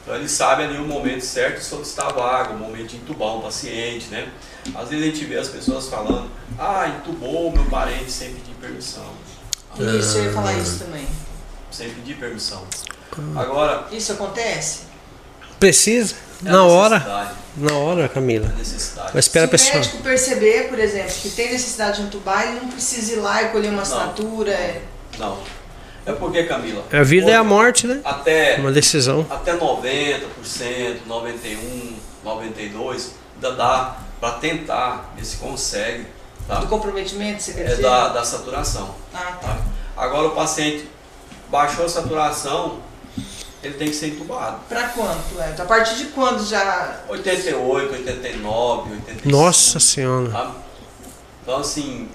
Então 0.02 0.14
ele 0.14 0.28
sabe 0.28 0.64
ali 0.64 0.78
o 0.78 0.86
momento 0.86 1.22
certo 1.22 1.58
de 1.58 1.64
solicitar 1.64 2.06
a 2.06 2.12
vaga, 2.12 2.54
o 2.54 2.58
momento 2.58 2.88
de 2.88 2.96
entubar 2.96 3.36
um 3.36 3.40
paciente, 3.40 4.08
né? 4.08 4.30
Às 4.74 4.88
vezes 4.88 5.04
a 5.04 5.10
gente 5.10 5.24
vê 5.24 5.38
as 5.38 5.48
pessoas 5.48 5.88
falando, 5.88 6.30
ah, 6.58 6.88
entubou 6.88 7.50
meu 7.52 7.64
parente 7.66 8.10
sem 8.10 8.34
pedir 8.34 8.54
permissão. 8.60 9.04
Isso, 9.76 10.18
eu 10.18 10.24
ia 10.24 10.32
falar 10.32 10.54
isso 10.54 10.78
também. 10.84 11.06
Sem 11.70 11.90
pedir 11.90 12.14
permissão. 12.16 12.62
Agora, 13.36 13.86
Isso 13.92 14.12
acontece? 14.12 14.80
Precisa? 15.58 16.14
é 16.44 16.50
na 16.50 16.64
hora. 16.64 17.34
Na 17.56 17.72
hora, 17.74 18.08
Camila. 18.08 18.46
é 18.46 18.50
a 18.52 18.56
necessidade. 18.58 19.12
Vai 19.12 19.18
esperar 19.20 19.44
a 19.44 19.48
Se 19.48 19.48
o 19.48 19.50
pessoa. 19.58 19.74
médico 19.74 19.98
perceber, 20.02 20.68
por 20.68 20.78
exemplo, 20.78 21.12
que 21.12 21.30
tem 21.30 21.50
necessidade 21.52 22.00
de 22.00 22.06
entubar, 22.06 22.46
ele 22.46 22.60
não 22.60 22.68
precisa 22.68 23.12
ir 23.12 23.16
lá 23.16 23.42
e 23.42 23.48
colher 23.48 23.70
uma 23.72 23.82
assinatura. 23.82 24.50
é- 24.52 24.82
Não. 25.18 25.38
É 26.06 26.12
porque, 26.12 26.44
Camila. 26.44 26.84
A 26.92 27.02
vida 27.02 27.30
é 27.30 27.34
a 27.34 27.44
morte, 27.44 27.86
né? 27.86 28.00
Até, 28.04 28.56
Uma 28.56 28.70
decisão. 28.72 29.26
até 29.28 29.52
90%, 29.54 31.02
91%, 31.06 31.94
92%, 32.24 33.10
ainda 33.34 33.52
dá 33.56 33.96
para 34.20 34.32
tentar 34.34 35.12
ver 35.16 35.24
se 35.24 35.36
consegue. 35.36 36.06
Tá? 36.48 36.60
Do 36.60 36.66
comprometimento, 36.66 37.42
você 37.42 37.52
quer 37.52 37.60
É 37.66 37.68
dizer? 37.68 37.82
da, 37.82 38.08
da 38.08 38.24
saturação. 38.24 38.94
Ah, 39.14 39.18
tá. 39.40 39.48
Tá? 39.48 39.58
Agora 39.96 40.28
o 40.28 40.30
paciente 40.30 40.88
baixou 41.50 41.84
a 41.84 41.88
saturação, 41.88 42.80
ele 43.62 43.74
tem 43.74 43.88
que 43.88 43.94
ser 43.94 44.08
entubado. 44.08 44.60
Pra 44.68 44.88
quanto? 44.88 45.38
É? 45.40 45.54
A 45.60 45.64
partir 45.66 45.96
de 45.96 46.04
quando 46.06 46.44
já. 46.46 47.00
88, 47.08 47.92
89, 47.92 48.92
85. 48.92 49.28
Nossa 49.28 49.78
senhora. 49.78 50.30
Tá? 50.30 50.52
Então 51.42 51.58
assim, 51.58 52.08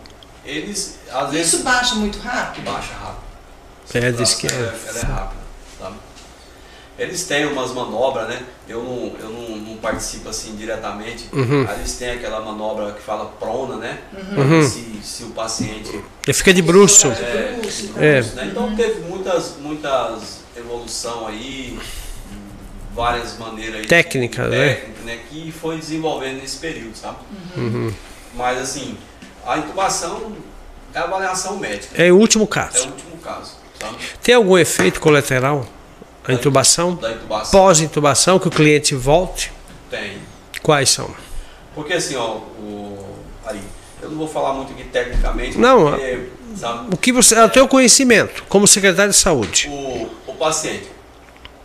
eles 0.44 0.98
às 1.12 1.30
vezes 1.32 1.54
Isso 1.54 1.64
baixa 1.64 1.96
muito 1.96 2.18
rápido? 2.20 2.66
baixa 2.66 2.94
rápido. 2.94 3.24
É, 3.94 4.12
diz 4.12 4.34
que 4.34 4.48
é. 4.48 4.52
ela 4.52 5.00
é 5.00 5.06
rápida. 5.06 5.43
Eles 6.98 7.24
têm 7.26 7.46
umas 7.48 7.72
manobras, 7.72 8.28
né? 8.28 8.40
Eu 8.70 8.84
não, 8.84 9.12
eu 9.20 9.30
não, 9.30 9.56
não 9.58 9.78
participo 9.78 10.30
assim 10.30 10.56
diretamente. 10.56 11.28
Uhum. 11.34 11.66
Aí 11.68 11.80
Eles 11.80 11.94
têm 11.94 12.12
aquela 12.12 12.40
manobra 12.42 12.92
que 12.92 13.02
fala 13.02 13.26
prona, 13.40 13.78
né? 13.78 13.98
Uhum. 14.38 14.62
Se, 14.68 15.00
se 15.04 15.24
o 15.24 15.30
paciente 15.30 15.90
Ele 16.26 16.34
fica 16.34 16.54
de 16.54 16.62
bruxo. 16.62 17.08
É, 17.08 17.56
Bruxo, 17.60 17.88
fica 17.88 18.04
É. 18.06 18.22
bruxo, 18.22 18.36
né? 18.36 18.48
Então 18.52 18.76
teve 18.76 19.02
muitas, 19.02 19.56
muitas 19.60 20.42
evolução 20.56 21.26
aí, 21.28 21.80
várias 22.94 23.38
maneiras 23.40 23.78
aí. 23.82 23.86
Técnica, 23.88 24.48
né? 24.48 24.76
técnica, 24.76 25.02
né? 25.04 25.20
Que 25.30 25.52
foi 25.52 25.78
desenvolvendo 25.78 26.42
nesse 26.42 26.58
período, 26.58 26.96
sabe? 26.96 27.18
Uhum. 27.58 27.92
Mas 28.36 28.60
assim, 28.60 28.96
a 29.46 29.58
intubação 29.58 30.32
é 30.94 31.00
avaliação 31.00 31.58
médica. 31.58 32.02
É 32.02 32.12
o 32.12 32.18
último 32.18 32.44
É 32.44 32.46
o 32.46 32.48
caso. 32.50 32.88
último 32.88 33.18
caso, 33.18 33.54
sabe? 33.80 33.96
Tem 34.22 34.36
algum 34.36 34.58
efeito 34.60 35.00
colateral? 35.00 35.66
A 36.26 36.34
intubação? 36.34 36.96
Da 36.96 37.12
intubação. 37.12 37.52
Pós-intubação, 37.60 38.40
que 38.40 38.48
o 38.48 38.52
cliente 38.52 38.96
volte? 38.96 39.52
Tem. 39.90 40.18
Quais 40.62 40.90
são? 40.90 41.10
Porque 41.76 41.94
assim, 41.94 42.16
ó, 42.16 42.36
o. 42.38 43.06
Aí, 43.46 43.60
eu 44.02 44.10
não 44.10 44.18
vou 44.18 44.28
falar 44.28 44.54
muito 44.54 44.72
aqui 44.74 44.84
tecnicamente, 44.86 45.58
Não, 45.58 45.92
porque, 45.92 46.30
sabe, 46.56 46.94
O 46.94 46.98
que 46.98 47.12
você. 47.12 47.36
É 47.36 47.44
o 47.44 47.50
teu 47.50 47.68
conhecimento, 47.68 48.44
como 48.48 48.66
secretário 48.68 49.12
de 49.12 49.18
saúde. 49.18 49.68
o, 49.70 50.10
o 50.28 50.34
paciente. 50.36 50.90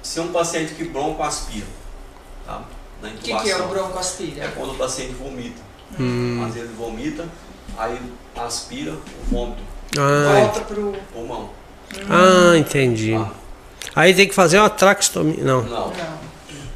Se 0.02 0.18
um 0.20 0.28
paciente 0.32 0.74
que 0.74 0.84
bronco 0.84 1.22
aspira, 1.22 1.66
tá? 2.46 2.62
Na 3.02 3.08
O 3.08 3.12
que, 3.12 3.30
intubação. 3.30 3.44
que 3.44 3.50
é 3.50 3.56
o 3.56 3.64
É 3.64 3.68
broncoaspira? 3.68 4.52
quando 4.56 4.72
o 4.72 4.74
paciente 4.74 5.12
vomita. 5.12 5.60
Hum. 6.00 6.42
Às 6.46 6.54
vezes 6.54 6.68
ele 6.68 6.76
vomita, 6.78 7.24
aí 7.76 7.98
aspira 8.36 8.92
o 8.92 9.00
vômito, 9.30 9.62
Ah, 9.98 10.40
Volta 10.40 10.60
pro. 10.62 10.94
pulmão. 11.12 11.50
ah, 12.10 12.56
entendi. 12.56 13.12
Tá? 13.12 13.30
Aí 13.94 14.14
tem 14.14 14.28
que 14.28 14.34
fazer 14.34 14.58
uma 14.58 14.70
traqueostomia. 14.70 15.42
Não. 15.42 15.62
Não. 15.62 15.92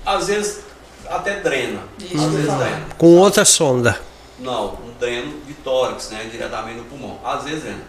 Às 0.05 0.27
vezes 0.27 0.61
até 1.09 1.41
drena. 1.41 1.81
Isso 1.99 2.17
Às 2.17 2.33
vezes 2.33 2.53
drena. 2.53 2.87
Com 2.99 3.17
outra 3.17 3.45
sonda. 3.45 4.01
Não, 4.39 4.75
um 4.75 4.93
dreno 4.99 5.41
de 5.47 5.55
tórax, 5.55 6.11
né? 6.11 6.29
Diretamente 6.31 6.79
no 6.79 6.85
pulmão. 6.85 7.21
Às 7.25 7.45
vezes 7.45 7.63
drena. 7.63 7.85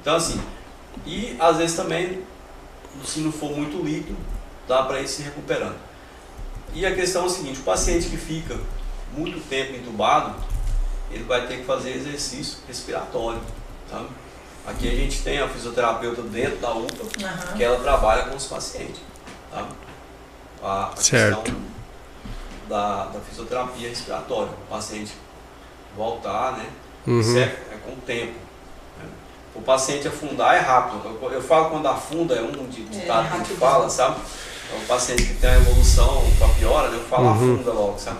Então 0.00 0.16
assim, 0.16 0.40
e 1.06 1.36
às 1.38 1.56
vezes 1.56 1.76
também, 1.76 2.22
se 3.04 3.20
não 3.20 3.32
for 3.32 3.50
muito 3.50 3.82
líquido, 3.82 4.16
dá 4.68 4.82
para 4.82 5.00
ir 5.00 5.08
se 5.08 5.22
recuperando. 5.22 5.76
E 6.72 6.86
a 6.86 6.94
questão 6.94 7.24
é 7.24 7.26
o 7.26 7.30
seguinte, 7.30 7.60
o 7.60 7.64
paciente 7.64 8.08
que 8.08 8.16
fica 8.16 8.56
muito 9.16 9.40
tempo 9.48 9.74
entubado, 9.74 10.34
ele 11.10 11.24
vai 11.24 11.46
ter 11.46 11.58
que 11.58 11.64
fazer 11.64 11.90
exercício 11.90 12.58
respiratório. 12.68 13.40
Tá? 13.90 14.04
Aqui 14.66 14.88
a 14.88 14.94
gente 14.94 15.22
tem 15.22 15.38
a 15.40 15.48
fisioterapeuta 15.48 16.22
dentro 16.22 16.56
da 16.58 16.72
UPA, 16.72 17.04
Aham. 17.24 17.56
que 17.56 17.64
ela 17.64 17.78
trabalha 17.80 18.24
com 18.24 18.36
os 18.36 18.46
pacientes. 18.46 19.00
Tá? 19.50 19.66
A, 20.62 20.90
Certo. 20.96 21.40
questão 21.42 21.60
da, 22.68 23.06
da 23.06 23.20
fisioterapia 23.20 23.88
respiratória. 23.88 24.52
O 24.52 24.70
paciente 24.70 25.12
voltar, 25.96 26.52
né? 26.58 26.66
Uhum. 27.06 27.20
Isso 27.20 27.36
é, 27.38 27.42
é 27.42 27.78
com 27.84 27.92
o 27.92 27.96
tempo. 27.96 28.34
né? 28.98 29.08
O 29.54 29.62
paciente 29.62 30.06
afundar 30.06 30.54
é 30.54 30.60
rápido. 30.60 31.18
Eu, 31.22 31.30
eu 31.32 31.42
falo 31.42 31.70
quando 31.70 31.86
afunda, 31.88 32.34
é 32.34 32.42
um 32.42 32.52
de- 32.68 32.84
ditado 32.84 33.28
que 33.28 33.34
a 33.34 33.38
gente 33.38 33.54
fala, 33.54 33.88
sabe? 33.88 34.20
É 34.72 34.76
o 34.76 34.86
paciente 34.86 35.24
que 35.24 35.34
tem 35.34 35.50
a 35.50 35.56
evolução 35.56 36.22
para 36.38 36.48
piora, 36.50 36.90
né? 36.90 36.96
eu 36.98 37.04
falo 37.08 37.24
Uhum. 37.24 37.32
afunda 37.54 37.72
logo, 37.72 37.98
sabe? 37.98 38.18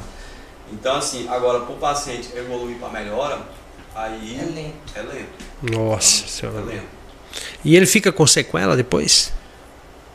Então 0.72 0.96
assim, 0.96 1.28
agora 1.28 1.60
para 1.60 1.72
o 1.74 1.78
paciente 1.78 2.30
evoluir 2.34 2.78
para 2.78 2.88
melhora, 2.88 3.40
aí 4.04 4.38
É 4.40 4.44
lento. 4.44 4.74
é 4.94 5.02
lento. 5.02 5.76
Nossa 5.76 6.24
É 6.24 6.28
senhora. 6.28 6.60
lento. 6.60 6.88
E 7.64 7.76
ele 7.76 7.86
fica 7.86 8.10
com 8.12 8.26
sequela 8.26 8.76
depois? 8.76 9.32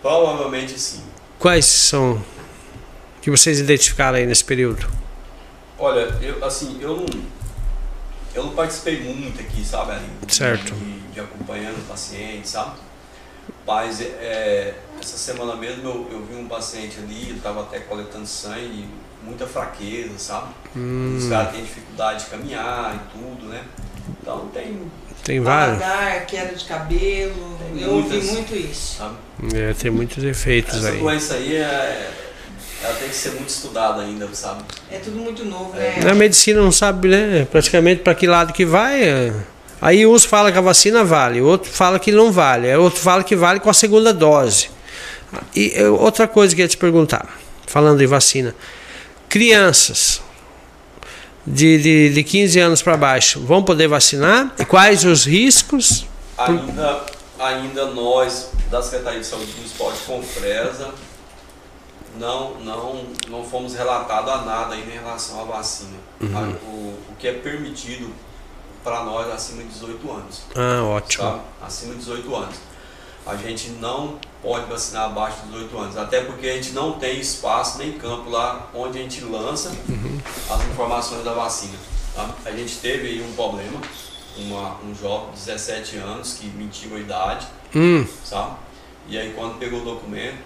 Provavelmente 0.01 0.77
sim. 0.79 1.03
Quais 1.39 1.65
são 1.65 2.23
que 3.21 3.29
vocês 3.31 3.59
identificaram 3.59 4.17
aí 4.17 4.25
nesse 4.25 4.43
período? 4.43 4.87
Olha, 5.77 6.01
eu 6.21 6.43
assim, 6.45 6.77
eu 6.81 6.95
não, 6.97 7.05
eu 8.33 8.43
não 8.43 8.51
participei 8.53 9.01
muito 9.01 9.39
aqui, 9.41 9.63
sabe, 9.65 9.91
ali, 9.93 10.05
Certo. 10.27 10.73
De, 10.73 10.99
de 11.13 11.19
acompanhando 11.19 11.77
o 11.79 11.85
paciente, 11.85 12.47
sabe? 12.47 12.77
Mas 13.65 13.99
é, 14.01 14.75
essa 15.01 15.17
semana 15.17 15.55
mesmo 15.55 15.83
eu, 15.87 16.09
eu 16.11 16.25
vi 16.25 16.35
um 16.35 16.47
paciente 16.47 16.97
ali, 16.99 17.29
ele 17.29 17.37
estava 17.37 17.61
até 17.63 17.79
coletando 17.79 18.25
sangue, 18.27 18.87
muita 19.25 19.45
fraqueza, 19.47 20.11
sabe? 20.17 20.47
Hum, 20.75 21.17
Os 21.19 21.27
caras 21.29 21.51
têm 21.51 21.61
dificuldade 21.63 22.23
de 22.23 22.29
caminhar 22.29 22.95
e 22.95 23.17
tudo, 23.17 23.47
né? 23.47 23.61
Então 24.21 24.47
tem, 24.53 24.79
tem 25.23 25.39
vários. 25.39 25.79
Paladar, 25.79 26.25
queda 26.25 26.53
de 26.55 26.65
cabelo. 26.65 27.57
Tem 27.73 27.83
eu 27.83 27.91
ouvi 27.93 28.09
muitas. 28.09 28.31
muito 28.31 28.55
isso. 28.55 28.97
sabe? 28.97 29.15
É, 29.55 29.73
tem 29.73 29.91
muitos 29.91 30.23
efeitos 30.23 30.77
Essa 30.77 30.89
aí. 30.89 30.99
doença 30.99 31.33
aí 31.35 31.55
é, 31.55 32.11
ela 32.83 32.93
tem 32.95 33.09
que 33.09 33.15
ser 33.15 33.31
muito 33.31 33.49
estudada 33.49 34.01
ainda, 34.01 34.27
sabe? 34.33 34.63
É 34.91 34.97
tudo 34.99 35.17
muito 35.17 35.43
novo, 35.45 35.75
É. 35.77 35.99
né? 36.03 36.11
A 36.11 36.15
medicina 36.15 36.61
não 36.61 36.71
sabe, 36.71 37.07
né? 37.07 37.47
Praticamente 37.51 38.01
para 38.01 38.13
que 38.15 38.27
lado 38.27 38.53
que 38.53 38.65
vai. 38.65 39.03
é. 39.03 39.33
Aí 39.81 40.05
uns 40.07 40.23
falam 40.23 40.51
que 40.51 40.57
a 40.57 40.61
vacina 40.61 41.03
vale, 41.03 41.41
outro 41.41 41.69
fala 41.69 41.99
que 41.99 42.11
não 42.11 42.31
vale, 42.31 42.67
aí 42.71 42.77
outro 42.77 42.99
fala 42.99 43.23
que 43.23 43.35
vale 43.35 43.59
com 43.59 43.69
a 43.69 43.73
segunda 43.73 44.13
dose. 44.13 44.69
E 45.53 45.73
eh, 45.75 45.87
outra 45.89 46.27
coisa 46.27 46.55
que 46.55 46.61
eu 46.61 46.63
ia 46.65 46.69
te 46.69 46.77
perguntar, 46.77 47.27
falando 47.67 48.01
em 48.01 48.07
vacina. 48.07 48.55
Crianças 49.29 50.21
de, 51.45 51.77
de, 51.77 52.13
de 52.13 52.23
15 52.23 52.59
anos 52.59 52.81
para 52.81 52.97
baixo 52.97 53.39
vão 53.41 53.63
poder 53.63 53.87
vacinar? 53.87 54.53
E 54.57 54.65
quais 54.65 55.05
os 55.05 55.25
riscos? 55.25 56.05
Ainda, 56.37 57.05
ainda 57.39 57.85
nós, 57.87 58.49
da 58.69 58.81
Secretaria 58.81 59.19
de 59.19 59.25
Saúde 59.25 59.51
do 59.51 59.65
Esporte 59.65 59.99
Confresa, 60.03 60.93
não, 62.17 62.55
não, 62.61 63.05
não 63.29 63.43
fomos 63.43 63.75
relatados 63.75 64.31
a 64.31 64.37
nada 64.41 64.75
ainda 64.75 64.91
em 64.91 64.99
relação 64.99 65.41
à 65.41 65.43
vacina. 65.43 65.97
Uhum. 66.21 66.51
O, 66.63 66.99
o 67.11 67.15
que 67.19 67.27
é 67.27 67.33
permitido 67.33 68.11
para 68.83 69.03
nós 69.03 69.31
acima 69.33 69.63
de 69.63 69.69
18 69.69 70.11
anos. 70.11 70.41
Ah, 70.55 70.83
ótimo. 70.83 71.23
Tá? 71.23 71.39
Acima 71.65 71.93
de 71.93 71.99
18 71.99 72.35
anos. 72.35 72.55
A 73.25 73.35
gente 73.35 73.69
não 73.81 74.19
pode 74.41 74.69
vacinar 74.69 75.05
abaixo 75.05 75.37
de 75.45 75.51
18 75.53 75.77
anos, 75.79 75.97
até 75.97 76.21
porque 76.21 76.47
a 76.47 76.53
gente 76.53 76.71
não 76.73 76.93
tem 76.93 77.19
espaço 77.19 77.77
nem 77.79 77.93
campo 77.93 78.29
lá 78.29 78.69
onde 78.73 78.99
a 78.99 79.01
gente 79.01 79.21
lança 79.23 79.69
as 80.49 80.67
informações 80.67 81.23
da 81.23 81.33
vacina. 81.33 81.73
tá? 82.13 82.29
A 82.45 82.51
gente 82.51 82.75
teve 82.77 83.07
aí 83.07 83.21
um 83.27 83.33
problema, 83.33 83.81
uma, 84.37 84.77
um 84.83 84.93
jovem 84.93 85.31
de 85.31 85.39
17 85.39 85.97
anos 85.97 86.33
que 86.39 86.45
mentiu 86.47 86.95
a 86.95 86.99
idade, 86.99 87.47
Hum, 87.75 88.05
sabe? 88.23 88.51
E 89.09 89.17
aí 89.17 89.33
quando 89.35 89.57
pegou 89.59 89.81
o 89.81 89.83
documento, 89.83 90.37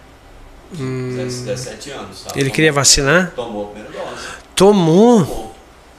Hum. 0.80 1.16
17 1.18 1.90
anos, 1.92 2.20
sabe? 2.20 2.40
ele 2.40 2.50
queria 2.52 2.72
vacinar? 2.72 3.32
Tomou 3.36 3.66
a 3.70 3.72
primeira 3.74 3.92
dose. 3.92 4.28
Tomou? 4.56 5.26
Tomou, 5.26 5.56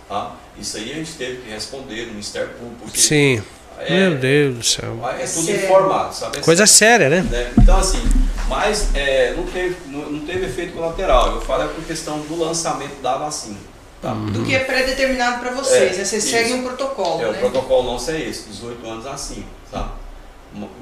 tá? 0.09 0.33
Isso 0.59 0.77
aí 0.79 0.93
a 0.93 0.95
gente 0.95 1.13
teve 1.13 1.43
que 1.43 1.51
responder 1.51 2.07
no 2.07 2.13
Ministério 2.13 2.51
Público, 2.55 2.91
Sim. 2.97 3.43
É, 3.87 3.95
Meu 4.09 4.19
Deus 4.19 4.57
do 4.57 4.65
céu. 4.65 4.99
é 5.09 5.19
tudo 5.19 5.27
Sério. 5.29 5.65
informado, 5.65 6.15
sabe? 6.15 6.39
É 6.39 6.41
Coisa 6.41 6.67
séria, 6.67 7.09
né? 7.09 7.23
né? 7.23 7.53
Então 7.59 7.77
assim, 7.79 8.03
mas 8.49 8.95
é, 8.95 9.35
não, 9.35 9.45
teve, 9.47 9.77
não, 9.87 10.11
não 10.11 10.27
teve 10.27 10.47
efeito 10.47 10.73
colateral. 10.75 11.35
Eu 11.35 11.41
falo 11.41 11.65
é 11.65 11.69
por 11.69 11.85
questão 11.85 12.19
do 12.21 12.39
lançamento 12.39 13.01
da 13.03 13.17
vacina. 13.17 13.57
Tá? 14.03 14.15
Do 14.15 14.43
que 14.45 14.55
é 14.55 14.61
pré-determinado 14.61 15.41
para 15.41 15.51
vocês, 15.51 15.95
É, 15.95 15.99
né? 15.99 16.05
Vocês 16.05 16.25
isso. 16.25 16.31
seguem 16.33 16.55
um 16.55 16.65
protocolo, 16.65 17.21
É, 17.21 17.31
né? 17.33 17.37
o 17.37 17.41
protocolo 17.41 17.93
nosso 17.93 18.11
é 18.11 18.21
esse, 18.21 18.49
18 18.49 18.87
anos 18.89 19.07
acima, 19.07 19.45
tá? 19.71 19.93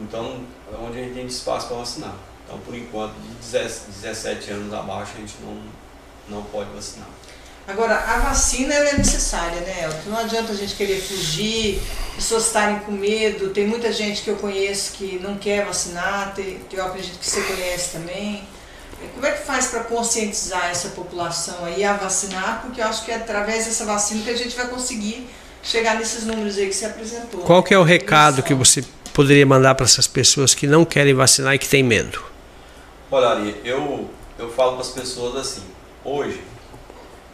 Então, 0.01 0.41
é 0.73 0.77
onde 0.81 0.99
a 0.99 1.03
gente 1.03 1.15
tem 1.15 1.27
espaço 1.27 1.67
para 1.67 1.79
vacinar. 1.79 2.15
Então, 2.47 2.59
por 2.61 2.75
enquanto, 2.75 3.13
de 3.15 3.59
17 4.01 4.51
anos 4.53 4.73
abaixo, 4.73 5.13
a 5.17 5.21
gente 5.21 5.35
não, 5.43 5.57
não 6.37 6.43
pode 6.45 6.71
vacinar. 6.71 7.09
Agora, 7.69 7.97
a 7.97 8.19
vacina 8.21 8.73
ela 8.73 8.89
é 8.89 8.97
necessária, 8.97 9.61
né, 9.61 9.85
Elton? 9.85 10.09
Não 10.09 10.19
adianta 10.19 10.53
a 10.53 10.55
gente 10.55 10.75
querer 10.75 11.03
fugir, 11.03 11.79
pessoas 12.17 12.47
estarem 12.47 12.79
com 12.79 12.93
medo. 12.93 13.51
Tem 13.51 13.67
muita 13.67 13.93
gente 13.93 14.23
que 14.23 14.31
eu 14.31 14.37
conheço 14.37 14.93
que 14.95 15.21
não 15.23 15.37
quer 15.37 15.67
vacinar, 15.67 16.33
tem, 16.35 16.59
eu 16.73 16.87
acredito 16.87 17.19
que 17.19 17.29
você 17.29 17.43
conhece 17.43 17.93
também. 17.93 18.43
Como 19.15 19.27
é 19.27 19.33
que 19.33 19.45
faz 19.45 19.67
para 19.67 19.81
conscientizar 19.81 20.71
essa 20.71 20.89
população 20.89 21.63
aí 21.67 21.85
a 21.85 21.93
vacinar? 21.93 22.63
Porque 22.63 22.81
eu 22.81 22.87
acho 22.87 23.05
que 23.05 23.13
é 23.13 23.17
através 23.17 23.67
dessa 23.67 23.85
vacina 23.85 24.23
que 24.23 24.31
a 24.31 24.37
gente 24.37 24.57
vai 24.57 24.67
conseguir 24.69 25.29
chegar 25.63 25.97
nesses 25.97 26.25
números 26.25 26.57
aí 26.57 26.69
que 26.69 26.75
você 26.75 26.87
apresentou. 26.87 27.43
Qual 27.43 27.63
que 27.63 27.75
é 27.75 27.79
o 27.79 27.85
recado 27.85 28.43
que 28.43 28.55
você 28.55 28.83
poderia 29.13 29.45
mandar 29.45 29.75
para 29.75 29.85
essas 29.85 30.07
pessoas 30.07 30.55
que 30.55 30.67
não 30.67 30.87
querem 30.87 31.13
vacinar 31.13 31.55
e 31.55 31.59
que 31.59 31.69
têm 31.69 31.83
medo? 31.83 32.25
Olha, 33.11 33.29
Ari, 33.29 33.61
eu, 33.63 34.09
eu 34.39 34.51
falo 34.51 34.73
para 34.73 34.81
as 34.81 34.89
pessoas 34.89 35.37
assim, 35.37 35.63
hoje, 36.03 36.41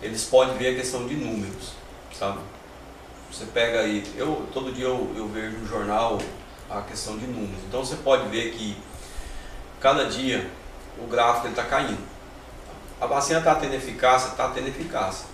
eles 0.05 0.24
podem 0.24 0.57
ver 0.57 0.74
a 0.74 0.74
questão 0.74 1.07
de 1.07 1.14
números, 1.14 1.72
sabe? 2.16 2.38
Você 3.32 3.46
pega 3.46 3.80
aí, 3.80 4.05
eu 4.16 4.46
todo 4.52 4.72
dia 4.72 4.84
eu, 4.84 5.12
eu 5.16 5.26
vejo 5.28 5.57
no 5.57 5.66
jornal 5.66 6.20
a 6.70 6.82
questão 6.82 7.16
de 7.16 7.26
números. 7.26 7.59
Então 7.66 7.84
você 7.84 7.96
pode 7.96 8.28
ver 8.28 8.52
que 8.52 8.76
cada 9.80 10.05
dia 10.05 10.48
o 11.02 11.07
gráfico 11.07 11.48
está 11.48 11.64
caindo. 11.64 11.98
A 13.00 13.07
vacina 13.07 13.38
está 13.38 13.55
tendo 13.57 13.74
eficácia, 13.74 14.28
está 14.28 14.48
tendo 14.50 14.68
eficácia. 14.68 15.26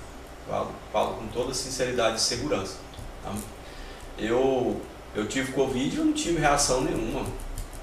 Falo, 0.49 0.71
falo 0.93 1.15
com 1.15 1.27
toda 1.29 1.53
sinceridade 1.53 2.17
e 2.17 2.21
segurança. 2.21 2.77
tá? 3.23 3.33
Eu, 4.19 4.81
eu 5.15 5.27
tive 5.27 5.53
Covid 5.53 5.95
e 5.95 5.99
eu 5.99 6.05
não 6.05 6.13
tive 6.13 6.41
reação 6.41 6.81
nenhuma, 6.83 7.27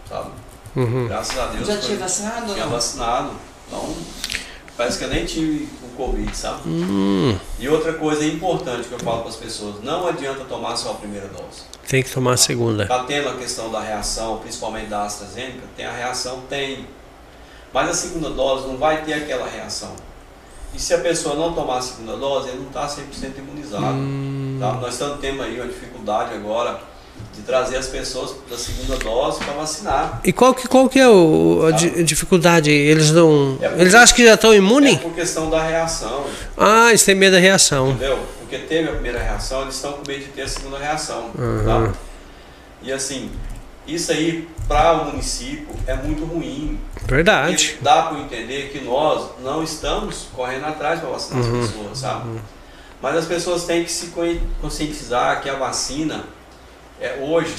sabe? 0.07 0.31
Uhum. 0.75 1.07
Graças 1.07 1.37
a 1.37 1.47
Deus. 1.47 1.67
Já 1.67 1.77
tinha 1.79 1.97
vacinado 1.97 2.53
tinha 2.53 2.65
não? 2.65 2.71
vacinado. 2.71 3.31
Então, 3.67 3.95
parece 4.77 4.99
que 4.99 5.03
eu 5.05 5.09
nem 5.09 5.25
tive 5.25 5.67
o 5.83 5.89
Covid, 5.97 6.35
sabe? 6.37 6.61
Hum, 6.69 7.35
E 7.59 7.67
outra 7.67 7.93
coisa 7.93 8.23
importante 8.25 8.87
que 8.87 8.93
eu 8.93 8.99
falo 8.99 9.21
para 9.21 9.29
as 9.29 9.35
pessoas, 9.35 9.83
não 9.83 10.07
adianta 10.07 10.45
tomar 10.45 10.75
só 10.77 10.91
a 10.91 10.95
primeira 10.95 11.27
dose. 11.27 11.63
tem 11.87 12.03
que 12.03 12.11
tomar 12.11 12.33
a 12.33 12.37
segunda. 12.37 12.83
Está 12.83 13.03
tendo 13.03 13.29
a 13.29 13.33
questão 13.35 13.71
da 13.71 13.79
reação, 13.81 14.37
principalmente 14.37 14.87
da 14.87 15.03
AstraZeneca, 15.03 15.61
tem 15.75 15.85
a 15.85 15.91
reação? 15.91 16.41
Tem. 16.49 16.85
Mas 17.73 17.89
a 17.89 17.93
segunda 17.93 18.29
dose 18.29 18.67
não 18.67 18.77
vai 18.77 19.03
ter 19.03 19.13
aquela 19.13 19.47
reação. 19.47 19.93
E 20.73 20.79
se 20.79 20.93
a 20.93 20.99
pessoa 20.99 21.35
não 21.35 21.53
tomar 21.53 21.77
a 21.77 21.81
segunda 21.81 22.15
dose, 22.17 22.49
ele 22.49 22.59
não 22.59 22.67
está 22.67 22.87
100% 22.87 23.37
imunizado. 23.39 23.85
Hum, 23.97 24.57
Tá? 24.59 24.73
Nós 24.73 24.93
estamos 24.93 25.19
tendo 25.19 25.41
aí 25.43 25.59
uma 25.59 25.67
dificuldade 25.67 26.33
agora 26.33 26.79
de 27.37 27.43
trazer 27.43 27.77
as 27.77 27.87
pessoas 27.87 28.35
da 28.49 28.57
segunda 28.57 28.97
dose 28.97 29.39
para 29.43 29.53
vacinar. 29.53 30.19
E 30.23 30.33
qual 30.33 30.53
que, 30.53 30.67
qual 30.67 30.89
que 30.89 30.99
é 30.99 31.07
o, 31.07 31.65
a 31.67 31.71
di- 31.71 32.03
dificuldade? 32.03 32.69
Eles 32.71 33.11
não. 33.11 33.57
É 33.61 33.67
porque- 33.67 33.81
Eles 33.83 33.93
acham 33.95 34.15
que 34.15 34.25
já 34.25 34.33
estão 34.33 34.51
É 34.53 34.57
imunes? 34.57 34.97
por 34.99 35.13
questão 35.13 35.49
da 35.49 35.61
reação. 35.63 36.25
Ah, 36.57 36.89
eles 36.89 37.03
têm 37.03 37.15
medo 37.15 37.33
da 37.33 37.39
reação. 37.39 37.91
Entendeu? 37.91 38.19
Porque 38.39 38.57
teve 38.59 38.89
a 38.89 38.93
primeira 38.93 39.19
reação, 39.19 39.61
eles 39.63 39.75
estão 39.75 39.93
com 39.93 40.07
medo 40.07 40.19
de 40.23 40.29
ter 40.31 40.41
a 40.41 40.47
segunda 40.47 40.77
reação. 40.79 41.29
Uhum. 41.37 41.63
Tá? 41.65 41.93
E 42.81 42.91
assim, 42.91 43.29
isso 43.85 44.11
aí 44.11 44.47
para 44.67 44.93
o 45.01 45.05
município 45.11 45.67
é 45.85 45.95
muito 45.95 46.25
ruim. 46.25 46.79
Verdade. 47.05 47.67
Porque 47.69 47.83
dá 47.83 48.03
para 48.03 48.19
entender 48.19 48.69
que 48.71 48.83
nós 48.83 49.29
não 49.43 49.61
estamos 49.63 50.27
correndo 50.33 50.65
atrás 50.65 50.99
para 50.99 51.09
vacinar 51.09 51.43
Uhum. 51.43 51.61
as 51.61 51.67
pessoas, 51.71 51.97
sabe? 51.99 52.39
Mas 53.01 53.15
as 53.15 53.25
pessoas 53.25 53.63
têm 53.65 53.83
que 53.83 53.91
se 53.91 54.07
con- 54.07 54.39
conscientizar 54.59 55.41
que 55.41 55.49
a 55.49 55.55
vacina 55.55 56.23
é 57.01 57.17
hoje, 57.21 57.53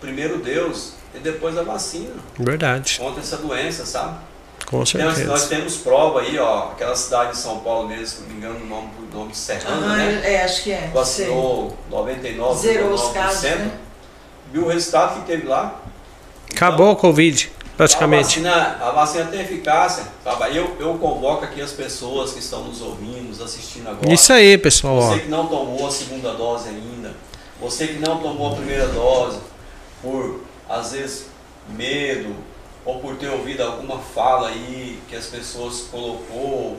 primeiro 0.00 0.38
Deus 0.38 0.92
e 1.14 1.18
depois 1.18 1.56
a 1.56 1.62
vacina 1.62 2.14
Verdade. 2.38 2.98
contra 3.00 3.20
essa 3.20 3.36
doença, 3.38 3.84
sabe? 3.86 4.18
Com 4.66 4.82
Temos- 4.82 5.04
nós 5.04 5.40
certeza. 5.42 5.46
temos 5.48 5.76
prova 5.76 6.20
aí, 6.22 6.36
ó, 6.38 6.70
aquela 6.72 6.96
cidade 6.96 7.32
de 7.32 7.38
São 7.38 7.60
Paulo 7.60 7.88
mesmo, 7.88 8.06
se 8.06 8.20
não 8.22 8.28
me 8.28 8.34
engano, 8.34 8.56
o 8.64 8.66
nome, 8.66 8.88
o 9.12 9.16
nome 9.16 9.30
de 9.30 9.36
Serrana, 9.38 9.86
Aham, 9.86 9.96
né? 9.96 10.34
é, 10.34 10.44
acho 10.44 10.64
que 10.64 10.72
é. 10.72 10.80
sei. 10.80 10.88
Vacinou 10.90 11.76
99, 11.88 12.60
Zerou 12.60 12.92
os 12.92 13.08
casos, 13.12 13.42
né? 13.42 13.70
Viu 14.52 14.64
o 14.64 14.68
resultado 14.68 15.20
que 15.20 15.26
teve 15.26 15.46
lá? 15.46 15.80
Acabou 16.52 16.90
a 16.90 16.96
Covid, 16.96 17.52
A 17.64 17.76
praticamente. 17.76 18.40
vacina, 18.40 18.76
a 18.80 18.90
vacina 18.90 19.26
tem 19.26 19.40
eficácia. 19.42 20.04
Sabe? 20.24 20.56
Eu, 20.56 20.76
eu 20.80 20.94
convoco 20.98 21.44
aqui 21.44 21.60
as 21.60 21.72
pessoas 21.72 22.32
que 22.32 22.40
estão 22.40 22.64
nos 22.64 22.80
ouvindo, 22.82 23.28
nos 23.28 23.40
assistindo 23.40 23.88
agora. 23.88 24.12
Isso 24.12 24.32
aí, 24.32 24.56
pessoal. 24.58 25.00
Você 25.00 25.20
que 25.20 25.28
não 25.28 25.46
tomou 25.46 25.86
a 25.86 25.90
segunda 25.90 26.32
dose 26.32 26.68
ainda, 26.70 27.12
você 27.60 27.86
que 27.88 27.98
não 27.98 28.18
tomou 28.18 28.52
a 28.52 28.56
primeira 28.56 28.86
dose, 28.88 29.38
por 30.02 30.40
às 30.68 30.92
vezes 30.92 31.26
medo, 31.68 32.34
ou 32.84 33.00
por 33.00 33.16
ter 33.16 33.28
ouvido 33.28 33.62
alguma 33.62 33.98
fala 33.98 34.48
aí 34.48 34.98
que 35.08 35.16
as 35.16 35.26
pessoas 35.26 35.82
colocou, 35.90 36.76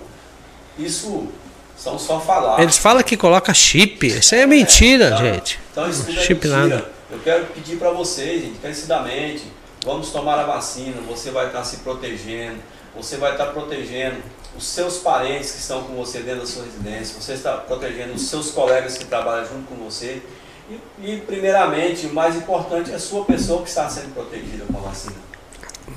isso 0.78 1.28
são 1.75 1.97
só 1.99 2.19
falar. 2.19 2.61
Eles 2.61 2.78
falam 2.78 3.03
que 3.03 3.17
coloca 3.17 3.53
chip. 3.53 4.05
Isso 4.07 4.34
aí 4.36 4.41
é 4.41 4.47
mentira, 4.47 5.11
Tá? 5.11 5.17
gente. 5.17 5.59
Então 5.71 5.89
isso 5.89 6.05
tudo 6.05 6.17
é 6.19 6.21
Chip 6.23 6.47
mentira. 6.47 6.67
nada. 6.69 6.91
Eu 7.11 7.19
quero 7.19 7.45
pedir 7.47 7.78
para 7.78 7.91
vocês, 7.91 8.41
gente, 8.41 8.57
encarecidamente, 8.57 9.43
vamos 9.86 10.09
tomar 10.11 10.39
a 10.39 10.43
vacina, 10.43 10.99
você 11.07 11.32
vai 11.32 11.47
estar 11.47 11.63
se 11.63 11.78
protegendo, 11.78 12.57
você 12.95 13.15
vai 13.17 13.32
estar 13.34 13.47
protegendo 13.47 14.17
os 14.57 14.65
seus 14.65 14.97
parentes 14.97 15.51
que 15.51 15.59
estão 15.59 15.84
com 15.84 15.93
você 15.95 16.19
dentro 16.19 16.41
da 16.41 16.47
sua 16.47 16.63
residência, 16.63 17.15
você 17.21 17.34
está 17.34 17.53
protegendo 17.57 18.13
os 18.13 18.28
seus 18.28 18.49
colegas 18.51 18.97
que 18.97 19.05
trabalham 19.05 19.45
junto 19.47 19.67
com 19.67 19.75
você. 19.75 20.21
E, 20.70 20.80
e, 20.99 21.22
primeiramente, 21.26 22.07
o 22.07 22.13
mais 22.13 22.36
importante 22.36 22.91
é 22.91 22.95
a 22.95 22.99
sua 22.99 23.24
pessoa 23.24 23.63
que 23.63 23.70
está 23.70 23.89
sendo 23.89 24.13
protegida 24.13 24.65
com 24.65 24.78
a 24.80 24.82
vacina. 24.82 25.15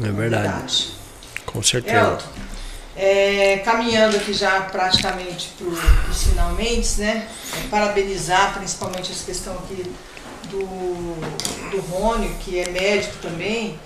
É 0.02 0.10
verdade. 0.10 0.92
Com 1.44 1.62
certeza. 1.62 1.96
Elton, 1.96 2.26
é, 2.96 3.58
caminhando 3.58 4.16
aqui 4.16 4.32
já 4.32 4.60
praticamente 4.62 5.52
para 5.58 5.66
os 5.66 6.22
finalmente, 6.22 7.00
né? 7.00 7.28
É, 7.56 7.68
parabenizar 7.68 8.54
principalmente 8.54 9.10
essa 9.10 9.24
questão 9.24 9.54
aqui 9.54 9.90
do, 10.48 10.60
do 11.70 11.80
Rônio, 11.80 12.32
que 12.40 12.58
é 12.58 12.68
médico 12.68 13.16
também, 13.20 13.78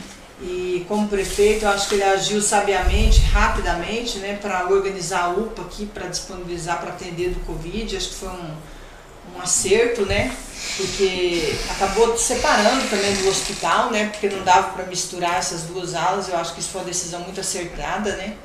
e 0.42 0.84
como 0.88 1.08
prefeito, 1.08 1.64
eu 1.64 1.70
acho 1.70 1.88
que 1.88 1.94
ele 1.94 2.02
agiu 2.02 2.42
sabiamente, 2.42 3.20
rapidamente, 3.20 4.18
né, 4.18 4.38
para 4.40 4.68
organizar 4.68 5.24
a 5.24 5.28
UPA 5.30 5.62
aqui, 5.62 5.86
para 5.86 6.08
disponibilizar 6.08 6.80
para 6.80 6.90
atender 6.90 7.30
do 7.30 7.40
Covid. 7.46 7.96
Acho 7.96 8.08
que 8.08 8.14
foi 8.16 8.28
um, 8.28 8.54
um 9.34 9.40
acerto, 9.40 10.06
né? 10.06 10.36
Porque 10.76 11.62
acabou 11.68 12.16
separando 12.18 12.88
também 12.88 13.14
do 13.16 13.28
hospital, 13.28 13.90
né? 13.90 14.08
Porque 14.10 14.28
não 14.28 14.42
dava 14.44 14.70
para 14.70 14.86
misturar 14.86 15.36
essas 15.38 15.62
duas 15.64 15.94
alas. 15.94 16.28
Eu 16.28 16.36
acho 16.38 16.54
que 16.54 16.60
isso 16.60 16.70
foi 16.70 16.80
uma 16.82 16.86
decisão 16.88 17.20
muito 17.20 17.40
acertada, 17.40 18.16
né? 18.16 18.38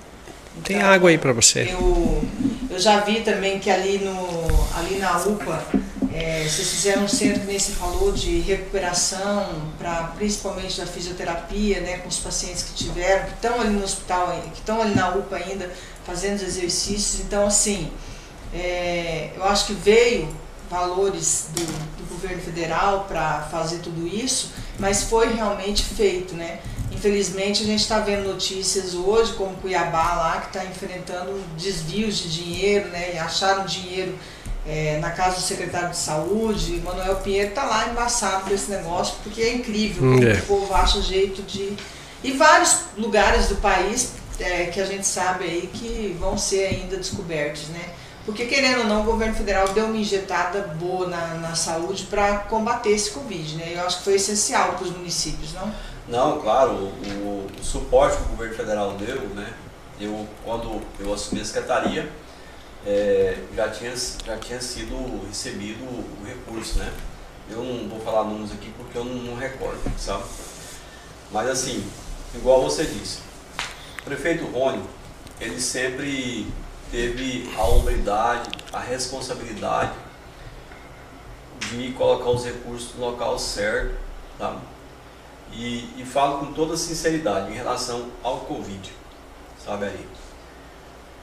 Tem 0.64 0.82
Então, 0.82 0.82
água 0.82 1.10
aí 1.10 1.18
pra 1.18 1.34
você. 1.34 1.72
eu, 1.72 2.24
eu 2.70 2.80
já 2.80 3.02
vi 3.02 3.22
também 3.22 3.60
que 3.60 3.70
ali, 3.70 4.00
no, 4.00 4.70
ali 4.76 4.98
na 4.98 5.18
UPA, 5.18 5.64
é, 6.12 6.48
vocês 6.50 6.70
fizeram 6.72 7.04
um 7.04 7.08
centro, 7.08 7.42
que 7.42 7.48
nem 7.48 7.60
você 7.60 7.74
falou, 7.74 8.12
de 8.12 8.40
recuperação, 8.42 9.74
pra, 9.78 10.14
principalmente 10.18 10.78
da 10.80 10.88
fisioterapia, 10.88 11.82
né, 11.82 11.98
com 12.00 12.10
os 12.10 12.20
pacientes 12.20 12.64
que 12.64 12.74
tiveram, 12.74 13.26
que 13.28 13.34
estão 13.36 13.62
ali 13.62 13.72
no 13.72 13.84
hospital, 13.84 14.32
que 14.54 14.60
estão 14.60 14.82
ali 14.82 14.96
na 14.96 15.10
UPA 15.16 15.38
ainda, 15.38 15.72
fazendo 16.06 16.38
os 16.38 16.44
exercícios. 16.44 17.22
Então, 17.22 17.46
assim, 17.48 17.92
é, 18.54 19.32
eu 19.36 19.44
acho 19.46 19.68
que 19.68 19.74
veio 19.74 20.30
valores 20.70 21.48
do, 21.54 21.62
do 21.62 22.10
governo 22.10 22.42
federal 22.42 23.06
para 23.08 23.42
fazer 23.52 23.80
tudo 23.80 24.08
isso, 24.08 24.52
mas 24.78 25.04
foi 25.04 25.34
realmente 25.34 25.84
feito, 25.84 26.36
né? 26.36 26.60
Infelizmente 26.92 27.64
a 27.64 27.66
gente 27.66 27.82
está 27.82 28.00
vendo 28.00 28.28
notícias 28.28 28.94
hoje, 28.94 29.34
como 29.34 29.56
Cuiabá 29.58 30.14
lá, 30.16 30.42
que 30.42 30.48
está 30.58 30.66
enfrentando 30.66 31.42
desvios 31.58 32.18
de 32.18 32.30
dinheiro, 32.44 32.90
né? 32.90 33.14
E 33.16 33.18
acharam 33.18 33.66
dinheiro 33.66 34.18
é, 34.68 34.98
na 35.00 35.10
casa 35.12 35.38
do 35.38 35.42
secretário 35.42 35.90
de 35.90 35.98
saúde, 35.98 36.82
Manuel 36.84 37.16
Pinheiro 37.18 37.50
está 37.50 37.64
lá 37.64 37.88
embaçado 37.90 38.46
com 38.46 38.54
esse 38.54 38.70
negócio, 38.70 39.16
porque 39.24 39.42
é 39.42 39.54
incrível 39.56 40.02
como 40.12 40.24
É. 40.24 40.34
o 40.34 40.42
povo 40.44 40.74
acha 40.74 41.02
jeito 41.02 41.42
de. 41.44 41.76
E 42.24 42.34
vários 42.34 42.80
lugares 42.98 43.48
do 43.48 43.56
país 43.56 44.12
é, 44.40 44.66
que 44.66 44.80
a 44.82 44.86
gente 44.86 45.08
sabe 45.08 45.46
aí 45.46 45.70
que 45.74 46.16
vão 46.20 46.38
ser 46.38 46.66
ainda 46.68 46.98
descobertos, 46.98 47.70
né? 47.70 47.82
Porque, 48.30 48.46
querendo 48.46 48.80
ou 48.82 48.86
não, 48.86 49.02
o 49.02 49.06
governo 49.06 49.34
federal 49.34 49.68
deu 49.70 49.86
uma 49.86 49.98
injetada 49.98 50.62
boa 50.80 51.08
na, 51.08 51.36
na 51.36 51.56
saúde 51.56 52.04
para 52.04 52.38
combater 52.40 52.92
esse 52.92 53.10
Covid, 53.12 53.56
né? 53.56 53.74
Eu 53.76 53.86
acho 53.86 53.98
que 54.00 54.04
foi 54.04 54.14
essencial 54.16 54.74
para 54.74 54.84
os 54.86 54.92
municípios, 54.92 55.54
não? 55.54 55.74
Não, 56.08 56.40
claro, 56.40 56.72
o, 56.74 57.48
o- 57.48 57.48
suporte 57.64 58.18
que 58.18 58.24
o 58.24 58.28
governo 58.28 58.56
federal 58.56 58.92
deu, 58.94 59.22
né? 59.30 59.52
Eu, 60.00 60.28
quando 60.46 60.80
eu 61.00 61.14
assumi 61.14 61.42
a 61.42 61.46
secretaria, 61.46 62.10
é, 62.86 63.38
já, 63.56 63.70
tinha, 63.70 63.94
já 64.26 64.38
tinha 64.38 64.62
sido 64.62 65.26
recebido 65.28 65.84
o 65.84 66.24
recurso, 66.26 66.78
né? 66.80 66.92
Eu 67.50 67.64
não 67.64 67.90
vou 67.90 68.00
falar 68.00 68.26
números 68.26 68.52
aqui 68.52 68.72
porque 68.78 68.96
eu 68.98 69.04
não, 69.06 69.16
não 69.16 69.36
recordo, 69.36 69.82
sabe? 69.98 70.24
Mas 71.32 71.50
assim, 71.50 71.84
igual 72.36 72.62
você 72.62 72.86
disse, 72.86 73.20
o 74.02 74.04
prefeito 74.04 74.46
Rony, 74.46 74.84
ele 75.42 75.60
sempre 75.60 76.48
teve 76.92 77.54
a 77.58 77.64
humildade, 77.64 78.50
a 78.72 78.80
responsabilidade 78.80 79.92
de 81.72 81.92
colocar 81.92 82.30
os 82.30 82.46
recursos 82.46 82.96
no 82.96 83.06
local 83.06 83.38
certo, 83.38 83.96
tá? 84.38 84.58
E, 85.52 85.90
e 85.98 86.06
falo 86.06 86.40
com 86.40 86.54
toda 86.54 86.78
sinceridade 86.78 87.52
em 87.52 87.56
relação 87.56 88.10
ao 88.24 88.42
Covid, 88.42 88.92
sabe 89.64 89.86
aí. 89.86 90.08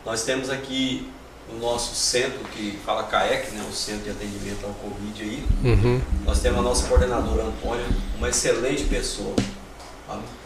Nós 0.05 0.25
temos 0.25 0.51
aqui 0.51 1.11
o 1.49 1.59
nosso 1.59 1.95
centro 1.95 2.41
que 2.53 2.79
fala 2.85 3.05
CAEC, 3.05 3.53
né, 3.53 3.65
o 3.69 3.73
Centro 3.73 4.05
de 4.05 4.11
Atendimento 4.11 4.65
ao 4.65 4.73
Covid 4.75 5.23
aí. 5.23 5.47
Uhum. 5.65 6.01
Nós 6.25 6.41
temos 6.41 6.59
a 6.59 6.63
nossa 6.63 6.89
coordenadora 6.89 7.45
Antônia, 7.45 7.87
uma 8.17 8.29
excelente 8.29 8.85
pessoa. 8.85 9.35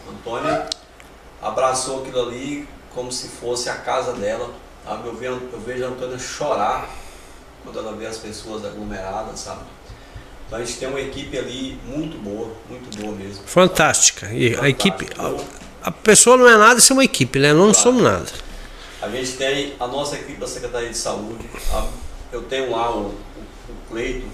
Antônia 0.09 0.69
abraçou 1.41 2.01
aquilo 2.03 2.21
ali 2.21 2.69
como 2.95 3.11
se 3.11 3.29
fosse 3.29 3.69
a 3.69 3.77
casa 3.77 4.13
dela. 4.13 4.53
Sabe? 4.85 5.09
Eu, 5.09 5.15
vejo, 5.15 5.41
eu 5.53 5.61
vejo 5.61 5.85
a 5.85 5.89
Antônia 5.89 6.19
chorar 6.19 6.89
quando 7.63 7.79
ela 7.79 7.93
vê 7.93 8.07
as 8.07 8.17
pessoas 8.19 8.65
aglomeradas, 8.65 9.39
sabe? 9.41 9.61
Então 10.47 10.59
a 10.59 10.65
gente 10.65 10.79
tem 10.79 10.89
uma 10.89 11.01
equipe 11.01 11.39
ali 11.39 11.79
muito 11.85 12.17
boa, 12.19 12.51
muito 12.69 12.99
boa 12.99 13.15
mesmo. 13.15 13.43
Fantástica. 13.47 14.27
E 14.33 14.55
a 14.55 14.57
Fantástica. 14.57 14.69
equipe. 15.05 15.21
A, 15.83 15.89
a 15.89 15.93
pessoa 15.93 16.37
não 16.37 16.49
é 16.49 16.57
nada 16.57 16.81
sem 16.81 16.95
uma 16.97 17.05
equipe, 17.05 17.39
né? 17.39 17.53
Não 17.53 17.67
Claro. 17.73 17.75
somos 17.79 18.03
nada. 18.03 18.27
A 19.03 19.09
gente 19.09 19.33
tem 19.33 19.75
a 19.79 19.87
nossa 19.87 20.17
equipe 20.17 20.39
da 20.41 20.47
Secretaria 20.47 20.91
de 20.91 20.97
Saúde. 20.97 21.45
tá? 21.71 21.87
Eu 22.33 22.43
tenho 22.43 22.71
lá 22.73 22.91
o, 22.95 23.01
o, 23.01 23.07
o 23.09 23.75
Cleito, 23.89 24.27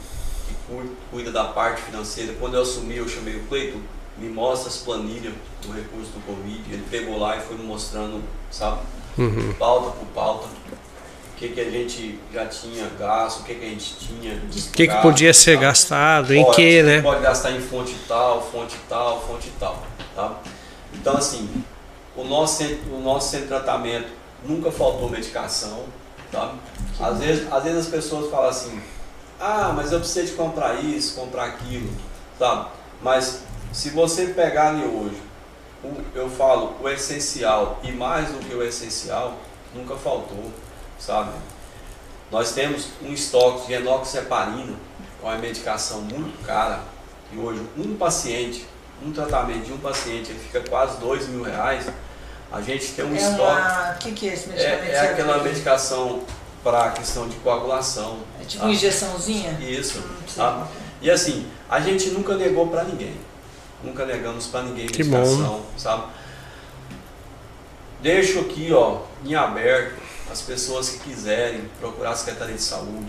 que 0.48 0.54
cu- 0.68 0.90
cuida 1.10 1.30
da 1.30 1.44
parte 1.44 1.82
financeira. 1.82 2.34
Quando 2.40 2.54
eu 2.54 2.62
assumi, 2.62 2.96
eu 2.96 3.08
chamei 3.08 3.36
o 3.36 3.44
Cleito, 3.46 3.78
me 4.18 4.28
mostra 4.28 4.68
as 4.68 4.78
planilhas 4.78 5.34
do 5.62 5.70
recurso 5.72 6.10
do 6.12 6.20
Covid. 6.26 6.62
Ele 6.72 6.84
pegou 6.90 7.18
lá 7.18 7.36
e 7.36 7.40
foi 7.42 7.56
me 7.56 7.64
mostrando, 7.64 8.22
sabe, 8.50 8.80
Uhum. 9.18 9.54
pauta 9.58 9.90
por 9.92 10.06
pauta, 10.08 10.46
o 10.46 11.38
que, 11.38 11.48
que 11.48 11.60
a 11.60 11.70
gente 11.70 12.18
já 12.32 12.46
tinha 12.46 12.86
gasto, 12.98 13.40
o 13.40 13.44
que, 13.44 13.54
que 13.54 13.64
a 13.64 13.68
gente 13.68 13.96
tinha. 13.96 14.34
O 14.34 14.72
que, 14.72 14.88
que 14.88 15.02
podia 15.02 15.34
ser 15.34 15.58
gastado, 15.58 16.34
em 16.34 16.50
que, 16.52 16.82
né? 16.82 17.02
Pode 17.02 17.22
gastar 17.22 17.52
em 17.52 17.60
fonte 17.60 17.94
tal, 18.08 18.42
fonte 18.50 18.76
tal, 18.88 19.20
fonte 19.20 19.50
tal. 19.58 19.82
Tá? 20.14 20.38
Então, 20.94 21.16
assim, 21.16 21.48
o 22.16 22.24
nosso, 22.24 22.58
centro, 22.58 22.94
o 22.94 23.00
nosso 23.00 23.30
centro 23.30 23.46
de 23.46 23.52
tratamento 23.52 24.08
nunca 24.44 24.70
faltou 24.72 25.10
medicação. 25.10 25.84
Tá? 26.32 26.54
Às, 26.98 27.18
vezes, 27.18 27.52
às 27.52 27.62
vezes 27.62 27.78
as 27.80 27.86
pessoas 27.86 28.30
falam 28.30 28.48
assim: 28.48 28.80
ah, 29.38 29.72
mas 29.76 29.92
eu 29.92 30.00
preciso 30.00 30.26
de 30.28 30.32
comprar 30.32 30.82
isso, 30.82 31.14
comprar 31.14 31.44
aquilo. 31.44 31.90
Sabe? 32.38 32.68
Mas 33.02 33.42
se 33.72 33.90
você 33.90 34.28
pegar 34.28 34.70
ali 34.70 34.84
hoje, 34.84 35.20
o- 35.84 36.02
eu 36.14 36.28
falo 36.30 36.76
o 36.82 36.88
essencial 36.88 37.80
e 37.82 37.92
mais 37.92 38.28
do 38.28 38.38
que 38.38 38.54
o 38.54 38.62
essencial, 38.62 39.36
nunca 39.74 39.96
faltou. 39.96 40.50
Sabe? 40.98 41.30
Nós 42.30 42.52
temos 42.52 42.88
um 43.02 43.12
estoque 43.12 43.66
de 43.68 43.74
enoxaparina, 43.74 44.74
que 45.20 45.26
é 45.26 45.28
uma 45.28 45.36
medicação 45.38 46.00
muito 46.00 46.44
cara, 46.44 46.80
e 47.32 47.38
hoje 47.38 47.60
um 47.76 47.96
paciente, 47.96 48.66
um 49.04 49.12
tratamento 49.12 49.64
de 49.66 49.72
um 49.72 49.78
paciente, 49.78 50.30
ele 50.30 50.38
fica 50.40 50.60
quase 50.68 50.98
dois 50.98 51.28
mil 51.28 51.42
reais. 51.42 51.86
A 52.50 52.60
gente 52.62 52.92
tem 52.92 53.04
um 53.04 53.14
É 53.14 53.18
estoque. 53.18 53.94
O 53.94 53.98
que, 53.98 54.12
que 54.12 54.28
é 54.28 54.34
esse 54.34 54.48
medicamento? 54.48 54.84
É, 54.84 54.92
é 54.92 55.00
aquela 55.10 55.42
medicação 55.42 56.22
para 56.64 56.90
questão 56.92 57.28
de 57.28 57.36
coagulação. 57.36 58.18
É 58.40 58.44
tipo 58.44 58.60
tá? 58.60 58.66
uma 58.66 58.74
injeçãozinha? 58.74 59.52
Isso. 59.60 59.98
Hum. 59.98 60.16
Tá? 60.34 60.66
E 61.00 61.10
assim, 61.10 61.46
a 61.68 61.80
gente 61.80 62.10
nunca 62.10 62.34
negou 62.36 62.68
para 62.68 62.84
ninguém. 62.84 63.14
Nunca 63.84 64.04
negamos 64.06 64.46
para 64.46 64.62
ninguém 64.62 64.86
Que 64.86 65.04
medicação, 65.04 65.62
sabe? 65.76 66.04
Deixo 68.02 68.40
aqui, 68.40 68.72
ó, 68.72 69.00
em 69.24 69.34
aberto, 69.34 69.94
as 70.30 70.42
pessoas 70.42 70.90
que 70.90 70.98
quiserem 71.10 71.62
procurar 71.80 72.10
a 72.10 72.16
Secretaria 72.16 72.54
de 72.54 72.62
Saúde, 72.62 73.06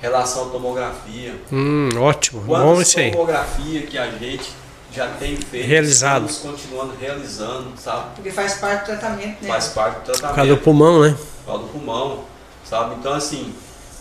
relação 0.00 0.48
à 0.48 0.50
tomografia. 0.50 1.34
Hum, 1.52 1.88
ótimo. 1.98 2.40
Bom 2.42 2.80
isso 2.80 2.98
aí. 2.98 3.10
tomografia 3.12 3.82
que 3.82 3.96
a 3.98 4.10
gente 4.10 4.50
já 4.92 5.08
tem 5.08 5.36
feito, 5.36 5.66
Realizado. 5.66 6.26
estamos 6.26 6.56
continuando 6.62 6.94
realizando, 6.98 7.72
sabe? 7.78 8.14
Porque 8.14 8.30
faz 8.30 8.54
parte 8.54 8.80
do 8.82 8.86
tratamento, 8.86 9.42
né? 9.42 9.48
Faz 9.48 9.68
parte 9.68 9.94
do 9.96 10.00
Por 10.00 10.04
tratamento 10.12 10.34
causa 10.36 10.54
do 10.54 10.60
pulmão, 10.60 11.02
né? 11.02 11.16
lá 11.46 11.56
do 11.56 11.64
pulmão, 11.68 12.24
sabe? 12.64 12.94
Então, 12.96 13.12
assim, 13.12 13.54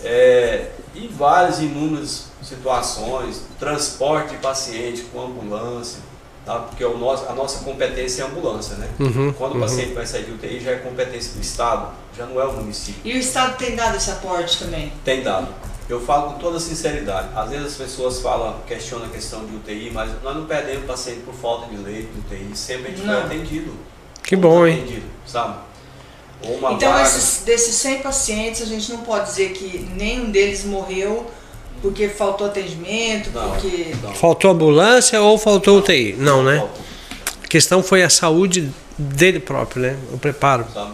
é, 0.04 0.70
e 0.94 1.08
várias 1.08 1.60
inúmeras 1.60 2.28
situações, 2.48 3.42
transporte 3.60 4.32
de 4.32 4.38
paciente 4.38 5.02
com 5.12 5.22
ambulância, 5.26 6.00
tá? 6.46 6.60
Porque 6.60 6.86
o 6.86 6.98
nosso, 6.98 7.28
a 7.28 7.34
nossa 7.34 7.64
competência 7.64 8.24
é 8.24 8.26
ambulância, 8.26 8.76
né? 8.76 8.88
Uhum, 9.00 9.34
Quando 9.34 9.54
o 9.54 9.56
uhum. 9.56 9.62
paciente 9.62 9.94
vai 9.94 10.06
sair 10.06 10.26
de 10.26 10.32
UTI, 10.32 10.60
já 10.60 10.72
é 10.72 10.76
competência 10.76 11.34
do 11.34 11.42
Estado, 11.42 11.92
já 12.16 12.26
não 12.26 12.40
é 12.40 12.46
o 12.46 12.54
município. 12.54 13.02
E 13.04 13.14
o 13.14 13.18
Estado 13.18 13.58
tem 13.58 13.76
dado 13.76 13.98
esse 13.98 14.12
aporte 14.12 14.60
também? 14.60 14.94
Tem 15.04 15.24
dado. 15.24 15.48
Eu 15.88 16.02
falo 16.02 16.34
com 16.34 16.40
toda 16.40 16.60
sinceridade. 16.60 17.30
Às 17.36 17.50
vezes 17.50 17.68
as 17.68 17.76
pessoas 17.76 18.20
falam, 18.20 18.60
questionam 18.68 19.06
a 19.06 19.10
questão 19.10 19.46
de 19.46 19.56
UTI, 19.56 19.92
mas 19.94 20.10
nós 20.24 20.36
não 20.36 20.46
perdemos 20.46 20.86
paciente 20.86 21.22
por 21.22 21.34
falta 21.34 21.68
de 21.68 21.78
leito 21.78 22.12
de 22.12 22.20
UTI. 22.20 22.56
Sempre 22.56 22.88
a 22.88 22.90
gente 22.90 23.02
foi 23.02 23.14
Não. 23.14 23.26
atendido. 23.26 23.74
Que 24.24 24.36
bom, 24.36 24.66
hein? 24.66 24.80
atendido, 24.82 25.06
sabe? 25.28 25.58
Então, 26.72 27.00
esses, 27.02 27.44
desses 27.44 27.76
100 27.76 28.02
pacientes, 28.02 28.62
a 28.62 28.66
gente 28.66 28.92
não 28.92 29.00
pode 29.00 29.26
dizer 29.26 29.52
que 29.54 29.80
nenhum 29.96 30.32
deles 30.32 30.64
morreu 30.64 31.26
porque 31.82 32.10
faltou 32.10 32.48
atendimento, 32.48 33.30
Não, 33.34 33.52
porque. 33.52 33.96
não. 34.02 34.14
Faltou 34.14 34.52
ambulância 34.52 35.22
ou 35.22 35.38
faltou 35.38 35.78
UTI? 35.80 36.14
Não, 36.18 36.44
né? 36.44 36.66
A 37.44 37.48
questão 37.48 37.82
foi 37.84 38.04
a 38.04 38.10
saúde 38.10 38.72
dele 38.98 39.40
próprio, 39.40 39.82
né? 39.84 39.98
O 40.12 40.18
preparo. 40.18 40.66
Então 40.70 40.92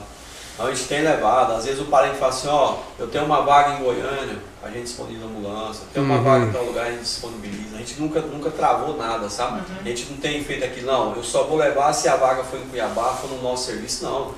a 0.59 0.69
gente 0.69 0.83
tem 0.83 1.01
levado, 1.01 1.53
às 1.53 1.65
vezes 1.65 1.81
o 1.81 1.85
parente 1.85 2.17
fala 2.17 2.31
assim, 2.31 2.47
ó, 2.47 2.75
eu 2.99 3.07
tenho 3.07 3.25
uma 3.25 3.41
vaga 3.41 3.73
em 3.79 3.83
Goiânia, 3.83 4.37
a 4.61 4.67
gente 4.69 4.83
disponibiliza 4.83 5.25
ambulância, 5.25 5.83
tem 5.91 6.03
uma 6.03 6.17
Uhum. 6.17 6.23
vaga 6.23 6.45
em 6.45 6.51
tal 6.51 6.63
lugar, 6.65 6.85
a 6.85 6.91
gente 6.91 7.01
disponibiliza. 7.01 7.75
A 7.75 7.77
gente 7.79 7.99
nunca, 7.99 8.21
nunca 8.21 8.51
travou 8.51 8.95
nada, 8.95 9.27
sabe? 9.27 9.53
Uhum. 9.61 9.77
A 9.79 9.83
gente 9.83 10.05
não 10.11 10.17
tem 10.17 10.43
feito 10.43 10.63
aqui, 10.63 10.81
não, 10.81 11.15
eu 11.15 11.23
só 11.23 11.45
vou 11.45 11.57
levar 11.57 11.91
se 11.93 12.07
a 12.07 12.15
vaga 12.15 12.43
for 12.43 12.59
em 12.59 12.67
Cuiabá, 12.67 13.05
for 13.19 13.31
no 13.31 13.41
nosso 13.41 13.65
serviço, 13.65 14.03
não. 14.03 14.33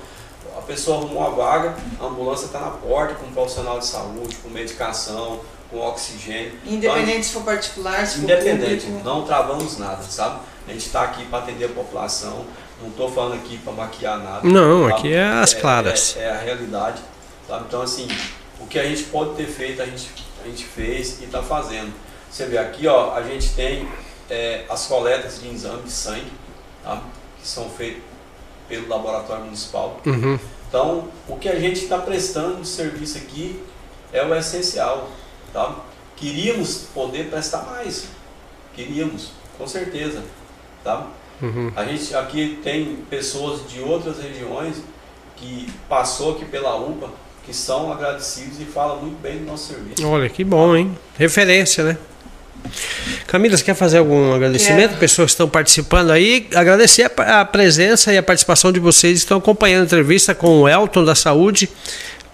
A 0.56 0.62
pessoa 0.62 0.96
arrumou 0.96 1.18
uma 1.18 1.30
vaga, 1.30 1.74
a 2.00 2.06
ambulância 2.06 2.46
está 2.46 2.58
na 2.60 2.70
porta 2.70 3.14
com 3.16 3.26
um 3.26 3.32
profissional 3.32 3.78
de 3.78 3.84
saúde, 3.86 4.36
com 4.36 4.48
medicação, 4.48 5.40
com 5.74 5.80
oxigênio. 5.80 6.52
Independente 6.64 7.26
se 7.26 7.32
for 7.32 7.42
particular, 7.42 8.06
se 8.06 8.18
for 8.18 8.24
Independente, 8.24 8.86
público. 8.86 9.04
não 9.04 9.24
travamos 9.24 9.76
nada, 9.76 10.02
sabe? 10.04 10.40
A 10.68 10.72
gente 10.72 10.86
está 10.86 11.02
aqui 11.02 11.24
para 11.26 11.40
atender 11.40 11.64
a 11.66 11.68
população, 11.68 12.44
não 12.80 12.88
estou 12.88 13.10
falando 13.10 13.34
aqui 13.34 13.58
para 13.58 13.72
maquiar 13.72 14.18
nada. 14.18 14.48
Não, 14.48 14.88
sabe? 14.88 14.92
aqui 14.94 15.12
é 15.12 15.24
as 15.24 15.52
claras. 15.52 16.16
É, 16.16 16.22
é 16.22 16.30
a 16.30 16.38
realidade, 16.38 17.02
sabe? 17.48 17.64
Então, 17.66 17.82
assim, 17.82 18.06
o 18.60 18.66
que 18.66 18.78
a 18.78 18.84
gente 18.84 19.02
pode 19.04 19.34
ter 19.34 19.46
feito, 19.46 19.82
a 19.82 19.86
gente, 19.86 20.08
a 20.42 20.46
gente 20.46 20.64
fez 20.64 21.20
e 21.20 21.24
está 21.24 21.42
fazendo. 21.42 21.92
Você 22.30 22.46
vê 22.46 22.56
aqui, 22.56 22.86
ó, 22.86 23.14
a 23.14 23.22
gente 23.22 23.50
tem 23.54 23.88
é, 24.30 24.64
as 24.70 24.86
coletas 24.86 25.40
de 25.40 25.48
exame 25.48 25.82
de 25.82 25.92
sangue, 25.92 26.32
tá? 26.82 27.02
que 27.40 27.46
são 27.46 27.68
feitas 27.68 28.02
pelo 28.68 28.88
laboratório 28.88 29.44
municipal. 29.44 30.00
Uhum. 30.06 30.38
Então, 30.68 31.08
o 31.28 31.36
que 31.36 31.48
a 31.48 31.58
gente 31.58 31.82
está 31.82 31.98
prestando 31.98 32.62
de 32.62 32.68
serviço 32.68 33.18
aqui 33.18 33.62
é 34.12 34.24
o 34.24 34.34
essencial. 34.34 35.10
Tá? 35.54 35.76
Queríamos 36.16 36.88
poder 36.92 37.30
prestar 37.30 37.62
mais. 37.62 38.08
Queríamos, 38.74 39.30
com 39.56 39.66
certeza. 39.68 40.22
Tá? 40.82 41.06
Uhum. 41.40 41.72
A 41.76 41.84
gente 41.84 42.14
aqui 42.14 42.58
tem 42.62 42.96
pessoas 43.08 43.70
de 43.70 43.80
outras 43.80 44.18
regiões 44.18 44.82
que 45.36 45.68
passou 45.88 46.32
aqui 46.32 46.44
pela 46.44 46.76
UPA, 46.76 47.08
que 47.46 47.54
são 47.54 47.92
agradecidos 47.92 48.60
e 48.60 48.64
falam 48.64 49.00
muito 49.00 49.20
bem 49.22 49.38
do 49.38 49.44
nosso 49.44 49.68
serviço. 49.68 50.06
Olha, 50.06 50.28
que 50.28 50.42
bom, 50.42 50.74
hein? 50.74 50.96
Referência, 51.16 51.84
né? 51.84 51.98
Camila, 53.26 53.56
você 53.56 53.64
quer 53.64 53.74
fazer 53.74 53.98
algum 53.98 54.32
agradecimento? 54.32 54.90
Quero. 54.90 55.00
Pessoas 55.00 55.26
que 55.26 55.32
estão 55.32 55.48
participando 55.48 56.10
aí. 56.10 56.48
Agradecer 56.54 57.10
a, 57.16 57.40
a 57.40 57.44
presença 57.44 58.12
e 58.12 58.18
a 58.18 58.22
participação 58.22 58.72
de 58.72 58.80
vocês 58.80 59.12
que 59.12 59.24
estão 59.24 59.38
acompanhando 59.38 59.82
a 59.82 59.84
entrevista 59.84 60.34
com 60.34 60.62
o 60.62 60.68
Elton 60.68 61.04
da 61.04 61.14
Saúde, 61.14 61.68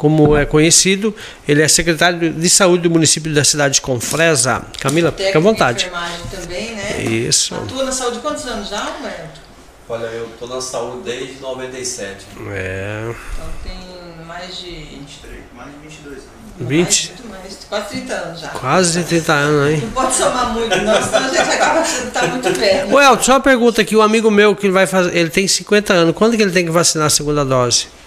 como 0.00 0.34
é 0.34 0.46
conhecido. 0.46 1.14
Ele 1.46 1.60
é 1.60 1.68
secretário 1.68 2.32
de 2.32 2.48
saúde 2.48 2.84
do 2.84 2.90
município 2.90 3.34
da 3.34 3.44
cidade 3.44 3.74
de 3.74 3.80
Confresa. 3.82 4.62
Camila, 4.80 5.12
fica 5.12 5.28
à 5.28 5.32
de 5.32 5.38
vontade. 5.38 5.92
também, 6.30 6.74
né? 6.74 7.02
Isso. 7.02 7.54
Atua 7.54 7.84
na 7.84 7.92
saúde 7.92 8.18
quantos 8.20 8.46
anos 8.46 8.70
já, 8.70 8.82
Roberto? 8.82 9.40
Olha, 9.86 10.06
eu 10.06 10.24
estou 10.24 10.48
na 10.48 10.58
saúde 10.58 11.02
desde 11.04 11.38
97. 11.42 12.24
É. 12.50 13.10
Então 13.10 13.46
tem 13.62 14.26
mais 14.26 14.56
de. 14.56 14.70
23, 14.70 15.38
mais 15.54 15.70
de 15.70 15.78
22 15.82 16.16
anos. 16.16 16.30
20. 16.60 17.12
Mais, 17.24 17.42
mais, 17.42 17.58
quase 17.68 17.88
30 17.88 18.14
anos 18.14 18.40
já. 18.40 18.48
Quase 18.48 19.04
30 19.04 19.32
anos, 19.34 19.70
hein? 19.70 19.80
Não 19.82 19.90
pode 19.90 20.14
somar 20.14 20.52
muito, 20.54 20.76
não, 20.76 21.02
senão 21.02 21.18
a 21.18 21.28
gente 21.28 21.40
acaba 21.40 21.84
sendo 21.84 22.10
tá 22.10 22.26
muito 22.26 22.58
velho. 22.58 22.98
Elton, 22.98 23.22
só 23.22 23.32
uma 23.32 23.40
pergunta 23.40 23.82
aqui. 23.82 23.94
O 23.94 24.00
amigo 24.00 24.30
meu 24.30 24.56
que 24.56 24.70
vai 24.70 24.86
fazer. 24.86 25.14
Ele 25.14 25.28
tem 25.28 25.46
50 25.46 25.92
anos. 25.92 26.16
Quando 26.16 26.38
que 26.38 26.42
ele 26.42 26.52
tem 26.52 26.64
que 26.64 26.70
vacinar 26.70 27.08
a 27.08 27.10
segunda 27.10 27.44
dose? 27.44 27.99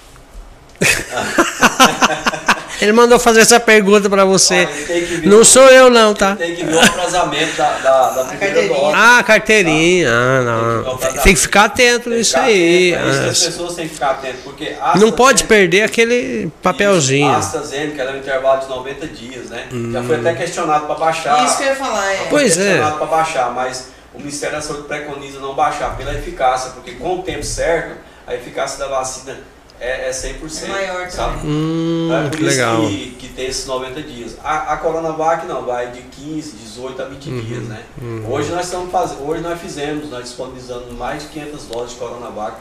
Ele 2.81 2.91
mandou 2.91 3.17
fazer 3.17 3.41
essa 3.41 3.59
pergunta 3.61 4.09
pra 4.09 4.25
você. 4.25 4.65
Que 4.65 4.83
ver 5.15 5.27
Não 5.29 5.43
sou 5.45 5.63
eu 5.69 5.89
não, 5.89 6.13
tá? 6.13 6.35
Tem 6.35 6.53
que 6.53 6.65
ver 6.65 6.73
o 6.75 6.81
atrasamento 6.81 7.55
da, 7.55 7.77
da, 7.77 8.09
da 8.09 8.23
primeira 8.25 8.55
carteirinha. 8.55 8.79
dose. 8.81 8.93
Ah, 8.97 9.23
carteirinha. 9.23 10.09
Ah, 10.11 10.35
Tem 10.35 10.43
que 10.43 10.45
não. 10.89 10.97
Tem, 10.97 11.13
da- 11.13 11.21
tem 11.21 11.33
que 11.33 11.39
ficar 11.39 11.63
atento 11.65 12.03
Tem 12.03 12.11
que 12.11 12.17
nisso 12.17 12.31
ficar 12.31 12.43
aí. 12.43 12.93
atento, 12.93 13.07
É 13.07 13.09
isso 13.11 13.19
que 13.21 13.25
Ah, 13.27 13.31
as 13.31 13.39
pessoas 13.43 13.75
têm 13.75 13.87
que 13.87 13.93
ficar 13.93 14.09
atentas, 14.11 14.39
porque 14.43 14.75
Não 14.95 15.11
pode 15.13 15.45
perder 15.45 15.83
aquele 15.83 16.51
papelzinho. 16.61 17.29
Isso, 17.31 17.39
AstraZeneca 17.39 18.01
ela 18.01 18.11
é 18.11 18.15
um 18.15 18.17
intervalo 18.17 18.61
de 18.61 18.67
90 18.67 19.07
dias, 19.07 19.49
né? 19.49 19.65
Já 19.93 20.03
foi 20.03 20.15
até 20.17 20.33
questionado 20.33 20.85
para 20.85 20.95
baixar. 20.95 21.45
Isso 21.45 21.57
que 21.57 21.63
eu 21.63 21.67
ia 21.67 21.75
falar, 21.75 22.11
é. 22.11 22.15
Hum. 22.15 22.25
Pois 22.29 22.57
é. 22.57 22.63
questionado 22.65 22.97
para 22.97 23.05
baixar, 23.07 23.51
mas 23.53 23.87
o 24.13 24.17
Ministério 24.19 24.55
da 24.57 24.61
Saúde 24.61 24.83
preconiza 24.87 25.39
não 25.39 25.53
baixar 25.53 25.95
pela 25.95 26.13
eficácia, 26.13 26.71
porque 26.71 26.91
com 26.93 27.19
o 27.19 27.21
tempo 27.23 27.43
certo, 27.43 27.95
a 28.27 28.35
eficácia 28.35 28.77
da 28.79 28.87
vacina 28.87 29.37
é, 29.83 30.07
é 30.07 30.11
100%. 30.11 30.63
É 30.63 30.67
maior 30.67 31.09
sabe? 31.11 31.37
também. 31.39 31.51
Hum, 31.51 32.09
é 32.13 32.29
por 32.29 32.37
que 32.37 32.43
legal. 32.43 32.83
isso 32.83 32.89
que, 32.89 33.09
que 33.19 33.27
tem 33.33 33.45
esses 33.47 33.65
90 33.65 34.01
dias. 34.01 34.37
A, 34.41 34.73
a 34.73 34.77
Coronavac 34.77 35.45
não, 35.45 35.65
vai 35.65 35.91
de 35.91 36.01
15, 36.01 36.51
18 36.55 37.01
a 37.01 37.05
20 37.05 37.29
Uhum, 37.29 37.41
dias, 37.41 37.63
né? 37.67 37.83
Hoje 38.29 38.49
nós 38.51 38.65
estamos 38.65 38.89
fazendo, 38.91 39.27
hoje 39.27 39.41
nós 39.41 39.59
fizemos, 39.59 40.09
nós 40.09 40.23
disponibilizamos 40.23 40.93
mais 40.93 41.23
de 41.23 41.29
500 41.29 41.63
doses 41.65 41.89
de 41.91 41.95
Coronavac. 41.97 42.57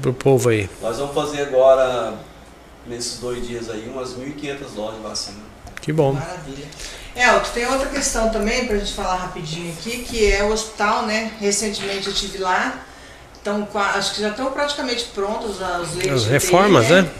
Pro 0.00 0.12
povo 0.12 0.48
aí. 0.48 0.68
Nós 0.80 0.98
vamos 0.98 1.14
fazer 1.14 1.42
agora, 1.42 2.14
nesses 2.86 3.18
dois 3.20 3.46
dias 3.46 3.70
aí, 3.70 3.88
umas 3.88 4.14
1.500 4.16 4.58
doses 4.74 4.96
de 4.96 5.02
vacina. 5.02 5.38
Que 5.80 5.92
bom. 5.92 6.12
Maravilha. 6.12 6.66
Elton, 7.14 7.50
tem 7.52 7.66
outra 7.66 7.88
questão 7.88 8.30
também 8.30 8.66
pra 8.66 8.78
gente 8.78 8.94
falar 8.94 9.16
rapidinho 9.16 9.72
aqui, 9.72 9.98
que 9.98 10.32
é 10.32 10.42
o 10.42 10.50
hospital, 10.52 11.06
né? 11.06 11.32
Recentemente 11.38 12.06
eu 12.06 12.12
estive 12.12 12.38
lá. 12.38 12.84
Então, 13.42 13.68
acho 13.74 14.14
que 14.14 14.20
já 14.20 14.28
estão 14.28 14.52
praticamente 14.52 15.06
prontos 15.06 15.60
os 15.60 15.94
leitos. 15.96 16.12
As 16.12 16.20
de 16.22 16.28
UTI, 16.28 16.30
reformas, 16.30 16.88
né? 16.88 17.10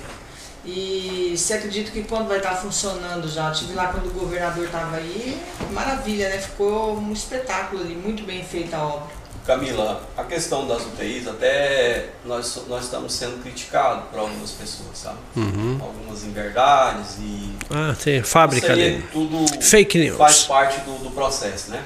E 0.64 1.34
você 1.36 1.54
acredita 1.54 1.90
que 1.90 2.04
quando 2.04 2.28
vai 2.28 2.36
estar 2.36 2.54
funcionando 2.54 3.28
já? 3.28 3.48
Eu 3.48 3.52
estive 3.52 3.74
lá 3.74 3.88
quando 3.88 4.06
o 4.06 4.12
governador 4.12 4.64
estava 4.64 4.96
aí. 4.96 5.36
Maravilha, 5.72 6.28
né? 6.28 6.38
Ficou 6.38 6.96
um 6.96 7.12
espetáculo 7.12 7.82
ali, 7.82 7.96
muito 7.96 8.22
bem 8.22 8.44
feita 8.44 8.76
a 8.76 8.86
obra. 8.86 9.22
Camila, 9.44 10.08
a 10.16 10.22
questão 10.22 10.68
das 10.68 10.82
UTIs, 10.82 11.26
até 11.26 12.10
nós, 12.24 12.62
nós 12.68 12.84
estamos 12.84 13.12
sendo 13.12 13.42
criticados 13.42 14.04
por 14.08 14.20
algumas 14.20 14.52
pessoas, 14.52 14.96
sabe? 14.96 15.18
Uhum. 15.34 15.80
Algumas 15.82 16.22
inverdades 16.22 17.16
e. 17.18 17.52
Ah, 17.68 17.96
tem 18.00 18.22
fábrica 18.22 18.72
é 18.72 18.76
dele. 18.76 19.04
tudo 19.12 19.44
Fake 19.60 19.98
news. 19.98 20.16
faz 20.16 20.44
parte 20.44 20.78
do, 20.82 20.96
do 21.02 21.10
processo, 21.10 21.72
né? 21.72 21.82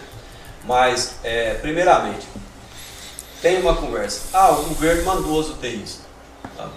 Mas, 0.66 1.14
é, 1.24 1.54
primeiramente, 1.54 2.26
tem 3.46 3.60
uma 3.60 3.76
conversa. 3.76 4.22
Ah, 4.32 4.50
o 4.50 4.62
governo 4.64 5.04
mandou 5.04 5.40
as 5.40 5.48
UTIs. 5.50 6.00
tá? 6.56 6.68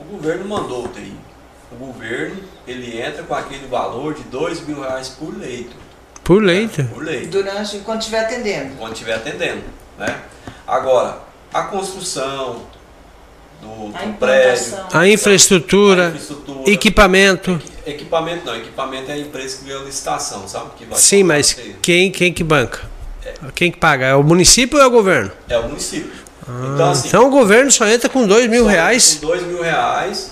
O 0.00 0.04
governo 0.04 0.48
mandou 0.48 0.86
UTI. 0.86 1.12
O 1.70 1.76
governo, 1.76 2.42
ele 2.66 2.98
entra 2.98 3.22
com 3.22 3.34
aquele 3.34 3.66
valor 3.66 4.14
de 4.14 4.22
dois 4.24 4.66
mil 4.66 4.80
reais 4.80 5.10
por 5.10 5.36
leito. 5.36 5.76
Por 6.24 6.42
leite. 6.42 6.82
Por 6.84 7.04
leito. 7.04 7.28
Durante, 7.28 7.76
enquanto 7.76 8.00
estiver 8.00 8.20
atendendo. 8.20 8.76
quando 8.78 8.94
estiver 8.94 9.14
atendendo. 9.14 9.62
Né? 9.98 10.22
Agora, 10.66 11.18
a 11.52 11.64
construção 11.64 12.62
do, 13.60 13.94
A 13.94 14.04
do 14.04 14.14
prédio, 14.14 14.68
implantação. 14.68 14.88
A 14.92 15.00
a 15.00 15.08
infraestrutura, 15.08 16.06
infraestrutura, 16.08 16.70
equipamento. 16.70 17.62
equipamento 17.86 18.46
não, 18.46 18.56
equipamento 18.56 19.10
é 19.10 19.14
a 19.14 19.18
empresa 19.18 19.58
que 19.58 19.64
ganhou 19.66 19.82
a 19.82 19.84
licitação, 19.84 20.48
sabe? 20.48 20.70
Que 20.78 20.86
vai 20.86 20.98
Sim, 20.98 21.24
mas 21.24 21.52
quem, 21.82 22.10
quem 22.10 22.32
que 22.32 22.42
banca? 22.42 22.95
Quem 23.54 23.70
que 23.70 23.78
paga? 23.78 24.06
É 24.06 24.14
o 24.14 24.22
município 24.22 24.78
ou 24.78 24.84
é 24.84 24.86
o 24.86 24.90
governo? 24.90 25.30
É 25.48 25.58
o 25.58 25.68
município. 25.68 26.10
Ah, 26.48 26.70
então, 26.74 26.90
assim, 26.90 27.08
então 27.08 27.26
o 27.26 27.30
governo 27.30 27.70
só 27.70 27.86
entra 27.86 28.08
com 28.08 28.26
dois 28.26 28.48
mil 28.48 28.66
reais 28.66 29.18
Com 29.20 29.26
dois 29.26 29.42
mil 29.42 29.62
reais 29.62 30.30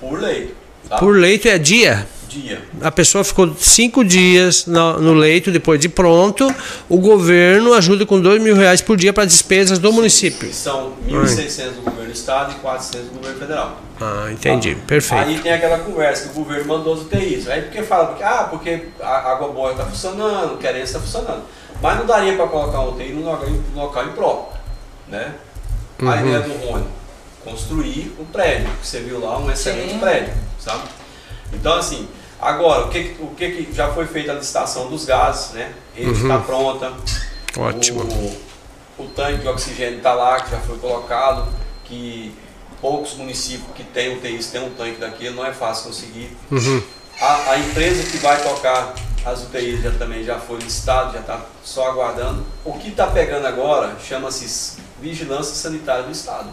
por 0.00 0.20
leito. 0.20 0.54
Tá? 0.88 0.98
por 0.98 1.16
leito 1.16 1.48
é 1.48 1.56
dia. 1.58 2.06
dia. 2.28 2.60
A 2.82 2.90
pessoa 2.90 3.24
ficou 3.24 3.54
cinco 3.58 4.04
dias 4.04 4.66
no, 4.66 5.00
no 5.00 5.14
leito 5.14 5.50
depois 5.50 5.80
de 5.80 5.88
pronto. 5.88 6.52
O 6.88 6.98
governo 6.98 7.72
ajuda 7.72 8.04
com 8.04 8.20
dois 8.20 8.42
mil 8.42 8.54
reais 8.54 8.82
por 8.82 8.96
dia 8.96 9.12
para 9.12 9.24
despesas 9.24 9.78
do 9.78 9.92
município. 9.92 10.48
Que 10.48 10.54
são 10.54 10.92
1.600 11.08 11.70
do 11.70 11.82
governo 11.82 12.06
do 12.06 12.12
estado 12.12 12.52
e 12.52 12.54
400 12.56 13.08
do 13.08 13.14
governo 13.14 13.38
federal. 13.38 13.80
Ah, 14.00 14.28
entendi. 14.30 14.74
Tá? 14.74 14.80
Perfeito. 14.86 15.24
Aí 15.24 15.38
tem 15.38 15.52
aquela 15.52 15.78
conversa 15.78 16.28
que 16.28 16.30
o 16.38 16.42
governo 16.42 16.66
mandou 16.66 16.94
as 16.94 17.00
UTIs. 17.00 17.48
Aí 17.48 17.62
porque 17.62 17.82
fala, 17.82 18.06
porque, 18.08 18.22
ah, 18.24 18.48
porque 18.50 18.88
a 19.00 19.32
água 19.32 19.48
boa 19.48 19.70
está 19.70 19.86
funcionando, 19.86 20.54
o 20.54 20.58
querência 20.58 20.98
está 20.98 21.00
funcionando. 21.00 21.44
Mas 21.84 21.98
não 21.98 22.06
daria 22.06 22.34
para 22.34 22.46
colocar 22.46 22.80
um 22.80 22.94
UTI 22.94 23.10
no 23.12 23.24
local, 23.30 23.46
no 23.50 23.82
local 23.82 24.04
impróprio. 24.06 24.58
Né? 25.06 25.34
A 26.00 26.02
Uhum. 26.04 26.20
ideia 26.20 26.40
do 26.40 26.66
Rony, 26.66 26.86
construir 27.44 28.16
um 28.18 28.24
prédio, 28.24 28.70
que 28.80 28.86
você 28.86 29.00
viu 29.00 29.20
lá, 29.20 29.36
um 29.38 29.50
excelente 29.50 29.92
Sim. 29.92 29.98
prédio, 29.98 30.32
sabe? 30.58 30.82
Então 31.52 31.74
assim, 31.74 32.08
agora, 32.40 32.86
o 32.86 32.88
que, 32.88 33.04
que- 33.10 33.22
o 33.22 33.26
que, 33.34 33.50
que 33.66 33.72
já 33.74 33.92
foi 33.92 34.06
feita 34.06 34.32
a 34.32 34.36
licitação 34.36 34.88
dos 34.88 35.04
gases, 35.04 35.50
né? 35.52 35.74
Ele 35.94 36.10
está 36.10 36.38
pronta. 36.38 36.88
Uhum. 37.54 37.64
Ótimo. 37.64 38.02
O, 38.98 39.02
o 39.02 39.06
tanque 39.08 39.42
de 39.42 39.48
oxigênio 39.48 39.98
está 39.98 40.14
lá, 40.14 40.40
que 40.40 40.50
já 40.52 40.60
foi 40.60 40.78
colocado, 40.78 41.52
que 41.84 42.34
poucos 42.80 43.12
municípios 43.12 43.68
que 43.76 43.84
têm 43.84 44.16
UTIs 44.16 44.46
têm 44.46 44.62
um 44.64 44.70
tanque 44.70 44.98
daquele, 44.98 45.34
não 45.36 45.44
é 45.44 45.52
fácil 45.52 45.88
conseguir. 45.88 46.34
Uhum. 46.50 46.82
A, 47.20 47.50
a 47.50 47.58
empresa 47.58 48.10
que 48.10 48.16
vai 48.16 48.42
tocar 48.42 48.94
as 49.24 49.42
UTIs 49.44 49.82
já 49.82 49.90
também 49.92 50.22
já 50.22 50.38
foi 50.38 50.58
listado, 50.58 51.12
já 51.14 51.20
está 51.20 51.40
só 51.62 51.88
aguardando. 51.90 52.44
O 52.64 52.74
que 52.74 52.88
está 52.90 53.06
pegando 53.06 53.46
agora 53.46 53.96
chama-se 53.98 54.78
Vigilância 55.00 55.54
Sanitária 55.54 56.02
do 56.04 56.10
Estado. 56.12 56.50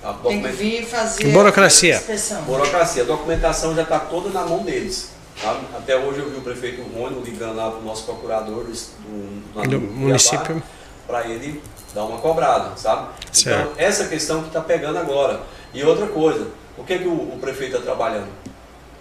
Tá? 0.00 0.14
Tem 0.22 0.40
que 0.40 0.48
vir 0.48 0.86
fazer. 0.86 1.26
Burocracia. 1.32 2.02
Burocracia. 2.46 3.02
A 3.02 3.06
documentação 3.06 3.74
já 3.74 3.82
está 3.82 3.98
toda 3.98 4.28
na 4.28 4.44
mão 4.44 4.62
deles. 4.62 5.10
tá? 5.42 5.58
Até 5.76 5.96
hoje 5.96 6.20
eu 6.20 6.30
vi 6.30 6.36
o 6.36 6.42
prefeito 6.42 6.82
Rônio 6.82 7.20
ligando 7.24 7.56
lá 7.56 7.70
para 7.70 7.80
o 7.80 7.84
nosso 7.84 8.04
procurador 8.04 8.64
do, 8.64 8.72
do, 8.72 9.68
Do 9.68 9.80
município. 9.80 10.62
para 11.06 11.26
ele 11.26 11.60
dar 11.92 12.04
uma 12.04 12.18
cobrada, 12.18 12.76
sabe? 12.76 13.08
Certo. 13.32 13.70
Então, 13.72 13.72
essa 13.76 14.06
questão 14.06 14.42
que 14.42 14.48
está 14.48 14.60
pegando 14.60 14.98
agora. 14.98 15.40
E 15.74 15.82
outra 15.82 16.06
coisa, 16.06 16.48
o 16.78 16.84
que, 16.84 16.98
que 16.98 17.08
o, 17.08 17.14
o 17.14 17.38
prefeito 17.40 17.76
está 17.76 17.84
trabalhando? 17.86 18.28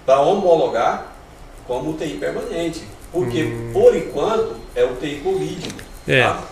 Para 0.06 0.22
homologar 0.22 1.15
como 1.68 1.92
UTI 1.92 2.18
permanente. 2.18 2.84
Porque, 3.12 3.70
por 3.72 3.96
enquanto, 3.96 4.56
é 4.76 4.84
UTI 4.84 5.22
Covid. 5.24 5.68
Hum. 5.68 6.12
É. 6.12 6.24
tá? 6.24 6.44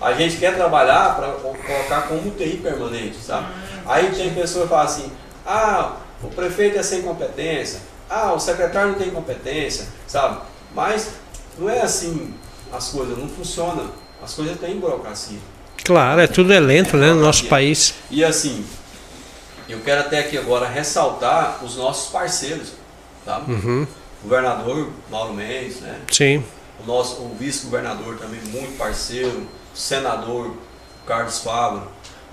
A 0.00 0.12
gente 0.14 0.36
quer 0.38 0.54
trabalhar 0.54 1.16
para 1.16 1.28
colocar 1.32 2.08
como 2.08 2.28
UTI 2.28 2.56
permanente, 2.56 3.16
sabe? 3.16 3.48
Aí 3.86 4.10
tem 4.10 4.32
pessoa 4.32 4.64
que 4.64 4.70
fala 4.70 4.84
assim, 4.84 5.10
ah, 5.46 5.96
o 6.22 6.28
prefeito 6.28 6.78
é 6.78 6.82
sem 6.82 7.02
competência, 7.02 7.80
ah, 8.08 8.32
o 8.32 8.40
secretário 8.40 8.92
não 8.92 8.98
tem 8.98 9.10
competência, 9.10 9.86
sabe? 10.06 10.40
Mas 10.74 11.10
não 11.58 11.68
é 11.68 11.80
assim 11.82 12.34
as 12.72 12.88
coisas, 12.88 13.18
não 13.18 13.28
funcionam. 13.28 13.90
As 14.22 14.34
coisas 14.34 14.58
têm 14.58 14.78
burocracia. 14.78 15.38
Claro, 15.84 16.20
é 16.20 16.26
tudo 16.26 16.52
é 16.52 16.60
lento, 16.60 16.96
né, 16.96 17.12
no 17.12 17.20
nosso 17.20 17.46
país. 17.46 17.94
E 18.10 18.22
assim, 18.24 18.64
eu 19.68 19.80
quero 19.80 20.02
até 20.02 20.20
aqui 20.20 20.36
agora 20.36 20.68
ressaltar 20.68 21.64
os 21.64 21.76
nossos 21.76 22.10
parceiros, 22.10 22.72
tá? 23.24 23.42
Uhum. 23.46 23.86
Governador 24.22 24.88
Mauro 25.10 25.34
Mendes, 25.34 25.80
né? 25.80 25.98
Sim. 26.10 26.44
O 26.82 26.86
nosso 26.86 27.16
o 27.22 27.36
vice-governador 27.38 28.16
também 28.18 28.40
muito 28.50 28.76
parceiro, 28.76 29.46
o 29.74 29.76
senador 29.76 30.54
Carlos 31.06 31.38
Fábio, 31.40 31.82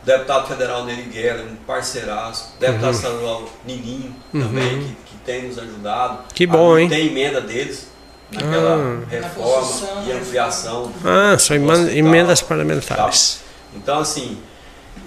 o 0.03 0.05
deputado 0.05 0.47
federal 0.47 0.85
Neri 0.85 1.09
Geller, 1.11 1.45
um 1.45 1.55
parceiraço, 1.57 2.53
o 2.55 2.59
deputado 2.59 2.93
estadual 2.93 3.49
Nininho 3.65 4.15
também, 4.31 4.79
que, 4.81 4.87
que 5.11 5.17
tem 5.25 5.47
nos 5.47 5.57
ajudado. 5.59 6.13
Uhum. 6.19 6.23
Que 6.33 6.47
bom, 6.47 6.77
hein? 6.77 6.87
Tem 6.89 7.07
emenda 7.07 7.41
deles 7.41 7.87
naquela 8.31 8.75
Ah. 8.75 9.05
reforma 9.09 10.03
e 10.03 10.07
né? 10.07 10.19
ampliação. 10.21 10.91
Ah, 11.03 11.37
são 11.37 11.55
emendas 11.55 12.41
parlamentares. 12.41 13.41
Então, 13.75 13.99
assim, 13.99 14.37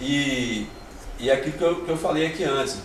e, 0.01 0.67
e 1.19 1.31
aquilo 1.31 1.57
que 1.57 1.65
eu, 1.65 1.77
que 1.85 1.91
eu 1.91 1.97
falei 1.97 2.27
aqui 2.27 2.45
antes, 2.45 2.77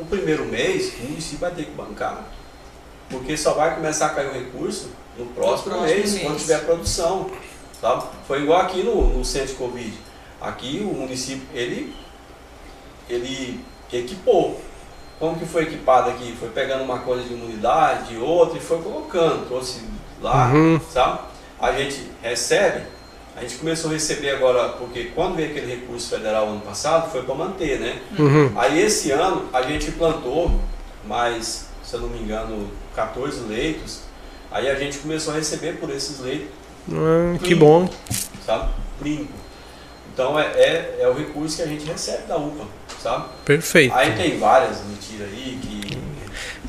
o 0.00 0.04
primeiro 0.04 0.44
mês 0.44 0.92
o 1.00 1.04
município 1.04 1.38
vai 1.38 1.50
ter 1.50 1.64
que 1.64 1.72
bancar, 1.72 2.24
porque 3.10 3.36
só 3.36 3.54
vai 3.54 3.74
começar 3.74 4.06
a 4.06 4.10
cair 4.10 4.28
o 4.28 4.32
recurso 4.32 4.90
no 5.16 5.26
próximo, 5.26 5.74
próximo 5.74 5.80
mês, 5.82 6.12
mês. 6.12 6.22
quando 6.26 6.38
tiver 6.38 6.64
produção. 6.64 7.30
Sabe? 7.80 8.04
Foi 8.26 8.42
igual 8.42 8.60
aqui 8.60 8.82
no, 8.82 9.16
no 9.18 9.24
centro 9.24 9.48
de 9.48 9.54
Covid. 9.54 9.92
Aqui 10.40 10.80
o 10.82 10.94
município, 10.94 11.46
ele, 11.54 11.94
ele 13.08 13.60
equipou. 13.92 14.60
Como 15.18 15.36
que 15.38 15.46
foi 15.46 15.62
equipado 15.64 16.10
aqui? 16.10 16.36
Foi 16.38 16.48
pegando 16.50 16.84
uma 16.84 17.00
coisa 17.00 17.24
de 17.24 17.34
uma 17.34 17.44
unidade, 17.46 18.08
de 18.14 18.16
outra 18.18 18.56
e 18.58 18.60
foi 18.60 18.80
colocando, 18.80 19.46
trouxe 19.48 19.82
lá, 20.20 20.48
Uhum. 20.52 20.80
sabe? 20.92 21.20
A 21.60 21.72
gente 21.72 22.08
recebe, 22.22 22.82
a 23.36 23.40
gente 23.40 23.56
começou 23.56 23.90
a 23.90 23.94
receber 23.94 24.30
agora, 24.30 24.68
porque 24.70 25.06
quando 25.14 25.34
veio 25.36 25.50
aquele 25.50 25.74
recurso 25.74 26.08
federal 26.10 26.46
ano 26.48 26.60
passado, 26.60 27.10
foi 27.10 27.22
para 27.22 27.34
manter, 27.34 27.80
né? 27.80 28.00
Uhum. 28.16 28.52
Aí 28.56 28.80
esse 28.80 29.10
ano 29.10 29.48
a 29.52 29.62
gente 29.62 29.90
plantou 29.92 30.52
mais, 31.04 31.66
se 31.82 31.94
eu 31.94 32.00
não 32.00 32.08
me 32.08 32.18
engano, 32.20 32.70
14 32.98 33.40
leitos. 33.48 34.00
Aí 34.50 34.68
a 34.68 34.74
gente 34.74 34.98
começou 34.98 35.32
a 35.34 35.36
receber 35.36 35.74
por 35.78 35.90
esses 35.90 36.18
leitos, 36.20 36.48
Ah, 36.90 37.38
que 37.42 37.54
bom. 37.54 37.88
sabe? 38.44 38.70
Limpo. 39.02 39.32
Então 40.12 40.38
é, 40.38 40.46
é, 40.46 40.96
é 41.02 41.08
o 41.08 41.12
recurso 41.14 41.56
que 41.58 41.62
a 41.62 41.66
gente 41.66 41.84
recebe 41.84 42.26
da 42.26 42.36
UPA, 42.36 42.64
sabe? 43.00 43.26
Perfeito. 43.44 43.94
Aí 43.94 44.16
tem 44.16 44.38
várias 44.38 44.78
mentiras 44.84 45.28
aí 45.28 45.58
que. 45.62 45.98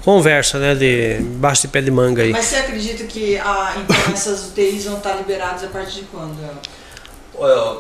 conversa, 0.03 0.59
né? 0.59 0.75
De 0.75 1.19
baixo 1.37 1.63
de 1.63 1.69
pé 1.69 1.81
de 1.81 1.89
manga 1.89 2.21
aí. 2.21 2.31
Mas 2.31 2.45
você 2.45 2.57
acredita 2.57 3.03
que 3.05 3.37
a, 3.37 3.75
então 3.77 4.13
essas 4.13 4.49
UTIs 4.49 4.85
vão 4.85 4.97
estar 4.97 5.15
liberadas 5.15 5.63
a 5.63 5.67
partir 5.67 6.01
de 6.01 6.05
quando? 6.07 6.37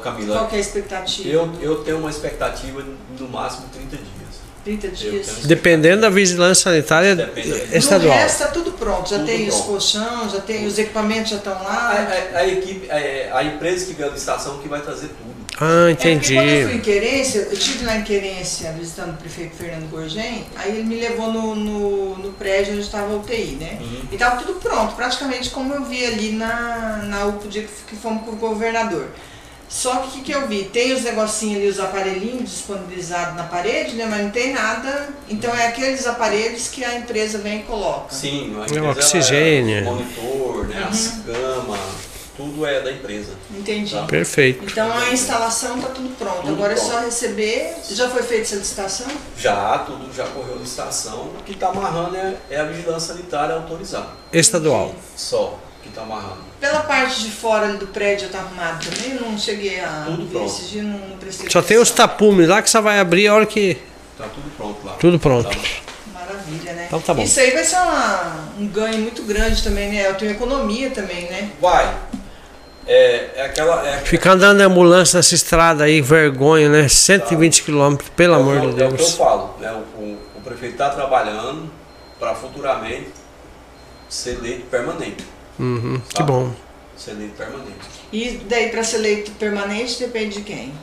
Camila, 0.01 0.37
Qual 0.37 0.47
que 0.47 0.55
é 0.55 0.57
a 0.57 0.61
expectativa? 0.61 1.27
eu, 1.29 1.51
eu 1.61 1.83
tenho 1.83 1.97
uma 1.97 2.09
expectativa 2.09 2.81
no 3.19 3.27
máximo 3.27 3.67
30 3.73 3.97
dias. 3.97 4.18
30 4.63 4.87
Eu 4.87 4.91
dias? 4.91 5.27
Dependendo 5.45 6.01
da 6.01 6.09
vigilância 6.09 6.63
sanitária 6.65 7.31
estadual. 7.73 8.17
resto 8.17 8.41
está 8.43 8.47
tudo 8.53 8.71
pronto, 8.73 9.09
já 9.09 9.17
Tudo 9.17 9.27
tem 9.27 9.47
os 9.47 9.55
pronto. 9.55 9.67
colchões, 9.69 10.31
já 10.31 10.39
tem 10.41 10.65
os 10.67 10.77
equipamentos 10.77 11.31
já 11.31 11.37
estão 11.37 11.53
A, 11.53 11.61
lá. 11.63 12.07
a- 12.33 12.37
a 12.39 12.47
equipe, 12.47 12.89
a, 12.91 13.37
a 13.37 13.43
empresa 13.43 13.85
que 13.85 13.93
ganha 13.93 14.09
a 14.09 14.13
licitação 14.13 14.57
que 14.59 14.67
vai 14.67 14.81
trazer 14.81 15.07
tudo. 15.07 15.29
Ah, 15.61 15.89
É 15.89 15.93
porque 15.93 16.07
quando 16.07 16.17
eu 16.17 16.23
fui 16.23 16.35
entendi. 16.37 16.77
em 16.77 16.79
Querência, 16.79 17.39
eu 17.39 17.51
estive 17.53 17.83
lá 17.85 17.97
em 17.97 18.03
Querência 18.03 18.71
visitando 18.71 19.09
o 19.09 19.17
prefeito 19.17 19.55
Fernando 19.57 19.89
Gorgem, 19.89 20.45
aí 20.55 20.71
ele 20.71 20.83
me 20.83 20.95
levou 20.95 21.33
no, 21.33 21.53
no, 21.55 22.17
no 22.17 22.31
prédio 22.33 22.73
onde 22.73 22.83
estava 22.83 23.11
a 23.13 23.17
UTI, 23.17 23.57
né? 23.59 23.77
Uhum. 23.81 24.01
E 24.09 24.13
estava 24.13 24.41
tudo 24.41 24.53
pronto, 24.59 24.95
praticamente 24.95 25.49
como 25.49 25.73
eu 25.73 25.83
vi 25.83 26.05
ali 26.05 26.31
na, 26.31 27.01
na 27.03 27.25
UPA 27.25 27.47
dia 27.49 27.65
que 27.87 27.95
fomos 27.97 28.23
com 28.23 28.31
o 28.31 28.35
governador. 28.37 29.07
Só 29.69 29.97
que 29.97 30.07
o 30.07 30.11
que, 30.11 30.21
que 30.21 30.31
eu 30.31 30.47
vi? 30.47 30.63
Tem 30.65 30.93
os 30.93 31.03
negocinhos 31.03 31.57
ali, 31.57 31.67
os 31.69 31.79
aparelhinhos 31.79 32.49
disponibilizados 32.49 33.35
na 33.35 33.43
parede, 33.43 33.95
né? 33.95 34.07
Mas 34.09 34.23
não 34.23 34.31
tem 34.31 34.51
nada. 34.51 35.09
Então 35.29 35.53
é 35.55 35.67
aqueles 35.67 36.07
aparelhos 36.07 36.67
que 36.69 36.83
a 36.83 36.95
empresa 36.97 37.37
vem 37.37 37.59
e 37.59 37.63
coloca. 37.63 38.13
Sim, 38.13 38.55
a 38.55 38.61
É 38.61 38.61
o 38.61 38.63
empresa, 38.65 38.89
oxigênio. 38.89 39.77
ela- 39.77 39.91
o 39.91 39.95
monitor, 39.95 40.67
né, 40.67 40.87
as 40.89 41.07
camas, 41.23 41.79
tudo 42.35 42.65
é 42.65 42.79
da 42.81 42.91
empresa. 42.91 43.33
Entendi. 43.51 43.93
Tá. 43.93 44.03
Perfeito. 44.05 44.63
Então 44.65 44.91
a 44.91 45.11
instalação 45.11 45.75
está 45.77 45.89
tudo 45.89 46.15
pronto. 46.17 46.41
Tudo 46.41 46.53
Agora 46.53 46.73
é 46.73 46.75
pronto. 46.75 46.91
só 46.91 46.99
receber. 47.01 47.75
Já 47.91 48.09
foi 48.09 48.23
feita 48.23 48.43
essa 48.45 48.55
licitação? 48.55 49.07
Já, 49.37 49.77
tudo 49.79 50.11
já 50.15 50.25
correu 50.25 50.57
licitação. 50.57 51.29
O 51.39 51.43
que 51.45 51.51
está 51.51 51.67
amarrando 51.67 52.15
é, 52.15 52.35
é 52.49 52.59
a 52.59 52.63
vigilância 52.63 53.13
sanitária 53.13 53.53
autorizada. 53.55 54.07
Estadual. 54.33 54.95
Só 55.15 55.59
que 55.91 55.99
está 55.99 56.01
amarrando. 56.01 56.37
Pela 56.59 56.81
parte 56.81 57.21
de 57.23 57.31
fora 57.31 57.65
ali 57.67 57.77
do 57.77 57.87
prédio 57.87 58.27
está 58.27 58.39
arrumado 58.39 58.85
também? 58.85 59.15
Eu 59.15 59.21
não 59.21 59.37
cheguei 59.37 59.79
a 59.79 60.03
Tudo 60.05 60.23
ver 60.25 60.31
pronto. 60.31 60.45
esse 60.45 60.65
dia, 60.69 60.83
não, 60.83 60.99
não 60.99 61.17
prestei 61.17 61.49
Só 61.49 61.61
tem 61.61 61.77
os 61.77 61.91
tapumes 61.91 62.47
lá 62.47 62.61
que 62.61 62.69
você 62.69 62.79
vai 62.81 62.99
abrir 62.99 63.27
a 63.27 63.33
hora 63.35 63.45
que. 63.45 63.77
Está 64.13 64.25
tudo 64.33 64.49
pronto 64.57 64.85
lá. 64.85 64.93
Tudo 64.93 65.19
pronto. 65.19 65.49
Tá. 65.49 65.57
Maravilha, 66.13 66.73
né? 66.73 66.85
Então 66.87 66.99
tá 67.01 67.13
bom. 67.13 67.21
Isso 67.23 67.39
aí 67.39 67.51
vai 67.51 67.63
ser 67.63 67.77
uma- 67.77 68.49
um 68.59 68.67
ganho 68.67 68.97
muito 68.99 69.23
grande 69.23 69.63
também, 69.63 69.89
né? 69.91 70.07
Eu 70.07 70.15
tenho 70.15 70.31
economia 70.31 70.89
também, 70.91 71.23
né? 71.29 71.49
Vai. 71.61 71.95
É, 72.85 73.29
é 73.35 73.41
aquela. 73.45 73.87
É, 73.87 73.97
Ficar 73.99 74.31
andando 74.31 74.57
de 74.57 74.63
ambulância 74.63 75.17
nessa 75.17 75.35
estrada 75.35 75.83
aí, 75.85 76.01
vergonha, 76.01 76.67
né? 76.69 76.87
120 76.87 77.63
quilômetros, 77.63 78.09
pelo 78.09 78.33
é 78.33 78.37
amor 78.37 78.55
eu- 78.55 78.73
de 78.73 78.83
É 78.83 78.85
o 78.85 78.87
que 78.89 78.93
eu 78.95 78.97
Deus. 78.97 79.15
falo, 79.15 79.55
né? 79.59 79.71
O, 79.71 80.01
o- 80.01 80.19
o 80.37 80.41
prefeito 80.41 80.73
está 80.73 80.89
trabalhando 80.89 81.71
para 82.19 82.33
futuramente 82.35 83.09
ser 84.09 84.31
eleito 84.39 84.65
permanente. 84.65 85.23
Uhum, 85.59 86.01
que 86.13 86.23
bom. 86.23 86.51
Ser 86.95 87.11
eleito 87.11 87.33
permanente. 87.35 87.73
E 88.11 88.41
daí 88.49 88.69
para 88.69 88.83
ser 88.83 88.97
eleito 88.97 89.31
permanente 89.31 89.99
depende 89.99 90.37
de 90.37 90.41
quem? 90.43 90.73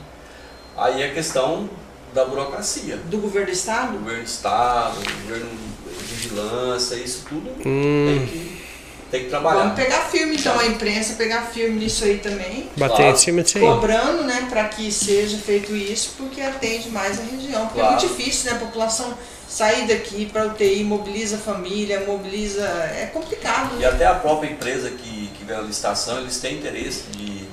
Aí 0.76 1.02
é 1.02 1.08
questão 1.10 1.68
da 2.14 2.24
burocracia. 2.24 2.96
Do 3.06 3.18
governo 3.18 3.46
do 3.48 3.52
estado? 3.52 3.92
Governo 3.98 4.22
do 4.22 4.26
Estado, 4.26 4.94
governo 5.22 5.48
de 5.50 6.14
vigilância, 6.14 6.94
isso 6.96 7.24
tudo 7.28 7.50
Hum. 7.66 8.06
tem, 8.06 8.26
que, 8.26 8.62
tem 9.10 9.24
que 9.24 9.30
trabalhar. 9.30 9.60
Vamos 9.64 9.74
pegar 9.76 10.00
firme 10.02 10.36
então, 10.36 10.58
a 10.58 10.66
imprensa 10.66 11.14
pegar 11.14 11.42
firme 11.42 11.78
nisso 11.78 12.04
aí 12.04 12.18
também. 12.18 12.68
Bater 12.76 12.96
Claro. 12.96 13.12
em 13.12 13.16
cima 13.16 13.42
disso 13.42 13.58
aí. 13.58 13.64
Cobrando, 13.64 14.22
né, 14.24 14.46
para 14.48 14.64
que 14.68 14.90
seja 14.90 15.36
feito 15.38 15.74
isso, 15.76 16.12
porque 16.16 16.40
atende 16.40 16.88
mais 16.90 17.18
a 17.18 17.22
região. 17.22 17.66
Porque 17.66 17.80
é 17.80 17.82
Claro. 17.84 18.00
muito 18.00 18.16
difícil, 18.16 18.50
né, 18.50 18.56
a 18.56 18.60
população 18.60 19.14
sair 19.48 19.86
daqui 19.86 20.26
para 20.26 20.46
UTI, 20.46 20.82
mobiliza 20.84 21.36
a 21.36 21.38
família, 21.38 22.00
mobiliza. 22.00 22.64
É 22.64 23.06
complicado, 23.12 23.76
E 23.76 23.80
né? 23.80 23.86
até 23.86 24.06
a 24.06 24.14
própria 24.14 24.50
empresa 24.50 24.90
que, 24.90 25.28
que 25.28 25.44
ganha 25.44 25.60
a 25.60 25.62
licitação, 25.62 26.18
eles 26.18 26.38
têm 26.40 26.56
interesse 26.58 27.04
de, 27.12 27.44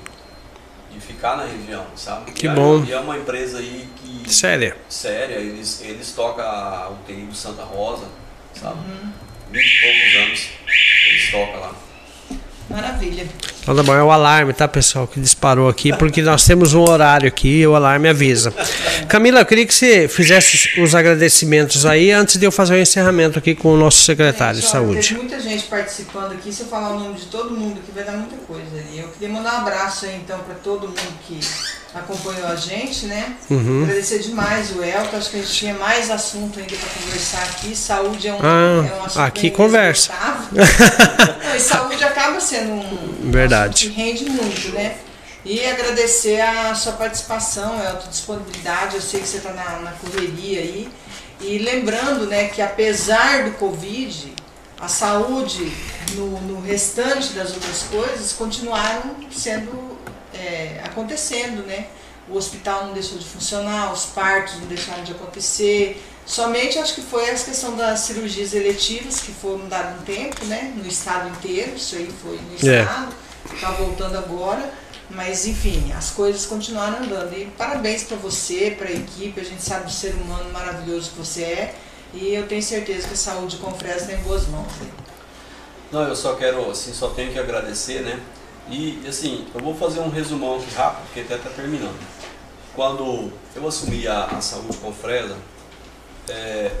de 0.92 1.00
ficar 1.00 1.36
na 1.36 1.44
região, 1.44 1.86
sabe? 1.96 2.32
Que 2.32 2.46
e 2.46 2.48
é- 2.48 2.54
bom. 2.54 2.84
E 2.84 2.92
é 2.92 2.98
uma 2.98 3.16
empresa 3.16 3.58
aí 3.58 3.88
que. 3.96 4.30
Séria. 4.32 4.76
Séria, 4.88 5.34
eles, 5.36 5.80
eles 5.82 6.12
tocam 6.12 6.44
a 6.44 6.90
UTI 6.90 7.22
do 7.26 7.34
Santa 7.34 7.62
Rosa, 7.62 8.06
sabe? 8.58 8.78
Uhum. 8.78 9.12
Vinte 9.50 9.66
e 9.66 9.80
poucos 9.82 10.22
anos 10.26 10.48
eles 11.10 11.30
tocam 11.30 11.60
lá. 11.60 11.74
Maravilha. 12.68 13.26
Bom, 13.66 13.94
é 13.94 14.02
o 14.02 14.10
alarme, 14.10 14.52
tá, 14.52 14.68
pessoal, 14.68 15.06
que 15.06 15.18
disparou 15.18 15.68
aqui, 15.68 15.92
porque 15.96 16.20
nós 16.22 16.44
temos 16.44 16.74
um 16.74 16.82
horário 16.82 17.28
aqui 17.28 17.60
e 17.60 17.66
o 17.66 17.74
alarme 17.74 18.08
avisa. 18.08 18.52
Camila, 19.08 19.40
eu 19.40 19.46
queria 19.46 19.66
que 19.66 19.74
você 19.74 20.06
fizesse 20.06 20.80
os 20.80 20.94
agradecimentos 20.94 21.86
aí 21.86 22.10
antes 22.10 22.36
de 22.36 22.44
eu 22.46 22.52
fazer 22.52 22.74
o 22.74 22.78
encerramento 22.78 23.38
aqui 23.38 23.54
com 23.54 23.72
o 23.72 23.76
nosso 23.76 24.02
secretário 24.02 24.56
de 24.56 24.62
Gente, 24.62 24.72
saúde. 24.72 25.08
Teve 25.08 25.20
muita 25.20 25.40
gente 25.40 25.64
participando 25.64 26.32
aqui. 26.32 26.52
Se 26.52 26.62
eu 26.62 26.66
falar 26.66 26.90
o 26.90 26.98
nome 26.98 27.14
de 27.14 27.26
todo 27.26 27.50
mundo 27.50 27.80
aqui, 27.82 27.92
vai 27.94 28.04
dar 28.04 28.12
muita 28.12 28.36
coisa. 28.36 28.84
E 28.92 28.98
eu 28.98 29.08
queria 29.08 29.28
mandar 29.28 29.54
um 29.54 29.58
abraço 29.58 30.06
aí, 30.06 30.16
então, 30.16 30.38
para 30.40 30.54
todo 30.56 30.88
mundo 30.88 31.18
que 31.26 31.40
acompanhou 31.94 32.48
a 32.48 32.56
gente, 32.56 33.06
né? 33.06 33.36
Uhum. 33.48 33.84
Agradecer 33.84 34.18
demais 34.18 34.70
o 34.72 34.82
Elton. 34.82 35.16
Acho 35.16 35.30
que 35.30 35.36
a 35.36 35.40
gente 35.40 35.52
tinha 35.52 35.74
mais 35.74 36.10
assunto 36.10 36.58
ainda 36.58 36.74
para 36.76 36.88
conversar 36.88 37.42
aqui. 37.42 37.76
Saúde 37.76 38.28
é 38.28 38.34
um, 38.34 38.38
Ah, 38.42 38.88
é 38.88 38.94
um 39.00 39.04
assunto 39.04 39.22
aqui 39.22 39.50
conversa. 39.50 40.12
Não, 40.52 41.56
e 41.56 41.60
saúde 41.60 42.02
acaba 42.02 42.40
sendo 42.40 42.72
um 42.72 43.30
Verdade. 43.30 43.88
que 43.88 43.94
rende 43.94 44.24
muito, 44.24 44.72
né? 44.72 44.96
E 45.44 45.64
agradecer 45.64 46.40
a 46.40 46.74
sua 46.74 46.94
participação, 46.94 47.78
a 47.78 47.92
tua 47.92 48.10
disponibilidade. 48.10 48.96
Eu 48.96 49.02
sei 49.02 49.20
que 49.20 49.28
você 49.28 49.36
está 49.36 49.52
na, 49.52 49.80
na 49.80 49.92
correria 49.92 50.60
aí. 50.60 50.88
E 51.40 51.58
lembrando 51.58 52.26
né, 52.26 52.48
que 52.48 52.62
apesar 52.62 53.44
do 53.44 53.50
Covid, 53.52 54.32
a 54.80 54.88
saúde 54.88 55.70
no, 56.14 56.40
no 56.40 56.60
restante 56.60 57.32
das 57.34 57.50
outras 57.52 57.82
coisas 57.90 58.32
continuaram 58.32 59.14
sendo 59.30 59.93
é, 60.34 60.80
acontecendo, 60.84 61.66
né? 61.66 61.86
O 62.28 62.36
hospital 62.36 62.86
não 62.86 62.92
deixou 62.94 63.18
de 63.18 63.24
funcionar, 63.24 63.92
os 63.92 64.06
partos 64.06 64.58
não 64.60 64.66
deixaram 64.66 65.04
de 65.04 65.12
acontecer. 65.12 66.02
Somente 66.26 66.78
acho 66.78 66.94
que 66.94 67.02
foi 67.02 67.28
a 67.28 67.34
questão 67.34 67.76
das 67.76 68.00
cirurgias 68.00 68.54
eletivas 68.54 69.20
que 69.20 69.30
foram 69.32 69.68
dadas 69.68 70.00
um 70.00 70.04
tempo, 70.04 70.44
né? 70.46 70.72
No 70.74 70.86
estado 70.86 71.28
inteiro, 71.28 71.76
isso 71.76 71.96
aí 71.96 72.10
foi 72.22 72.38
no 72.38 72.70
É. 72.70 72.80
estado, 72.80 73.14
está 73.52 73.70
voltando 73.72 74.16
agora. 74.16 74.72
Mas 75.10 75.46
enfim, 75.46 75.92
as 75.92 76.10
coisas 76.10 76.46
continuaram 76.46 77.04
andando. 77.04 77.36
E 77.36 77.44
parabéns 77.58 78.04
para 78.04 78.16
você, 78.16 78.74
para 78.76 78.88
a 78.88 78.92
equipe, 78.92 79.38
a 79.38 79.44
gente 79.44 79.62
sabe 79.62 79.84
do 79.84 79.92
ser 79.92 80.14
humano 80.14 80.50
maravilhoso 80.50 81.10
que 81.10 81.18
você 81.18 81.42
é. 81.42 81.74
E 82.14 82.32
eu 82.32 82.46
tenho 82.48 82.62
certeza 82.62 83.06
que 83.06 83.12
a 83.12 83.16
saúde 83.16 83.58
com 83.58 83.70
Fresno 83.74 84.08
está 84.08 84.12
em 84.14 84.22
boas 84.22 84.46
mãos. 84.48 84.72
Não, 85.92 86.08
eu 86.08 86.16
só 86.16 86.34
quero, 86.36 86.70
assim, 86.70 86.92
só 86.94 87.08
tenho 87.10 87.32
que 87.32 87.38
agradecer, 87.38 88.00
né? 88.00 88.18
E, 88.70 89.02
assim, 89.06 89.46
eu 89.54 89.60
vou 89.60 89.74
fazer 89.74 90.00
um 90.00 90.08
resumão 90.08 90.56
aqui 90.56 90.74
rápido, 90.74 91.04
porque 91.06 91.20
até 91.20 91.34
está 91.36 91.50
terminando. 91.50 91.98
Quando 92.74 93.30
eu 93.54 93.68
assumi 93.68 94.06
a, 94.06 94.24
a 94.24 94.40
saúde 94.40 94.76
com 94.78 94.92
Fresa, 94.92 95.36
é, 96.28 96.72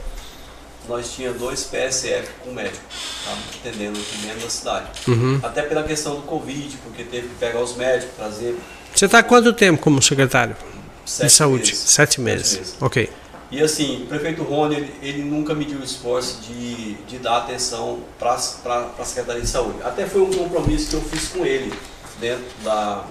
nós 0.88 1.12
tínhamos 1.14 1.38
dois 1.38 1.64
PSF 1.64 2.28
com 2.42 2.52
médico, 2.52 2.84
tá? 3.24 3.36
atendendo 3.60 3.98
aqui 3.98 4.16
dentro 4.18 4.40
da 4.40 4.50
cidade. 4.50 4.86
Uhum. 5.06 5.40
Até 5.42 5.62
pela 5.62 5.82
questão 5.82 6.16
do 6.16 6.22
Covid, 6.22 6.76
porque 6.84 7.04
teve 7.04 7.28
que 7.28 7.34
pegar 7.36 7.60
os 7.60 7.76
médicos, 7.76 8.14
trazer 8.16 8.58
Você 8.94 9.06
está 9.06 9.18
há 9.20 9.22
quanto 9.22 9.52
tempo 9.52 9.80
como 9.80 10.02
secretário 10.02 10.56
sete 11.04 11.26
de 11.28 11.32
saúde? 11.32 11.70
meses. 11.70 11.78
Sete 11.78 12.20
meses. 12.20 12.58
meses. 12.58 12.76
Ok. 12.80 13.10
E 13.50 13.62
assim, 13.62 14.04
o 14.04 14.06
prefeito 14.06 14.42
Rony, 14.42 14.76
ele, 14.76 14.94
ele 15.02 15.22
nunca 15.22 15.54
mediu 15.54 15.78
o 15.78 15.84
esforço 15.84 16.40
de, 16.42 16.94
de 16.94 17.18
dar 17.18 17.38
atenção 17.38 18.00
para 18.18 18.32
a 18.34 19.04
Secretaria 19.04 19.42
de 19.42 19.48
Saúde. 19.48 19.78
Até 19.84 20.06
foi 20.06 20.22
um 20.22 20.32
compromisso 20.32 20.90
que 20.90 20.94
eu 20.94 21.02
fiz 21.02 21.28
com 21.28 21.44
ele 21.44 21.72
dentro 22.18 22.44
da, 22.62 23.04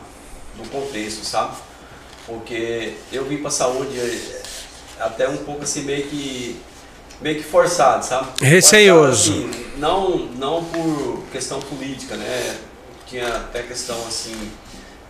do 0.58 0.70
contexto, 0.70 1.24
sabe? 1.24 1.56
Porque 2.26 2.96
eu 3.12 3.26
vim 3.26 3.38
para 3.38 3.50
a 3.50 3.52
saúde 3.52 4.00
eh, 4.00 4.42
até 5.00 5.28
um 5.28 5.38
pouco 5.38 5.64
assim, 5.64 5.84
meio 5.84 6.08
que, 6.08 6.60
meio 7.22 7.38
que 7.38 7.44
forçado, 7.44 8.06
sabe? 8.06 8.28
Receioso. 8.42 9.34
Forçado, 9.34 9.50
assim, 9.50 9.66
não, 9.78 10.18
não 10.38 10.64
por 10.64 11.24
questão 11.32 11.60
política, 11.60 12.16
né? 12.16 12.58
Tinha 13.08 13.28
até 13.28 13.62
questão 13.64 13.98
assim, 14.08 14.36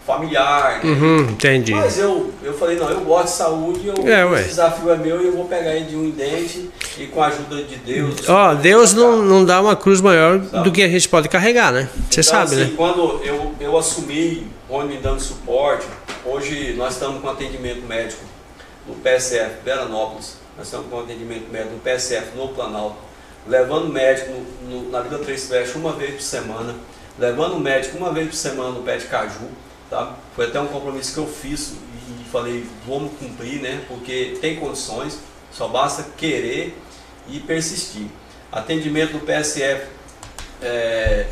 familiar, 0.06 0.84
né? 0.84 0.92
Uhum, 0.92 1.20
entendi. 1.32 1.74
Mas 1.74 1.98
eu, 1.98 2.32
eu 2.44 2.54
falei, 2.54 2.78
não, 2.78 2.90
eu 2.90 3.02
gosto 3.02 3.26
de 3.26 3.32
saúde, 3.32 3.88
eu, 3.88 3.96
É, 4.08 4.40
esse 4.40 4.50
desafio 4.50 4.92
é 4.92 4.98
meu 4.98 5.22
e 5.22 5.28
eu 5.28 5.32
vou 5.34 5.46
pegar 5.46 5.74
ele 5.76 5.86
de 5.86 5.96
um 5.96 6.10
dente 6.12 6.70
e 6.98 7.08
com 7.08 7.22
a 7.24 7.28
ajuda 7.28 7.64
de 7.64 7.78
Deus. 7.78 8.28
Ó, 8.28 8.54
Deus 8.54 8.94
não, 8.94 9.22
não 9.22 9.46
dá 9.46 9.62
uma 9.62 9.76
cruz 9.76 10.02
maior 10.02 10.40
do 10.40 10.72
que 10.72 10.84
a 10.84 10.88
gente 10.90 11.08
pode 11.08 11.30
carregar, 11.30 11.72
né? 11.72 11.88
Você 12.10 12.20
Então, 12.20 12.24
sabe, 12.32 12.56
assim, 12.62 12.72
né? 12.72 12.74
Quando 12.76 13.22
eu, 13.24 13.54
eu 13.60 13.78
assumi, 13.78 14.48
Rony 14.70 14.96
me 14.96 15.02
dando 15.02 15.22
suporte, 15.22 15.86
hoje 16.26 16.74
nós 16.78 16.94
estamos 16.94 17.22
com 17.22 17.30
atendimento 17.30 17.82
médico 17.88 18.22
no 18.88 18.96
PSF 18.96 19.52
Veranópolis, 19.64 20.36
nós 20.58 20.68
estamos 20.68 20.88
com 20.90 21.00
atendimento 21.00 21.50
médico 21.50 21.74
no 21.76 21.80
PSF 21.80 22.36
no 22.36 22.50
Planalto, 22.50 22.98
levando 23.48 23.88
médico 23.88 24.32
no, 24.68 24.82
no- 24.82 24.90
na 24.92 25.00
Vila 25.00 25.20
Três 25.20 25.46
Festas 25.48 25.76
uma 25.76 25.94
vez 25.94 26.12
por 26.16 26.22
semana, 26.22 26.76
levando 27.18 27.58
médico 27.60 27.98
uma 27.98 28.12
vez 28.12 28.28
por 28.28 28.36
semana 28.36 28.70
no 28.72 28.82
Pé 28.82 28.98
de 28.98 29.06
Caju, 29.06 29.48
tá? 29.94 30.16
Foi 30.36 30.48
até 30.48 30.60
um 30.60 30.68
compromisso 30.68 31.14
que 31.14 31.20
eu 31.20 31.28
fiz 31.28 31.74
e 32.10 32.30
falei, 32.32 32.68
vamos 32.88 33.12
cumprir, 33.20 33.62
né? 33.62 33.86
Porque 33.88 34.38
tem 34.42 34.60
condições, 34.60 35.20
só 35.52 35.68
basta 35.68 36.04
querer 36.18 36.76
e 37.28 37.40
persistir. 37.40 38.08
Atendimento 38.52 39.14
no 39.14 39.20
PSF 39.20 39.88
é, 40.62 41.28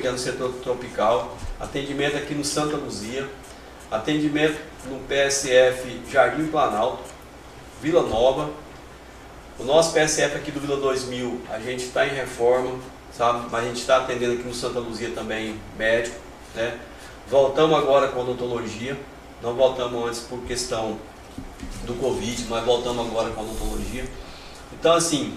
que 0.00 0.06
é 0.06 0.10
no 0.10 0.18
setor 0.18 0.52
tropical. 0.62 1.36
Atendimento 1.58 2.16
aqui 2.16 2.34
no 2.34 2.44
Santa 2.44 2.76
Luzia. 2.76 3.26
Atendimento 3.90 4.60
no 4.86 5.00
PSF 5.00 6.02
Jardim 6.10 6.46
Planalto, 6.46 7.02
Vila 7.82 8.02
Nova. 8.02 8.50
O 9.58 9.64
nosso 9.64 9.92
PSF 9.92 10.36
aqui 10.36 10.50
do 10.50 10.60
Vila 10.60 10.76
2000, 10.76 11.40
a 11.50 11.58
gente 11.58 11.84
está 11.84 12.06
em 12.06 12.14
reforma, 12.14 12.78
sabe? 13.12 13.48
Mas 13.50 13.64
a 13.64 13.66
gente 13.66 13.80
está 13.80 13.96
atendendo 13.98 14.34
aqui 14.34 14.44
no 14.44 14.54
Santa 14.54 14.78
Luzia 14.78 15.10
também 15.10 15.58
médico, 15.76 16.16
né? 16.54 16.78
Voltamos 17.30 17.78
agora 17.78 18.08
com 18.08 18.20
odontologia. 18.20 18.98
Não 19.40 19.54
voltamos 19.54 20.08
antes 20.08 20.20
por 20.20 20.40
questão 20.40 20.98
do 21.84 21.94
Covid, 21.94 22.46
mas 22.50 22.64
voltamos 22.64 23.06
agora 23.06 23.30
com 23.30 23.42
odontologia. 23.42 24.04
Então, 24.72 24.92
assim, 24.94 25.36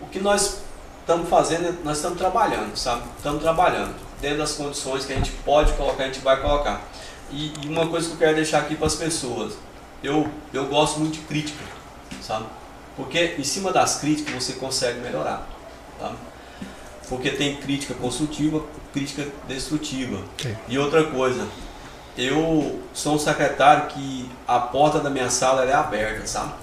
o 0.00 0.06
que 0.06 0.20
nós 0.20 0.62
estamos 1.00 1.28
fazendo, 1.28 1.84
nós 1.84 1.96
estamos 1.96 2.16
trabalhando, 2.16 2.76
sabe? 2.76 3.02
Estamos 3.16 3.42
trabalhando. 3.42 3.94
Dentro 4.20 4.38
das 4.38 4.52
condições 4.52 5.04
que 5.04 5.12
a 5.12 5.16
gente 5.16 5.32
pode 5.44 5.72
colocar, 5.72 6.04
a 6.04 6.06
gente 6.06 6.20
vai 6.20 6.40
colocar. 6.40 6.80
E, 7.32 7.52
e 7.62 7.68
uma 7.68 7.88
coisa 7.88 8.06
que 8.06 8.14
eu 8.14 8.18
quero 8.18 8.36
deixar 8.36 8.60
aqui 8.60 8.76
para 8.76 8.86
as 8.86 8.94
pessoas, 8.94 9.54
eu, 10.04 10.30
eu 10.52 10.66
gosto 10.66 11.00
muito 11.00 11.14
de 11.14 11.20
crítica, 11.20 11.64
sabe? 12.22 12.46
Porque 12.96 13.34
em 13.38 13.44
cima 13.44 13.72
das 13.72 13.96
críticas 13.96 14.34
você 14.34 14.52
consegue 14.52 15.00
melhorar, 15.00 15.48
tá? 15.98 16.12
Porque 17.12 17.30
tem 17.30 17.56
crítica 17.56 17.92
construtiva, 17.92 18.62
crítica 18.90 19.26
destrutiva. 19.46 20.18
Sim. 20.40 20.56
E 20.66 20.78
outra 20.78 21.04
coisa, 21.04 21.46
eu 22.16 22.80
sou 22.94 23.16
um 23.16 23.18
secretário 23.18 23.88
que 23.88 24.30
a 24.48 24.58
porta 24.58 24.98
da 24.98 25.10
minha 25.10 25.28
sala 25.28 25.62
é 25.66 25.74
aberta, 25.74 26.26
sabe? 26.26 26.54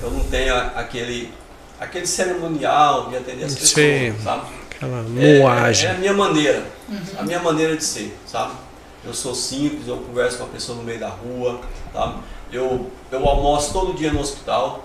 Eu 0.00 0.08
não 0.12 0.20
tenho 0.20 0.54
aquele, 0.54 1.34
aquele 1.80 2.06
cerimonial 2.06 3.08
de 3.08 3.16
atender 3.16 3.44
as 3.46 3.54
pessoas, 3.56 3.74
Sim. 3.74 4.14
sabe? 4.22 4.42
Aquela 4.70 4.98
É, 5.20 5.38
moagem. 5.40 5.88
é 5.88 5.90
a 5.90 5.98
minha 5.98 6.12
maneira, 6.14 6.64
a 7.18 7.22
minha 7.24 7.40
maneira 7.40 7.76
de 7.76 7.82
ser, 7.82 8.16
sabe? 8.24 8.52
Eu 9.04 9.12
sou 9.12 9.34
simples, 9.34 9.88
eu 9.88 9.96
converso 9.96 10.38
com 10.38 10.44
a 10.44 10.48
pessoa 10.48 10.78
no 10.78 10.84
meio 10.84 11.00
da 11.00 11.08
rua, 11.08 11.60
sabe? 11.92 12.20
Eu, 12.52 12.88
eu 13.10 13.28
almoço 13.28 13.72
todo 13.72 13.94
dia 13.94 14.12
no 14.12 14.20
hospital, 14.20 14.84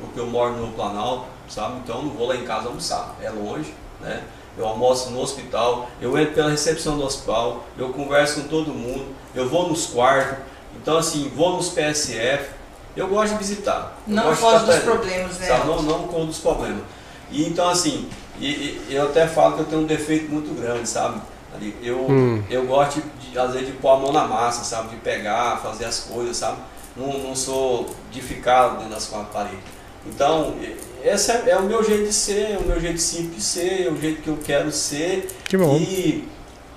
porque 0.00 0.18
eu 0.18 0.26
moro 0.26 0.54
no 0.54 0.68
Planalto, 0.72 1.26
sabe? 1.50 1.80
Então 1.84 1.96
eu 1.96 2.02
não 2.04 2.10
vou 2.12 2.28
lá 2.28 2.34
em 2.36 2.44
casa 2.46 2.68
almoçar, 2.68 3.14
é 3.20 3.28
longe, 3.28 3.74
né? 4.00 4.22
Eu 4.56 4.66
almoço 4.68 5.10
no 5.10 5.20
hospital, 5.20 5.88
eu 6.00 6.16
entro 6.18 6.34
pela 6.34 6.50
recepção 6.50 6.96
do 6.96 7.04
hospital, 7.04 7.64
eu 7.76 7.88
converso 7.90 8.42
com 8.42 8.48
todo 8.48 8.72
mundo, 8.72 9.06
eu 9.34 9.48
vou 9.48 9.68
nos 9.68 9.86
quartos, 9.86 10.38
então 10.80 10.96
assim, 10.96 11.30
vou 11.34 11.56
nos 11.56 11.70
PSF, 11.70 12.50
eu 12.96 13.08
gosto 13.08 13.32
de 13.32 13.38
visitar. 13.38 13.98
Não 14.06 14.34
foge 14.36 14.64
dos 14.66 14.76
problemas, 14.78 15.38
né? 15.38 15.46
sabe? 15.48 15.66
Não, 15.66 15.82
não 15.82 16.06
com 16.06 16.24
dos 16.26 16.38
problemas. 16.38 16.82
E 17.30 17.44
então 17.48 17.68
assim, 17.68 18.08
e, 18.38 18.46
e- 18.46 18.86
eu 18.90 19.04
até 19.06 19.26
falo 19.26 19.54
que 19.54 19.60
eu 19.62 19.66
tenho 19.66 19.82
um 19.82 19.86
defeito 19.86 20.30
muito 20.30 20.54
grande, 20.60 20.88
sabe? 20.88 21.20
Ali, 21.54 21.76
Eu, 21.82 21.98
Hum. 22.08 22.42
eu 22.50 22.64
gosto 22.66 23.00
de, 23.00 23.30
de, 23.30 23.38
às 23.38 23.52
vezes 23.52 23.68
de 23.68 23.72
pôr 23.74 23.90
a 23.90 23.96
mão 23.96 24.12
na 24.12 24.24
massa, 24.26 24.62
sabe? 24.64 24.88
De 24.90 24.96
pegar, 24.96 25.56
fazer 25.62 25.84
as 25.86 26.00
coisas, 26.00 26.36
sabe? 26.36 26.58
Não, 26.96 27.12
não 27.18 27.34
sou 27.34 27.90
de 28.12 28.20
ficar 28.20 28.68
dentro 28.76 28.90
das 28.90 29.06
quatro 29.06 29.28
paredes. 29.32 29.58
Então, 30.06 30.54
esse 31.02 31.30
é, 31.30 31.44
é 31.48 31.56
o 31.56 31.62
meu 31.62 31.82
jeito 31.82 32.04
de 32.04 32.12
ser, 32.12 32.52
é 32.52 32.58
o 32.58 32.66
meu 32.66 32.80
jeito 32.80 32.98
simples 32.98 33.36
de 33.36 33.42
ser, 33.42 33.86
é 33.86 33.90
o 33.90 33.96
jeito 33.96 34.22
que 34.22 34.28
eu 34.28 34.38
quero 34.44 34.70
ser. 34.70 35.28
Que 35.44 35.56
bom. 35.56 35.76
E, 35.76 36.28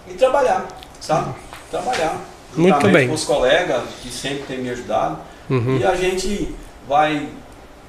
e 0.07 0.13
trabalhar, 0.13 0.67
sabe? 0.99 1.33
Trabalhar. 1.69 2.19
Muito 2.55 2.87
bem. 2.89 3.07
Com 3.07 3.13
os 3.13 3.25
colegas 3.25 3.83
que 4.01 4.09
sempre 4.09 4.43
têm 4.43 4.59
me 4.59 4.69
ajudado. 4.69 5.19
Uhum. 5.49 5.77
E 5.77 5.85
a 5.85 5.95
gente 5.95 6.53
vai 6.87 7.29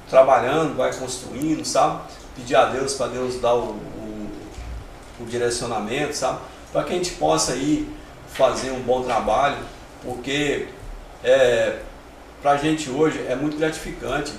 trabalhando, 0.09 0.75
vai 0.75 0.93
construindo, 0.93 1.65
sabe? 1.65 2.01
Pedir 2.35 2.55
a 2.55 2.65
Deus 2.65 2.93
para 2.93 3.07
Deus 3.07 3.39
dar 3.41 3.55
o, 3.55 3.71
o, 3.71 4.29
o 5.19 5.25
direcionamento, 5.25 6.15
sabe? 6.15 6.39
Para 6.71 6.83
que 6.83 6.93
a 6.93 6.95
gente 6.95 7.11
possa 7.11 7.53
aí 7.53 7.87
fazer 8.33 8.71
um 8.71 8.79
bom 8.81 9.03
trabalho, 9.03 9.57
porque 10.03 10.67
é, 11.23 11.79
para 12.41 12.51
a 12.51 12.57
gente 12.57 12.89
hoje 12.89 13.25
é 13.27 13.35
muito 13.35 13.57
gratificante 13.57 14.31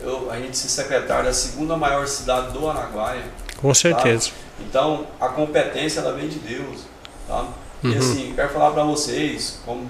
eu, 0.00 0.30
a 0.30 0.36
gente 0.38 0.56
ser 0.56 0.68
secretário 0.68 1.24
da 1.26 1.32
segunda 1.32 1.76
maior 1.76 2.06
cidade 2.06 2.52
do 2.52 2.68
Araguaia. 2.68 3.24
Com 3.60 3.72
certeza. 3.74 4.30
Então, 4.60 5.06
a 5.20 5.28
competência 5.28 6.00
ela 6.00 6.12
vem 6.12 6.28
de 6.28 6.38
Deus, 6.38 6.82
tá? 7.26 7.46
E 7.82 7.88
Uhum. 7.88 7.98
assim, 7.98 8.32
quero 8.34 8.50
falar 8.50 8.70
para 8.72 8.84
vocês, 8.84 9.58
como 9.64 9.88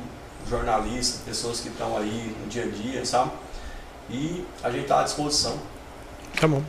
jornalistas, 0.48 1.20
pessoas 1.24 1.60
que 1.60 1.68
estão 1.68 1.96
aí 1.96 2.34
no 2.40 2.48
dia 2.48 2.64
a 2.64 2.68
dia, 2.68 3.04
sabe? 3.04 3.30
E 4.08 4.44
a 4.62 4.70
gente 4.70 4.82
está 4.82 5.00
à 5.00 5.02
disposição. 5.04 5.56
Tá 6.38 6.46
bom. 6.46 6.62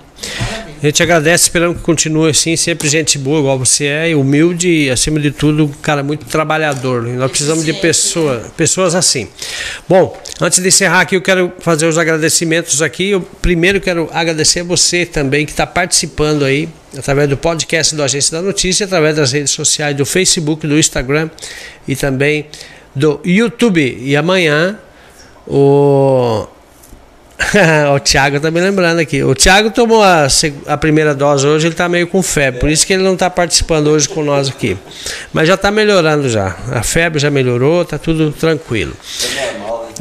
A 0.81 0.87
gente 0.87 1.03
agradece, 1.03 1.43
esperando 1.43 1.75
que 1.75 1.81
continue 1.81 2.31
assim, 2.31 2.55
sempre 2.55 2.89
gente 2.89 3.15
boa, 3.19 3.39
igual 3.39 3.59
você 3.59 3.85
é, 3.85 4.15
humilde 4.15 4.67
e, 4.67 4.89
acima 4.89 5.19
de 5.19 5.29
tudo, 5.29 5.65
um 5.65 5.67
cara 5.67 6.01
muito 6.01 6.25
trabalhador. 6.25 7.03
Nós 7.03 7.29
precisamos 7.29 7.63
de 7.63 7.71
pessoa, 7.73 8.43
pessoas 8.57 8.95
assim. 8.95 9.27
Bom, 9.87 10.19
antes 10.41 10.59
de 10.59 10.67
encerrar 10.67 11.01
aqui, 11.01 11.15
eu 11.15 11.21
quero 11.21 11.53
fazer 11.59 11.85
os 11.85 11.99
agradecimentos 11.99 12.81
aqui. 12.81 13.11
Eu 13.11 13.21
primeiro 13.21 13.79
quero 13.79 14.09
agradecer 14.11 14.61
a 14.61 14.63
você 14.63 15.05
também 15.05 15.45
que 15.45 15.51
está 15.51 15.67
participando 15.67 16.43
aí, 16.43 16.67
através 16.97 17.29
do 17.29 17.37
podcast 17.37 17.95
do 17.95 18.01
Agência 18.01 18.31
da 18.37 18.41
Notícia, 18.41 18.87
através 18.87 19.15
das 19.15 19.31
redes 19.33 19.51
sociais 19.51 19.95
do 19.95 20.03
Facebook, 20.03 20.65
do 20.65 20.79
Instagram 20.79 21.29
e 21.87 21.95
também 21.95 22.47
do 22.95 23.21
YouTube. 23.23 23.99
E 24.01 24.15
amanhã 24.15 24.79
o. 25.45 26.47
o 27.95 27.99
Thiago 27.99 28.39
tá 28.39 28.51
me 28.51 28.59
lembrando 28.59 28.99
aqui. 28.99 29.23
O 29.23 29.33
Thiago 29.35 29.71
tomou 29.71 30.03
a, 30.03 30.27
a 30.67 30.77
primeira 30.77 31.13
dose 31.13 31.45
hoje, 31.47 31.67
ele 31.67 31.75
tá 31.75 31.89
meio 31.89 32.07
com 32.07 32.21
febre, 32.21 32.59
por 32.59 32.69
isso 32.69 32.85
que 32.85 32.93
ele 32.93 33.03
não 33.03 33.15
tá 33.15 33.29
participando 33.29 33.87
hoje 33.87 34.07
com 34.07 34.23
nós 34.23 34.49
aqui. 34.49 34.77
Mas 35.33 35.47
já 35.47 35.57
tá 35.57 35.71
melhorando 35.71 36.29
já. 36.29 36.55
A 36.71 36.83
febre 36.83 37.19
já 37.19 37.29
melhorou, 37.29 37.83
tá 37.85 37.97
tudo 37.97 38.31
tranquilo. 38.31 38.93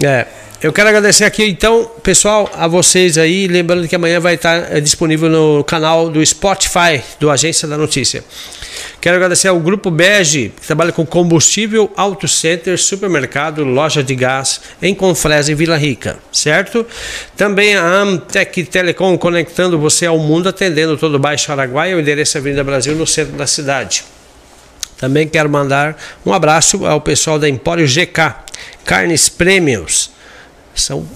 É? 0.02 0.06
É. 0.06 0.26
Eu 0.62 0.74
quero 0.74 0.90
agradecer 0.90 1.24
aqui, 1.24 1.44
então, 1.44 1.90
pessoal, 2.02 2.50
a 2.52 2.68
vocês 2.68 3.16
aí. 3.16 3.48
Lembrando 3.48 3.88
que 3.88 3.96
amanhã 3.96 4.20
vai 4.20 4.34
estar 4.34 4.70
é, 4.70 4.78
disponível 4.78 5.30
no 5.30 5.64
canal 5.64 6.10
do 6.10 6.24
Spotify, 6.24 7.02
do 7.18 7.30
Agência 7.30 7.66
da 7.66 7.78
Notícia. 7.78 8.22
Quero 9.00 9.16
agradecer 9.16 9.48
ao 9.48 9.58
Grupo 9.58 9.90
Bege, 9.90 10.52
que 10.60 10.66
trabalha 10.66 10.92
com 10.92 11.06
combustível, 11.06 11.90
auto 11.96 12.28
center, 12.28 12.78
supermercado, 12.78 13.64
loja 13.64 14.02
de 14.02 14.14
gás 14.14 14.60
em 14.82 14.94
Confresa 14.94 15.52
e 15.52 15.54
Vila 15.54 15.76
Rica, 15.76 16.18
certo? 16.32 16.86
Também 17.36 17.76
a 17.76 17.82
Amtec 17.82 18.64
Telecom 18.64 19.16
conectando 19.16 19.78
você 19.78 20.06
ao 20.06 20.18
mundo, 20.18 20.48
atendendo 20.48 20.96
todo 20.96 21.14
o 21.14 21.18
Baixo 21.18 21.50
Araguaia, 21.50 21.96
o 21.96 22.00
endereço 22.00 22.36
é 22.36 22.40
Avenida 22.40 22.62
Brasil, 22.62 22.94
no 22.94 23.06
centro 23.06 23.36
da 23.36 23.46
cidade. 23.46 24.04
Também 24.98 25.26
quero 25.26 25.48
mandar 25.48 25.96
um 26.26 26.32
abraço 26.34 26.84
ao 26.84 27.00
pessoal 27.00 27.38
da 27.38 27.48
Empório 27.48 27.86
GK, 27.86 28.34
Carnes 28.84 29.30
Prêmios. 29.30 30.10
São 30.74 31.06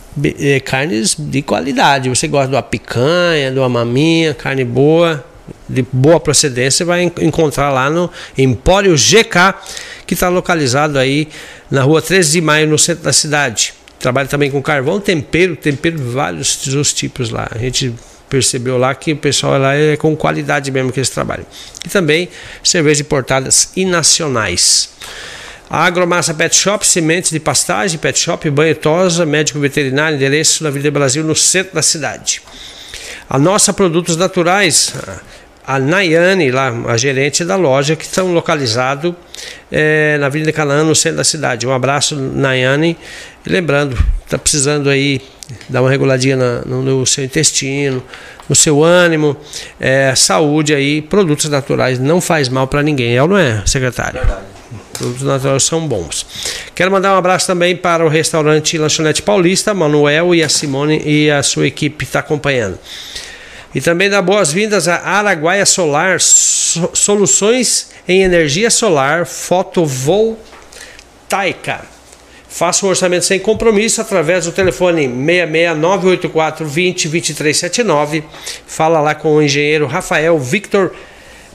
eh, 0.40 0.58
carnes 0.60 1.14
de 1.18 1.42
qualidade. 1.42 2.08
Você 2.08 2.26
gosta 2.26 2.48
de 2.48 2.54
uma 2.54 2.62
picanha, 2.62 3.50
de 3.50 3.58
uma 3.58 3.68
maminha, 3.68 4.32
carne 4.32 4.64
boa, 4.64 5.22
de 5.68 5.84
boa 5.92 6.18
procedência, 6.20 6.84
vai 6.86 7.02
en- 7.04 7.12
encontrar 7.20 7.70
lá 7.70 7.88
no 7.90 8.10
Empório 8.36 8.94
GK, 8.96 9.54
que 10.06 10.14
está 10.14 10.28
localizado 10.28 10.98
aí 10.98 11.28
na 11.70 11.82
rua 11.82 12.00
13 12.02 12.32
de 12.32 12.40
maio, 12.40 12.68
no 12.68 12.78
centro 12.78 13.04
da 13.04 13.12
cidade. 13.12 13.74
Trabalha 13.98 14.28
também 14.28 14.50
com 14.50 14.60
carvão, 14.62 15.00
tempero, 15.00 15.56
tempero 15.56 15.96
vários 15.98 16.56
dos 16.66 16.92
tipos 16.92 17.30
lá. 17.30 17.48
A 17.50 17.58
gente 17.58 17.94
percebeu 18.28 18.76
lá 18.76 18.94
que 18.94 19.12
o 19.12 19.16
pessoal 19.16 19.58
lá 19.58 19.74
é 19.74 19.96
com 19.96 20.14
qualidade 20.16 20.70
mesmo 20.70 20.90
que 20.92 20.98
eles 20.98 21.10
trabalham. 21.10 21.46
E 21.84 21.88
também 21.88 22.28
cervejas 22.62 23.00
importadas 23.00 23.70
e 23.76 23.84
nacionais. 23.84 24.90
A 25.70 25.86
Agromassa 25.86 26.34
Pet 26.34 26.54
Shop, 26.54 26.86
sementes 26.86 27.30
de 27.30 27.40
pastagem, 27.40 27.98
pet 27.98 28.18
shop, 28.18 28.48
banho 28.50 28.76
tosa, 28.76 29.24
médico 29.24 29.58
veterinário, 29.58 30.16
endereço 30.16 30.62
na 30.62 30.68
Avenida 30.68 30.90
Brasil, 30.90 31.24
no 31.24 31.34
centro 31.34 31.74
da 31.74 31.82
cidade. 31.82 32.42
A 33.28 33.38
nossa 33.38 33.72
Produtos 33.72 34.16
Naturais, 34.16 34.94
a 35.66 35.78
Nayane, 35.78 36.50
lá, 36.50 36.68
a 36.88 36.96
gerente 36.96 37.44
da 37.44 37.56
loja, 37.56 37.96
que 37.96 38.04
estão 38.04 38.32
localizados 38.32 39.14
eh, 39.72 40.16
na 40.20 40.26
Avenida 40.26 40.52
Canaã, 40.52 40.84
no 40.84 40.94
centro 40.94 41.18
da 41.18 41.24
cidade. 41.24 41.66
Um 41.66 41.72
abraço, 41.72 42.14
Nayane. 42.16 42.96
Lembrando, 43.46 43.96
está 44.24 44.36
precisando 44.38 44.88
aí 44.90 45.20
dar 45.68 45.80
uma 45.82 45.90
reguladinha 45.90 46.36
na- 46.36 46.60
no, 46.66 46.82
no 46.82 47.06
seu 47.06 47.24
intestino, 47.24 48.02
no 48.48 48.54
seu 48.54 48.82
ânimo, 48.84 49.36
eh, 49.80 50.12
saúde 50.16 50.74
aí, 50.74 51.00
produtos 51.02 51.48
naturais 51.48 51.98
não 51.98 52.20
faz 52.20 52.48
mal 52.48 52.66
para 52.66 52.82
ninguém, 52.82 53.16
é 53.16 53.22
ou 53.22 53.28
não 53.28 53.38
é, 53.38 53.62
secretário? 53.66 54.20
Verdade. 54.20 54.42
Produtos 54.92 55.22
naturais 55.22 55.62
são 55.64 55.86
bons. 55.88 56.26
Quero 56.74 56.90
mandar 56.90 57.14
um 57.14 57.18
abraço 57.18 57.46
também 57.46 57.76
para 57.76 58.04
o 58.04 58.08
restaurante 58.08 58.78
Lanchonete 58.78 59.22
Paulista, 59.22 59.74
Manuel 59.74 60.34
e 60.34 60.42
a 60.42 60.48
Simone 60.48 61.02
e 61.04 61.30
a 61.30 61.42
sua 61.42 61.66
equipe 61.66 62.04
está 62.04 62.20
acompanhando. 62.20 62.78
E 63.74 63.80
também 63.80 64.08
dar 64.08 64.22
boas-vindas 64.22 64.86
a 64.86 64.96
Araguaia 64.96 65.66
Solar, 65.66 66.20
so- 66.20 66.90
soluções 66.94 67.90
em 68.06 68.22
energia 68.22 68.70
solar 68.70 69.26
fotovoltaica. 69.26 71.80
Faça 72.54 72.86
um 72.86 72.88
orçamento 72.88 73.24
sem 73.24 73.40
compromisso 73.40 74.00
através 74.00 74.44
do 74.44 74.52
telefone 74.52 75.08
66984 75.08 76.64
20 76.64 77.08
2379. 77.08 78.22
Fala 78.64 79.00
lá 79.00 79.12
com 79.12 79.34
o 79.34 79.42
engenheiro 79.42 79.88
Rafael 79.88 80.38
Victor 80.38 80.92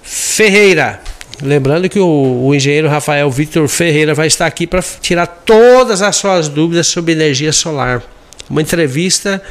Ferreira. 0.03 0.99
Lembrando 1.41 1.87
que 1.87 2.01
o, 2.01 2.47
o 2.47 2.53
engenheiro 2.53 2.89
Rafael 2.89 3.31
Victor 3.31 3.65
Ferreira 3.69 4.13
vai 4.13 4.27
estar 4.27 4.45
aqui 4.45 4.67
para 4.67 4.83
tirar 4.99 5.25
todas 5.25 6.01
as 6.01 6.17
suas 6.17 6.49
dúvidas 6.49 6.87
sobre 6.87 7.13
energia 7.13 7.53
solar. 7.53 8.03
Uma 8.49 8.61
entrevista 8.61 9.41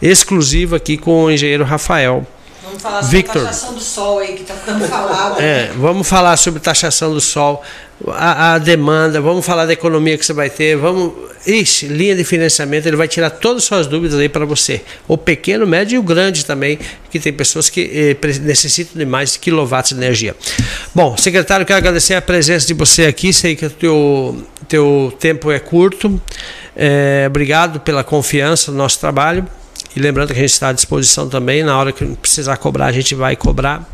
exclusiva 0.00 0.76
aqui 0.76 0.96
com 0.96 1.24
o 1.24 1.30
engenheiro 1.32 1.64
Rafael. 1.64 2.24
Vamos 2.62 2.80
falar 2.80 3.02
sobre 3.02 3.16
Victor. 3.16 3.42
taxação 3.42 3.74
do 3.74 3.80
sol 3.80 4.18
aí, 4.20 4.34
que 4.34 4.42
está 4.42 4.54
ficando 4.54 4.86
falado. 4.86 5.40
É, 5.40 5.70
vamos 5.76 6.08
falar 6.08 6.36
sobre 6.36 6.60
taxação 6.60 7.12
do 7.12 7.20
sol, 7.20 7.62
a, 8.08 8.54
a 8.54 8.58
demanda, 8.58 9.20
vamos 9.20 9.44
falar 9.46 9.66
da 9.66 9.72
economia 9.72 10.18
que 10.18 10.24
você 10.24 10.32
vai 10.32 10.50
ter, 10.50 10.76
vamos. 10.76 11.12
Ixi, 11.46 11.88
linha 11.88 12.16
de 12.16 12.24
financiamento, 12.24 12.86
ele 12.86 12.96
vai 12.96 13.06
tirar 13.06 13.28
todas 13.28 13.58
as 13.58 13.64
suas 13.64 13.86
dúvidas 13.86 14.18
aí 14.18 14.30
para 14.30 14.46
você. 14.46 14.80
O 15.06 15.18
pequeno, 15.18 15.66
médio 15.66 15.96
e 15.96 15.98
o 15.98 16.02
grande 16.02 16.44
também, 16.46 16.78
que 17.10 17.20
tem 17.20 17.34
pessoas 17.34 17.68
que 17.68 18.16
eh, 18.22 18.38
necessitam 18.40 18.98
de 18.98 19.04
mais 19.04 19.36
quilowatts 19.36 19.92
de 19.92 20.02
energia. 20.02 20.34
Bom, 20.94 21.16
secretário, 21.18 21.66
quero 21.66 21.76
agradecer 21.76 22.14
a 22.14 22.22
presença 22.22 22.66
de 22.66 22.72
você 22.72 23.04
aqui. 23.04 23.30
Sei 23.30 23.54
que 23.54 23.66
o 23.66 23.70
teu, 23.70 24.42
teu 24.66 25.14
tempo 25.20 25.50
é 25.50 25.58
curto. 25.58 26.18
É, 26.74 27.24
obrigado 27.26 27.78
pela 27.80 28.02
confiança 28.02 28.72
no 28.72 28.78
nosso 28.78 28.98
trabalho. 28.98 29.46
E 29.94 30.00
lembrando 30.00 30.28
que 30.28 30.38
a 30.38 30.42
gente 30.42 30.52
está 30.52 30.70
à 30.70 30.72
disposição 30.72 31.28
também, 31.28 31.62
na 31.62 31.78
hora 31.78 31.92
que 31.92 32.04
precisar 32.16 32.56
cobrar, 32.56 32.86
a 32.86 32.92
gente 32.92 33.14
vai 33.14 33.36
cobrar. 33.36 33.88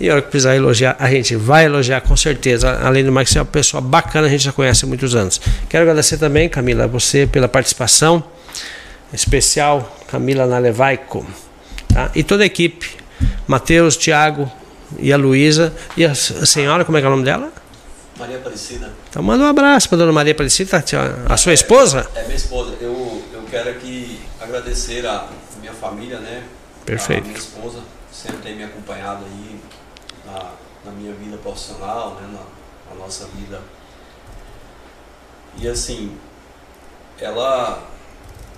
E 0.00 0.08
na 0.08 0.14
hora 0.14 0.22
que 0.22 0.28
precisar 0.30 0.56
elogiar, 0.56 0.96
a 0.98 1.08
gente 1.10 1.36
vai 1.36 1.66
elogiar 1.66 2.00
com 2.00 2.16
certeza. 2.16 2.80
Além 2.82 3.04
do 3.04 3.12
mais, 3.12 3.28
você 3.30 3.38
é 3.38 3.42
uma 3.42 3.46
pessoa 3.46 3.80
bacana, 3.80 4.26
a 4.26 4.30
gente 4.30 4.42
já 4.44 4.52
conhece 4.52 4.84
há 4.84 4.88
muitos 4.88 5.14
anos. 5.14 5.40
Quero 5.68 5.82
agradecer 5.82 6.18
também, 6.18 6.48
Camila, 6.48 6.84
a 6.84 6.86
você 6.86 7.26
pela 7.26 7.46
participação 7.48 8.22
especial, 9.12 9.96
Camila 10.08 10.46
Nalevaico. 10.46 11.24
Tá? 11.92 12.10
E 12.14 12.22
toda 12.22 12.42
a 12.42 12.46
equipe, 12.46 12.90
Matheus, 13.46 13.96
Thiago 13.96 14.50
e 14.98 15.12
a 15.12 15.16
Luísa. 15.16 15.72
E 15.96 16.04
a, 16.04 16.10
a 16.10 16.14
senhora, 16.14 16.84
como 16.84 16.98
é 16.98 17.00
que 17.00 17.04
é 17.06 17.08
o 17.08 17.12
nome 17.12 17.24
dela? 17.24 17.52
Maria 18.18 18.36
Aparecida. 18.36 18.90
Então 19.10 19.22
manda 19.22 19.44
um 19.44 19.48
abraço 19.48 19.88
para 19.88 19.98
dona 19.98 20.12
Maria 20.12 20.32
Aparecida, 20.32 20.80
tia- 20.80 21.16
a 21.28 21.36
sua 21.36 21.52
esposa. 21.52 22.06
É 22.14 22.22
minha 22.24 22.36
esposa. 22.36 22.74
Eu, 22.80 23.22
eu 23.32 23.42
quero 23.50 23.70
aqui 23.70 24.20
agradecer 24.40 25.04
a 25.06 25.26
minha 25.60 25.72
família, 25.72 26.18
né? 26.20 26.42
Perfeito. 26.84 27.22
A 27.24 27.26
minha 27.26 27.38
esposa 27.38 27.78
sempre 28.12 28.36
tem 28.42 28.56
me 28.56 28.62
acompanhado 28.64 29.24
aí 29.24 29.43
na, 30.34 30.90
na 30.90 30.92
minha 30.92 31.12
vida 31.14 31.36
profissional, 31.38 32.16
né? 32.20 32.28
Na, 32.32 32.94
na 32.94 33.00
nossa 33.00 33.26
vida. 33.36 33.60
E 35.56 35.68
assim, 35.68 36.16
ela 37.20 37.82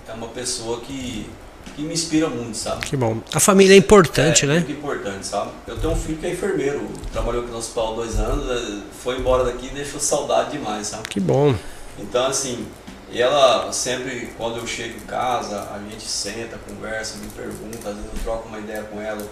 é 0.07 0.13
uma 0.13 0.27
pessoa 0.29 0.79
que, 0.81 1.29
que 1.75 1.81
me 1.83 1.93
inspira 1.93 2.27
muito, 2.27 2.57
sabe? 2.57 2.85
Que 2.85 2.97
bom. 2.97 3.21
A 3.33 3.39
família 3.39 3.75
é 3.75 3.77
importante, 3.77 4.45
é, 4.45 4.47
né? 4.47 4.55
Muito 4.55 4.71
importante, 4.71 5.25
sabe? 5.25 5.51
Eu 5.67 5.77
tenho 5.77 5.93
um 5.93 5.95
filho 5.95 6.17
que 6.17 6.25
é 6.25 6.31
enfermeiro, 6.31 6.87
trabalhou 7.11 7.43
aqui 7.43 7.51
no 7.51 7.57
hospital 7.57 7.93
há 7.93 7.95
dois 7.97 8.19
anos, 8.19 8.49
eh, 8.49 8.81
foi 9.03 9.19
embora 9.19 9.43
daqui 9.43 9.67
e 9.67 9.69
deixou 9.69 9.99
saudade 9.99 10.51
demais, 10.51 10.87
sabe? 10.87 11.07
Que 11.07 11.19
bom. 11.19 11.55
Então, 11.99 12.25
assim, 12.25 12.67
ela 13.13 13.71
sempre, 13.71 14.33
quando 14.37 14.57
eu 14.57 14.67
chego 14.67 14.97
em 14.97 15.05
casa, 15.05 15.69
a 15.71 15.79
gente 15.89 16.07
senta, 16.07 16.57
conversa, 16.57 17.17
me 17.19 17.27
pergunta, 17.27 17.89
às 17.89 17.95
vezes 17.95 18.11
eu 18.11 18.23
troco 18.23 18.47
uma 18.47 18.59
ideia 18.59 18.83
com 18.83 18.99
ela, 18.99 19.25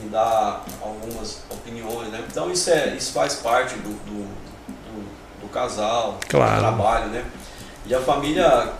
me 0.00 0.08
dá 0.08 0.60
algumas 0.82 1.42
opiniões, 1.50 2.08
né? 2.10 2.24
Então, 2.30 2.50
isso, 2.50 2.70
é, 2.70 2.94
isso 2.94 3.12
faz 3.12 3.36
parte 3.36 3.74
do, 3.76 3.90
do, 4.04 4.24
do, 4.24 5.40
do 5.42 5.48
casal, 5.48 6.18
Claro. 6.28 6.54
do 6.56 6.60
trabalho, 6.60 7.06
né? 7.08 7.24
E 7.86 7.94
a 7.94 8.00
família, 8.00 8.72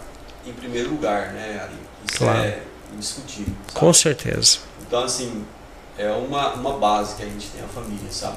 em 0.46 0.52
primeiro 0.52 0.90
lugar, 0.90 1.32
né, 1.32 1.60
Ari? 1.62 1.74
Isso 2.10 2.18
Claro. 2.24 2.38
é 2.40 2.62
indiscutível, 2.92 3.54
sabe? 3.66 3.78
Com 3.80 3.92
certeza. 3.92 4.58
Então, 4.86 5.02
assim, 5.04 5.44
é 5.96 6.10
uma, 6.10 6.54
uma 6.54 6.78
base 6.78 7.16
que 7.16 7.22
a 7.22 7.26
gente 7.26 7.48
tem 7.48 7.62
a 7.62 7.68
família, 7.68 8.10
sabe? 8.10 8.36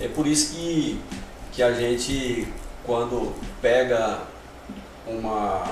É 0.00 0.08
por 0.08 0.26
isso 0.26 0.54
que, 0.54 1.00
que 1.52 1.62
a 1.62 1.72
gente, 1.72 2.48
quando 2.84 3.34
pega 3.60 4.18
uma, 5.06 5.62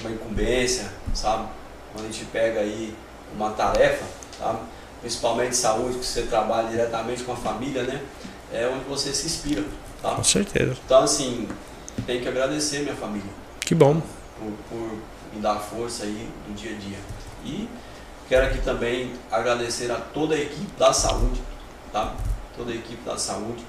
uma 0.00 0.10
incumbência, 0.10 0.88
sabe? 1.14 1.48
Quando 1.92 2.06
a 2.06 2.08
gente 2.12 2.24
pega 2.26 2.60
aí 2.60 2.96
uma 3.34 3.50
tarefa, 3.50 4.04
sabe? 4.38 4.58
Principalmente 5.02 5.54
saúde, 5.56 5.98
que 5.98 6.06
você 6.06 6.22
trabalha 6.22 6.68
diretamente 6.68 7.22
com 7.24 7.32
a 7.32 7.36
família, 7.36 7.82
né? 7.82 8.00
É 8.52 8.66
onde 8.68 8.84
você 8.84 9.12
se 9.12 9.26
inspira, 9.26 9.64
tá? 10.00 10.12
Com 10.14 10.24
certeza. 10.24 10.76
Então, 10.86 11.02
assim, 11.02 11.46
tem 12.06 12.20
que 12.20 12.28
agradecer 12.28 12.80
minha 12.80 12.94
família 12.94 13.30
Que 13.60 13.74
bom. 13.74 14.00
por, 14.38 14.52
por 14.70 14.88
me 15.34 15.40
dar 15.40 15.56
força 15.56 16.04
aí 16.04 16.28
no 16.48 16.54
dia 16.54 16.70
a 16.70 16.78
dia. 16.78 16.98
E 17.44 17.68
quero 18.28 18.46
aqui 18.46 18.58
também 18.58 19.12
agradecer 19.30 19.90
a 19.90 19.96
toda 19.96 20.34
a 20.36 20.38
equipe 20.38 20.70
da 20.78 20.92
saúde, 20.92 21.40
tá? 21.92 22.14
Toda 22.56 22.70
a 22.70 22.74
equipe 22.74 23.02
da 23.04 23.16
saúde, 23.18 23.64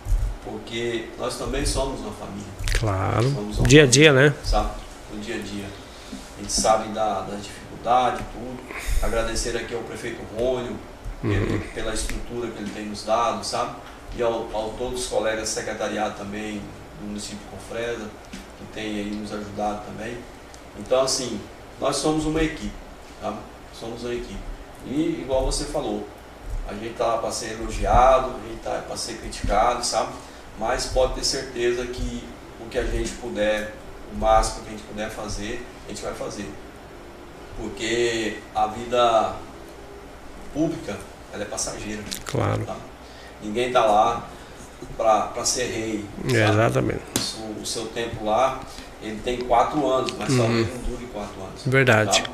porque 0.45 1.07
nós 1.17 1.35
também 1.37 1.65
somos 1.65 1.99
uma 2.01 2.11
família, 2.11 2.53
Claro. 2.79 3.31
Somos 3.33 3.57
uma 3.59 3.67
Dia 3.67 3.83
a 3.83 3.87
dia, 3.87 4.11
né? 4.13 4.33
sabe? 4.43 4.69
No 5.11 5.19
dia 5.19 5.35
a 5.35 5.39
dia. 5.39 5.65
A 6.37 6.41
gente 6.41 6.51
sabe 6.53 6.89
da, 6.89 7.21
das 7.21 7.41
dificuldades, 7.43 8.19
tudo. 8.33 8.59
Agradecer 9.01 9.55
aqui 9.57 9.73
ao 9.73 9.81
prefeito 9.81 10.21
Rônio 10.37 10.75
pela 11.73 11.93
estrutura 11.93 12.51
que 12.51 12.59
ele 12.61 12.71
tem 12.71 12.85
nos 12.85 13.03
dado, 13.03 13.43
sabe? 13.43 13.75
E 14.15 14.21
ao, 14.21 14.49
ao 14.53 14.71
todos 14.77 15.03
os 15.03 15.07
colegas 15.07 15.49
do 15.49 15.53
secretariado 15.53 16.17
também 16.17 16.61
do 16.99 17.07
município 17.07 17.39
de 17.39 17.45
Confresa, 17.45 18.09
que 18.31 18.65
tem 18.73 18.99
aí 18.99 19.11
nos 19.11 19.31
ajudado 19.31 19.85
também. 19.85 20.17
Então, 20.77 21.01
assim, 21.01 21.39
nós 21.79 21.95
somos 21.95 22.25
uma 22.25 22.41
equipe, 22.41 22.73
tá? 23.21 23.37
Somos 23.73 24.03
uma 24.03 24.13
equipe. 24.13 24.39
E, 24.85 25.21
igual 25.21 25.45
você 25.45 25.65
falou, 25.65 26.07
a 26.67 26.73
gente 26.73 26.95
tá 26.95 27.05
lá 27.05 27.17
para 27.17 27.31
ser 27.31 27.53
elogiado, 27.53 28.31
a 28.31 28.47
gente 28.49 28.61
tá 28.61 28.83
para 28.85 28.97
ser 28.97 29.17
criticado, 29.17 29.85
sabe? 29.85 30.13
Mas 30.59 30.87
pode 30.87 31.15
ter 31.15 31.23
certeza 31.23 31.85
que 31.87 32.23
o 32.59 32.69
que 32.69 32.77
a 32.77 32.83
gente 32.83 33.11
puder, 33.13 33.73
o 34.13 34.17
máximo 34.17 34.63
que 34.63 34.69
a 34.69 34.71
gente 34.71 34.83
puder 34.83 35.09
fazer, 35.09 35.65
a 35.85 35.89
gente 35.89 36.01
vai 36.01 36.13
fazer. 36.13 36.49
Porque 37.57 38.39
a 38.55 38.67
vida 38.67 39.35
pública, 40.53 40.97
ela 41.33 41.43
é 41.43 41.45
passageira. 41.45 42.03
Claro. 42.25 42.63
tá? 42.65 42.75
Ninguém 43.41 43.71
tá 43.71 43.85
lá 43.85 44.27
para 44.97 45.45
ser 45.45 45.65
rei. 45.65 46.05
É, 46.33 46.49
exatamente. 46.49 47.01
o, 47.39 47.61
o 47.61 47.65
seu 47.65 47.85
tempo 47.87 48.25
lá, 48.25 48.61
ele 49.01 49.19
tem 49.23 49.37
quatro 49.39 49.85
anos, 49.87 50.13
mas 50.17 50.35
talvez 50.35 50.67
não 50.69 50.81
dure 50.83 51.05
quatro 51.11 51.41
anos. 51.41 51.61
Verdade. 51.65 52.23
tá? 52.23 52.29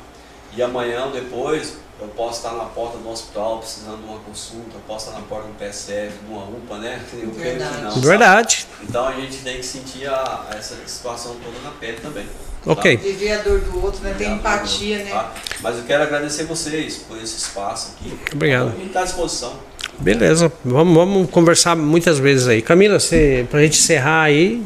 E 0.54 0.62
amanhã 0.62 1.06
ou 1.06 1.12
depois, 1.12 1.78
eu 2.00 2.08
posso 2.08 2.38
estar 2.38 2.52
na 2.52 2.64
porta 2.64 2.98
do 2.98 3.08
hospital 3.08 3.58
precisando 3.58 3.98
de 3.98 4.08
uma 4.08 4.18
consulta, 4.20 4.74
eu 4.74 4.80
posso 4.86 5.08
estar 5.08 5.20
na 5.20 5.26
porta 5.26 5.48
do 5.48 5.54
PSF, 5.54 6.18
de 6.18 6.32
uma 6.32 6.44
UPA, 6.44 6.78
né? 6.78 7.04
Eu 7.12 7.30
Verdade. 7.30 7.82
não. 7.82 8.00
Verdade. 8.00 8.66
Então 8.82 9.06
a 9.06 9.12
gente 9.12 9.38
tem 9.38 9.56
que 9.56 9.66
sentir 9.66 10.08
a, 10.08 10.48
essa 10.56 10.76
situação 10.86 11.36
toda 11.36 11.58
na 11.60 11.70
pele 11.72 12.00
também. 12.00 12.26
Tá? 12.64 12.72
Ok. 12.72 12.96
Viver 12.96 13.32
a 13.32 13.42
dor 13.42 13.60
do 13.60 13.82
outro, 13.84 14.02
né? 14.02 14.14
Ter 14.16 14.28
empatia, 14.28 14.98
né? 15.04 15.10
Tá? 15.10 15.32
Mas 15.60 15.76
eu 15.76 15.84
quero 15.84 16.02
agradecer 16.02 16.44
vocês 16.44 16.96
por 17.08 17.16
esse 17.16 17.36
espaço 17.36 17.94
aqui. 17.98 18.18
Obrigado. 18.32 18.68
A 18.68 18.76
gente 18.76 18.86
está 18.86 19.00
à 19.00 19.04
disposição. 19.04 19.52
Beleza. 19.98 20.50
Vamos, 20.64 20.94
vamos 20.94 21.30
conversar 21.30 21.76
muitas 21.76 22.18
vezes 22.18 22.48
aí. 22.48 22.62
Camila, 22.62 22.98
você, 22.98 23.46
pra 23.50 23.60
gente 23.60 23.78
encerrar 23.78 24.22
aí, 24.22 24.62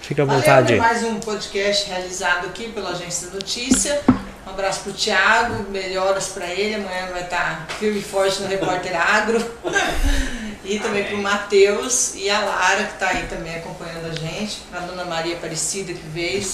fica 0.00 0.22
à 0.22 0.24
Valeu, 0.24 0.40
vontade. 0.40 0.72
né? 0.74 0.78
Mais 0.78 1.02
um 1.04 1.18
podcast 1.20 1.88
realizado 1.88 2.46
aqui 2.46 2.68
pela 2.68 2.90
Agência 2.90 3.28
da 3.28 3.34
Notícia. 3.34 4.00
Um 4.46 4.50
abraço 4.50 4.80
pro 4.84 4.92
Thiago, 4.92 5.68
melhoras 5.70 6.28
para 6.28 6.46
ele. 6.46 6.76
Amanhã 6.76 7.08
vai 7.12 7.24
estar 7.24 7.66
firme 7.80 7.98
e 7.98 8.02
forte 8.02 8.40
no 8.42 8.48
Repórter 8.48 8.94
Agro. 8.94 9.44
E 10.68 10.80
também 10.80 11.04
pro 11.04 11.16
Matheus 11.18 12.16
e 12.16 12.28
a 12.28 12.40
Lara, 12.40 12.82
que 12.86 12.94
está 12.94 13.10
aí 13.10 13.24
também 13.28 13.54
acompanhando 13.54 14.06
a 14.06 14.14
gente. 14.18 14.62
Pra 14.68 14.80
dona 14.80 15.04
Maria 15.04 15.36
Aparecida 15.36 15.92
que 15.92 16.02
veio, 16.12 16.44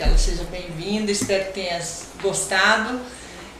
que 0.00 0.08
ela 0.08 0.16
seja 0.16 0.44
bem-vinda. 0.44 1.12
Espero 1.12 1.44
que 1.46 1.52
tenha 1.52 1.78
gostado. 2.22 2.98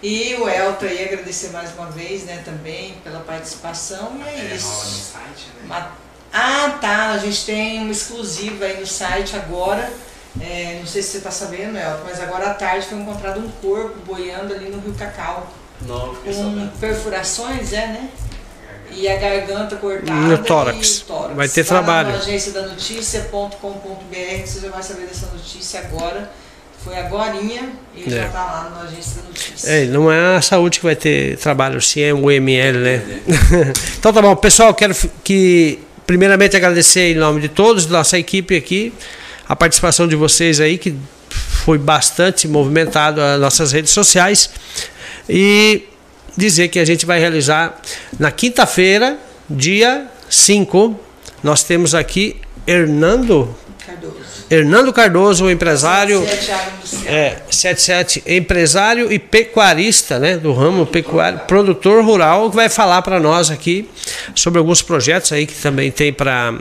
E 0.03 0.35
o 0.37 0.49
Elton 0.49 0.87
aí, 0.87 1.05
agradecer 1.05 1.51
mais 1.51 1.75
uma 1.75 1.91
vez, 1.91 2.25
né, 2.25 2.41
também 2.43 2.95
pela 3.05 3.21
participação. 3.21 4.13
E 4.19 4.23
é 4.23 4.25
É, 4.25 4.33
rola 4.33 4.45
no 4.47 4.57
isso. 4.57 5.13
site, 5.13 5.49
né? 5.69 5.87
Ah, 6.33 6.79
tá. 6.81 7.11
A 7.11 7.19
gente 7.19 7.45
tem 7.45 7.81
uma 7.83 7.93
exclusiva 7.93 8.65
aí 8.65 8.81
no 8.81 8.87
site 8.87 9.37
agora. 9.37 9.93
É, 10.41 10.79
não 10.81 10.87
sei 10.87 11.03
se 11.03 11.11
você 11.11 11.19
está 11.19 11.31
sabendo, 11.31 11.77
Elton, 11.77 12.05
mas 12.07 12.21
agora 12.21 12.53
à 12.53 12.55
tarde 12.55 12.87
foi 12.87 12.99
encontrado 12.99 13.41
um 13.41 13.51
corpo 13.61 13.99
boiando 14.07 14.55
ali 14.55 14.71
no 14.71 14.81
Rio 14.81 14.95
Cacau. 14.95 15.53
Não, 15.83 16.15
Com 16.15 16.33
sabendo. 16.33 16.79
perfurações, 16.79 17.73
é, 17.75 17.87
né? 17.89 18.09
E 18.97 19.09
a 19.09 19.17
garganta 19.17 19.77
cortada 19.77 20.13
No 20.13 20.39
tórax. 20.39 20.99
e 20.99 21.03
o 21.03 21.07
tórax. 21.07 21.37
Vai 21.37 21.49
ter 21.49 21.61
lá 21.63 21.67
trabalho. 21.67 22.15
Agência 22.15 22.53
da 22.53 22.63
notícia.com.br, 22.67 24.47
você 24.47 24.61
já 24.61 24.69
vai 24.71 24.83
saber 24.83 25.07
dessa 25.07 25.27
notícia 25.33 25.81
agora. 25.81 26.31
Foi 26.85 26.97
agorinha 26.99 27.69
e 27.95 28.05
É. 28.07 28.11
já 28.11 28.27
está 28.27 28.39
lá 28.39 28.73
no 28.75 28.89
agência 28.89 29.21
da 29.23 29.29
notícia. 29.29 29.69
É, 29.71 29.85
não 29.87 30.11
é 30.11 30.37
a 30.37 30.43
saúde 30.43 30.79
que 30.79 30.85
vai 30.85 30.97
ter 30.97 31.37
trabalho, 31.37 31.81
sim 31.81 32.01
é 32.01 32.15
o 32.15 32.31
ML, 32.31 32.79
né? 32.79 33.03
então 33.99 34.13
tá 34.13 34.23
bom, 34.23 34.35
pessoal, 34.37 34.73
quero 34.73 34.95
que 35.23 35.79
primeiramente 36.07 36.57
agradecer 36.57 37.13
em 37.13 37.17
nome 37.17 37.41
de 37.43 37.49
todos, 37.49 37.85
da 37.85 37.99
nossa 37.99 38.19
equipe 38.19 38.57
aqui, 38.57 38.95
a 39.47 39.55
participação 39.55 40.09
de 40.09 40.17
vocês 40.17 40.59
aí, 40.59 40.79
que 40.79 40.97
foi 41.29 41.77
bastante 41.77 42.49
movimentado 42.49 43.21
as 43.21 43.39
nossas 43.39 43.73
redes 43.73 43.93
sociais 43.93 44.49
e 45.29 45.83
dizer 46.37 46.69
que 46.69 46.79
a 46.79 46.85
gente 46.85 47.07
vai 47.07 47.19
realizar 47.19 47.81
na 48.19 48.31
quinta-feira, 48.31 49.19
dia 49.49 50.07
5, 50.29 50.99
nós 51.43 51.63
temos 51.63 51.95
aqui 51.95 52.37
Hernando 52.67 53.55
Cardoso. 53.85 54.40
Hernando 54.51 54.93
Cardoso, 54.93 55.49
empresário 55.49 56.27
Sete 56.27 56.51
água 56.51 56.73
industrial. 56.77 57.15
é, 57.15 57.37
77, 57.49 58.23
empresário 58.27 59.13
e 59.13 59.19
pecuarista, 59.19 60.19
né, 60.19 60.37
do 60.37 60.53
ramo 60.53 60.85
pecuário, 60.85 61.39
produtor 61.47 62.05
rural, 62.05 62.51
que 62.51 62.57
vai 62.57 62.69
falar 62.69 63.01
para 63.03 63.21
nós 63.21 63.49
aqui 63.49 63.89
sobre 64.35 64.59
alguns 64.59 64.83
projetos 64.83 65.33
aí 65.33 65.47
que 65.47 65.55
também 65.55 65.91
tem 65.93 66.13
para 66.13 66.59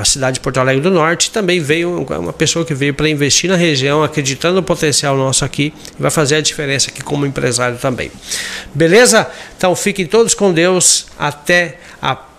a 0.00 0.04
cidade 0.04 0.34
de 0.34 0.40
Porto 0.40 0.58
Alegre 0.58 0.82
do 0.82 0.90
Norte. 0.90 1.30
Também 1.30 1.60
veio 1.60 2.04
uma 2.10 2.32
pessoa 2.32 2.64
que 2.64 2.74
veio 2.74 2.92
para 2.92 3.08
investir 3.08 3.48
na 3.48 3.56
região, 3.56 4.02
acreditando 4.02 4.56
no 4.56 4.62
potencial 4.62 5.16
nosso 5.16 5.44
aqui, 5.44 5.72
e 5.96 6.02
vai 6.02 6.10
fazer 6.10 6.36
a 6.36 6.40
diferença 6.40 6.90
aqui 6.90 7.02
como 7.02 7.24
empresário 7.24 7.78
também. 7.78 8.10
Beleza? 8.74 9.30
Então 9.56 9.76
fiquem 9.76 10.06
todos 10.06 10.34
com 10.34 10.52
Deus 10.52 11.06
até 11.16 11.78
a 12.00 12.31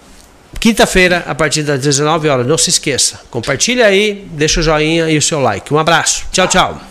Quinta-feira, 0.63 1.25
a 1.27 1.35
partir 1.35 1.61
das 1.61 1.81
19 1.81 2.29
horas. 2.29 2.47
Não 2.47 2.57
se 2.57 2.69
esqueça. 2.69 3.19
Compartilha 3.29 3.85
aí, 3.85 4.25
deixa 4.31 4.61
o 4.61 4.63
joinha 4.63 5.09
e 5.09 5.17
o 5.17 5.21
seu 5.21 5.41
like. 5.41 5.73
Um 5.73 5.77
abraço. 5.77 6.23
Tchau, 6.31 6.47
tchau. 6.47 6.81